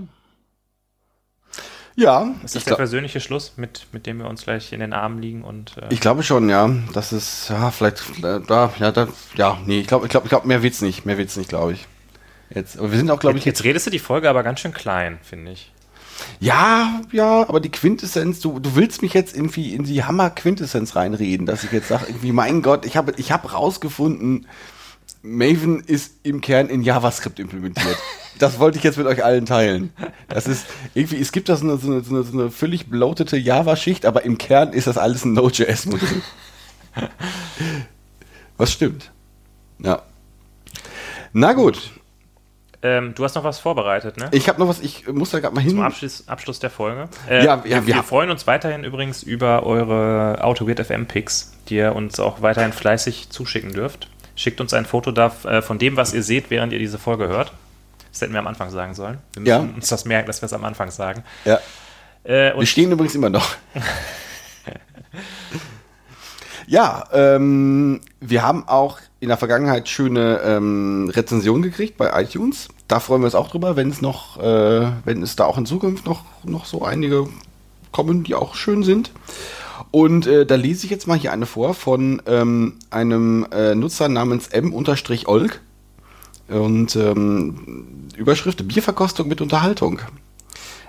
[2.00, 5.22] Ja, Ist das der persönliche Schluss, mit, mit dem wir uns gleich in den Armen
[5.22, 6.70] liegen und äh, ich glaube schon, ja.
[6.94, 10.30] Das ist, ja, vielleicht, äh, da, ja, da, ja, nee, ich glaube, ich glaube, ich
[10.30, 11.88] glaube, mehr wird's nicht, mehr wird's nicht, glaube ich.
[12.56, 14.62] Jetzt, aber wir sind auch, glaube ich, jetzt, jetzt redest du die Folge aber ganz
[14.62, 15.74] schön klein, finde ich.
[16.40, 21.46] Ja, ja, aber die Quintessenz, du, du willst mich jetzt irgendwie in die Hammer-Quintessenz reinreden,
[21.46, 24.48] dass ich jetzt sage, irgendwie, mein Gott, ich habe ich hab rausgefunden,
[25.22, 27.98] Maven ist im Kern in JavaScript implementiert.
[28.40, 29.92] Das wollte ich jetzt mit euch allen teilen.
[30.30, 34.06] Das ist irgendwie, es gibt da so eine, so eine, so eine, völlig bloatete Java-Schicht,
[34.06, 36.22] aber im Kern ist das alles ein Node.js-Modell.
[38.58, 39.12] Was stimmt.
[39.80, 40.02] Ja.
[41.34, 41.92] Na gut,
[42.82, 44.30] Ähm, du hast noch was vorbereitet, ne?
[44.32, 45.72] ich habe noch was, ich muss da gerade mal hin.
[45.72, 47.10] Zum Abschluss, Abschluss der Folge.
[47.30, 51.76] Äh, Ja, ja, wir, wir freuen uns weiterhin übrigens über eure AutoWeird FM Picks, die
[51.76, 54.08] ihr uns auch weiterhin fleißig zuschicken dürft.
[54.40, 57.28] Schickt uns ein Foto da, äh, von dem, was ihr seht, während ihr diese Folge
[57.28, 57.52] hört.
[58.10, 59.18] Das hätten wir am Anfang sagen sollen.
[59.34, 59.76] Wir müssen Ja.
[59.76, 61.26] uns das merken, dass wir es am Anfang sagen.
[61.44, 61.60] Ja.
[62.24, 63.46] Äh, Wir stehen übrigens immer noch.
[66.68, 72.70] ja, ähm, wir haben auch in der Vergangenheit schöne ähm, Rezensionen gekriegt bei iTunes.
[72.88, 75.66] Da freuen wir uns auch drüber, wenn es noch, äh, wenn es da auch in
[75.66, 77.28] Zukunft noch, noch so einige
[77.92, 79.12] kommen, die auch schön sind.
[79.92, 84.08] Und äh, da lese ich jetzt mal hier eine vor von ähm, einem äh, Nutzer
[84.08, 85.62] namens m-olk.
[86.48, 90.02] Und ähm, Überschrift Bierverkostung mit Unterhaltung.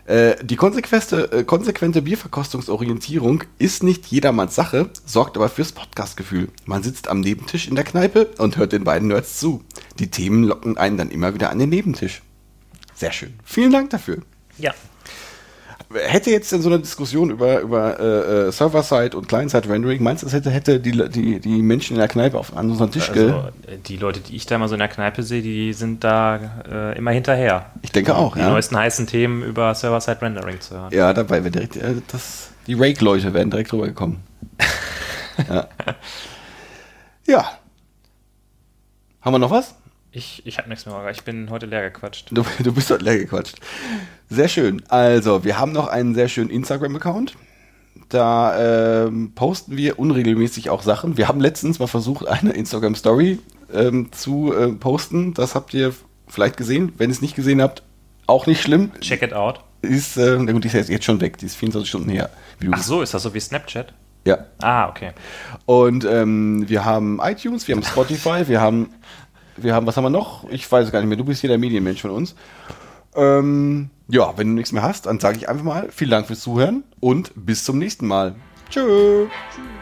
[0.06, 6.48] Äh, die konsequente, äh, konsequente Bierverkostungsorientierung ist nicht jedermanns Sache, sorgt aber fürs Podcastgefühl.
[6.64, 9.62] Man sitzt am Nebentisch in der Kneipe und hört den beiden Nerds zu.
[9.98, 12.22] Die Themen locken einen dann immer wieder an den Nebentisch.
[12.94, 13.34] Sehr schön.
[13.44, 14.18] Vielen Dank dafür.
[14.58, 14.74] ja,
[15.92, 20.26] Hätte jetzt in so einer Diskussion über, über äh, äh, Server-Side und Client-Side-Rendering, meinst du,
[20.26, 23.48] das hätte, hätte die, die, die Menschen in der Kneipe auf an unseren Tisch also
[23.88, 26.38] die Leute, die ich da mal so in der Kneipe sehe, die sind da
[26.70, 27.72] äh, immer hinterher.
[27.82, 28.50] Ich denke auch, Die ja.
[28.50, 30.94] neuesten heißen Themen über Server-Side-Rendering zu hören.
[30.94, 34.18] Ja, dabei wäre direkt, äh, das, die Rake-Leute wären direkt rübergekommen.
[35.48, 35.66] ja.
[37.26, 37.50] ja.
[39.22, 39.74] Haben wir noch was?
[40.12, 42.28] Ich, ich habe nichts mehr, ich bin heute leer gequatscht.
[42.32, 43.56] Du, du bist dort leer gequatscht.
[44.28, 44.82] Sehr schön.
[44.88, 47.36] Also, wir haben noch einen sehr schönen Instagram-Account.
[48.08, 51.16] Da ähm, posten wir unregelmäßig auch Sachen.
[51.16, 53.38] Wir haben letztens mal versucht, eine Instagram-Story
[53.72, 55.32] ähm, zu äh, posten.
[55.34, 55.94] Das habt ihr
[56.26, 56.92] vielleicht gesehen.
[56.98, 57.84] Wenn ihr es nicht gesehen habt,
[58.26, 58.90] auch nicht schlimm.
[59.00, 59.60] Check it out.
[59.82, 61.38] Ist, äh, na gut, die ist jetzt- jetzt schon weg.
[61.38, 62.30] Die ist 24 Stunden her.
[62.72, 63.92] Ach so, ist das so wie Snapchat?
[64.26, 64.38] Ja.
[64.60, 65.12] Ah, okay.
[65.66, 68.90] Und ähm, wir haben iTunes, wir haben Spotify, wir haben,
[69.62, 70.48] wir haben, was haben wir noch?
[70.50, 71.18] Ich weiß es gar nicht mehr.
[71.18, 72.34] Du bist hier der Medienmensch von uns.
[73.14, 76.40] Ähm, ja, wenn du nichts mehr hast, dann sage ich einfach mal vielen Dank fürs
[76.40, 78.34] Zuhören und bis zum nächsten Mal.
[78.70, 79.26] Tschö.
[79.54, 79.79] Tschüss.